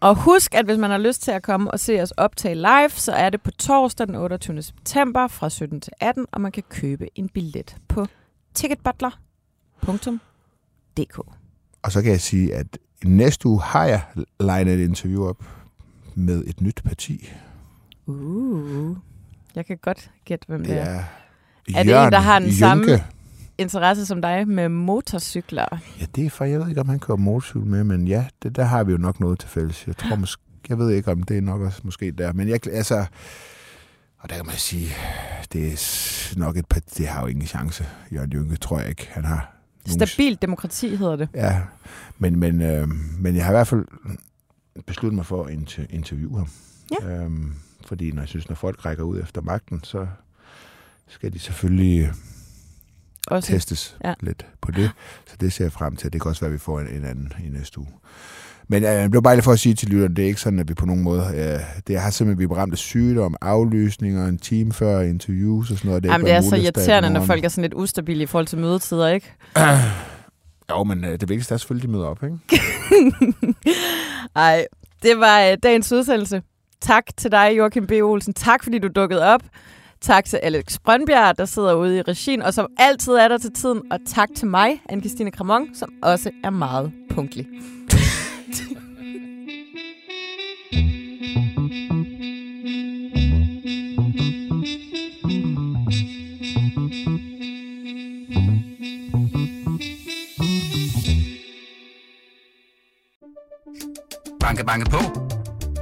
Og 0.00 0.14
husk, 0.16 0.54
at 0.54 0.64
hvis 0.64 0.78
man 0.78 0.90
har 0.90 0.98
lyst 0.98 1.22
til 1.22 1.30
at 1.30 1.42
komme 1.42 1.70
og 1.70 1.80
se 1.80 2.02
os 2.02 2.10
optage 2.10 2.54
live, 2.54 2.90
så 2.90 3.12
er 3.12 3.30
det 3.30 3.42
på 3.42 3.50
torsdag 3.50 4.06
den 4.06 4.14
28. 4.14 4.62
september 4.62 5.28
fra 5.28 5.50
17 5.50 5.80
til 5.80 5.92
18, 6.00 6.26
og 6.32 6.40
man 6.40 6.52
kan 6.52 6.62
købe 6.68 7.06
en 7.14 7.28
billet 7.28 7.76
på 7.88 8.06
ticketbutler.dk. 8.54 11.18
Og 11.82 11.92
så 11.92 12.02
kan 12.02 12.12
jeg 12.12 12.20
sige, 12.20 12.54
at 12.54 12.78
næste 13.04 13.46
uge 13.48 13.62
har 13.62 13.84
jeg 13.84 14.00
legnet 14.40 14.74
et 14.74 14.84
interview 14.88 15.24
op 15.28 15.44
med 16.14 16.44
et 16.46 16.60
nyt 16.60 16.80
parti. 16.84 17.30
Uh. 18.06 18.96
Jeg 19.54 19.66
kan 19.66 19.78
godt 19.82 20.10
gætte, 20.24 20.44
hvem 20.48 20.60
det 20.60 20.68
Det 20.68 20.78
er. 20.78 20.82
er 20.84 21.04
Er 21.74 21.82
det 21.82 22.04
en, 22.06 22.12
der 22.12 22.18
har 22.20 22.38
den 22.38 22.52
samme- 22.52 23.04
Interesse 23.58 24.06
som 24.06 24.22
dig 24.22 24.48
med 24.48 24.68
motorcykler. 24.68 25.78
Ja, 26.00 26.06
det 26.16 26.26
er 26.26 26.30
for, 26.30 26.44
jeg 26.44 26.60
ved 26.60 26.68
ikke, 26.68 26.80
om 26.80 26.88
han 26.88 26.98
kører 26.98 27.18
motorcykel 27.18 27.66
med, 27.66 27.84
men 27.84 28.08
ja, 28.08 28.26
det, 28.42 28.56
der 28.56 28.64
har 28.64 28.84
vi 28.84 28.92
jo 28.92 28.98
nok 28.98 29.20
noget 29.20 29.38
til 29.38 29.48
fælles. 29.48 29.86
Jeg 29.86 29.96
tror 29.96 30.16
måske, 30.16 30.42
jeg 30.68 30.78
ved 30.78 30.90
ikke, 30.90 31.10
om 31.12 31.22
det 31.22 31.36
er 31.36 31.40
nok 31.40 31.60
også 31.60 31.80
måske 31.84 32.10
der, 32.10 32.32
men 32.32 32.48
jeg, 32.48 32.66
altså, 32.66 33.06
og 34.18 34.30
der 34.30 34.36
kan 34.36 34.46
man 34.46 34.54
sige, 34.54 34.88
det 35.52 35.72
er 35.72 36.38
nok 36.38 36.56
et 36.56 36.66
parti, 36.66 36.86
det 36.98 37.08
har 37.08 37.20
jo 37.20 37.26
ingen 37.26 37.46
chance. 37.46 37.86
Jørgen 38.12 38.32
Jynke, 38.32 38.56
tror 38.56 38.78
jeg 38.78 38.88
ikke, 38.88 39.08
han 39.10 39.24
har. 39.24 39.54
Stabilt 39.86 40.42
demokrati 40.42 40.96
hedder 40.96 41.16
det. 41.16 41.28
Ja, 41.34 41.62
men, 42.18 42.38
men, 42.40 42.62
øh, 42.62 42.88
men 43.18 43.36
jeg 43.36 43.44
har 43.44 43.52
i 43.52 43.56
hvert 43.56 43.66
fald 43.66 43.84
besluttet 44.86 45.14
mig 45.16 45.26
for 45.26 45.44
at 45.44 45.54
inter- 45.54 45.86
interviewe 45.94 46.38
ham. 46.38 46.48
Ja. 47.02 47.08
Øhm, 47.10 47.54
fordi 47.86 48.12
når 48.12 48.22
jeg 48.22 48.28
synes, 48.28 48.48
når 48.48 48.56
folk 48.56 48.84
rækker 48.84 49.04
ud 49.04 49.20
efter 49.20 49.40
magten, 49.40 49.84
så 49.84 50.06
skal 51.08 51.32
de 51.32 51.38
selvfølgelig 51.38 52.12
Også. 53.28 53.52
testes 53.52 53.96
Ja. 54.04 54.14
lidt 54.20 54.46
på 54.60 54.70
det. 54.70 54.90
Så 55.26 55.36
det 55.40 55.52
ser 55.52 55.64
jeg 55.64 55.72
frem 55.72 55.96
til. 55.96 56.12
Det 56.12 56.22
kan 56.22 56.28
også 56.28 56.40
være, 56.40 56.48
at 56.48 56.52
vi 56.52 56.58
får 56.58 56.80
en, 56.80 56.86
en 56.86 57.04
anden 57.04 57.32
i 57.46 57.48
næste 57.48 57.78
uge. 57.78 57.88
Men 58.70 58.84
øh, 58.84 58.90
det 58.90 59.14
var 59.14 59.20
bare 59.20 59.36
lige 59.36 59.42
for 59.44 59.52
at 59.52 59.58
sige 59.60 59.74
til 59.74 59.88
lytterne, 59.88 60.14
det 60.14 60.22
er 60.22 60.26
ikke 60.26 60.40
sådan, 60.40 60.58
at 60.58 60.68
vi 60.68 60.74
på 60.74 60.86
nogen 60.86 61.02
måde... 61.02 61.22
Øh, 61.34 61.60
det 61.86 62.00
har 62.00 62.10
simpelthen, 62.10 62.48
vi 62.48 62.54
er 62.54 62.58
ramt 62.58 62.72
af 62.72 62.78
sygdom, 62.78 63.36
aflysninger, 63.40 64.26
en 64.28 64.38
time 64.38 64.72
før 64.72 65.00
interviews 65.00 65.70
og 65.70 65.76
sådan 65.78 65.88
noget. 65.88 66.02
Det 66.02 66.08
er 66.08 66.12
Jamen, 66.12 66.26
det 66.26 66.34
er 66.34 66.40
så 66.40 66.56
irriterende, 66.56 67.10
når 67.10 67.24
folk 67.24 67.44
er 67.44 67.48
sådan 67.48 67.62
lidt 67.62 67.74
ustabile 67.74 68.22
i 68.22 68.26
forhold 68.26 68.46
til 68.46 68.58
mødetider, 68.58 69.08
ikke? 69.08 69.32
Jo, 70.70 70.84
men 70.84 71.04
øh, 71.04 71.10
det 71.20 71.28
vigtigste 71.28 71.54
er 71.54 71.58
selvfølgelig, 71.58 71.84
at 71.84 71.88
de 71.88 71.92
møder 71.92 72.06
op, 72.06 72.22
ikke? 72.24 72.62
Ej, 74.36 74.66
det 75.02 75.18
var 75.18 75.40
øh, 75.42 75.56
dagens 75.62 75.92
udsendelse. 75.92 76.42
Tak 76.80 77.04
til 77.16 77.32
dig, 77.32 77.54
Joachim 77.58 77.86
B. 77.86 77.92
Olsen. 77.92 78.34
Tak, 78.34 78.62
fordi 78.62 78.78
du 78.78 78.88
dukkede 78.88 79.22
op. 79.24 79.42
Tak 80.00 80.24
til 80.24 80.36
Alex 80.36 80.78
Brøndbjerg, 80.84 81.38
der 81.38 81.44
sidder 81.44 81.74
ude 81.74 81.98
i 81.98 82.02
regien, 82.02 82.42
og 82.42 82.54
som 82.54 82.66
altid 82.78 83.12
er 83.12 83.28
der 83.28 83.38
til 83.38 83.52
tiden. 83.52 83.92
Og 83.92 83.98
tak 84.06 84.28
til 84.36 84.48
mig, 84.48 84.82
Anne-Christine 84.92 85.30
Kramon, 85.30 85.74
som 85.74 85.92
også 86.02 86.30
er 86.44 86.50
meget 86.50 86.92
punktlig. 87.10 87.46
Banke, 104.40 104.64
banke 104.64 104.90
på. 104.90 104.98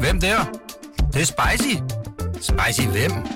Hvem 0.00 0.20
der? 0.20 0.36
Det, 0.96 1.14
det 1.14 1.20
er 1.20 1.24
spicy. 1.24 1.76
Spicy 2.40 2.88
hvem? 2.88 3.35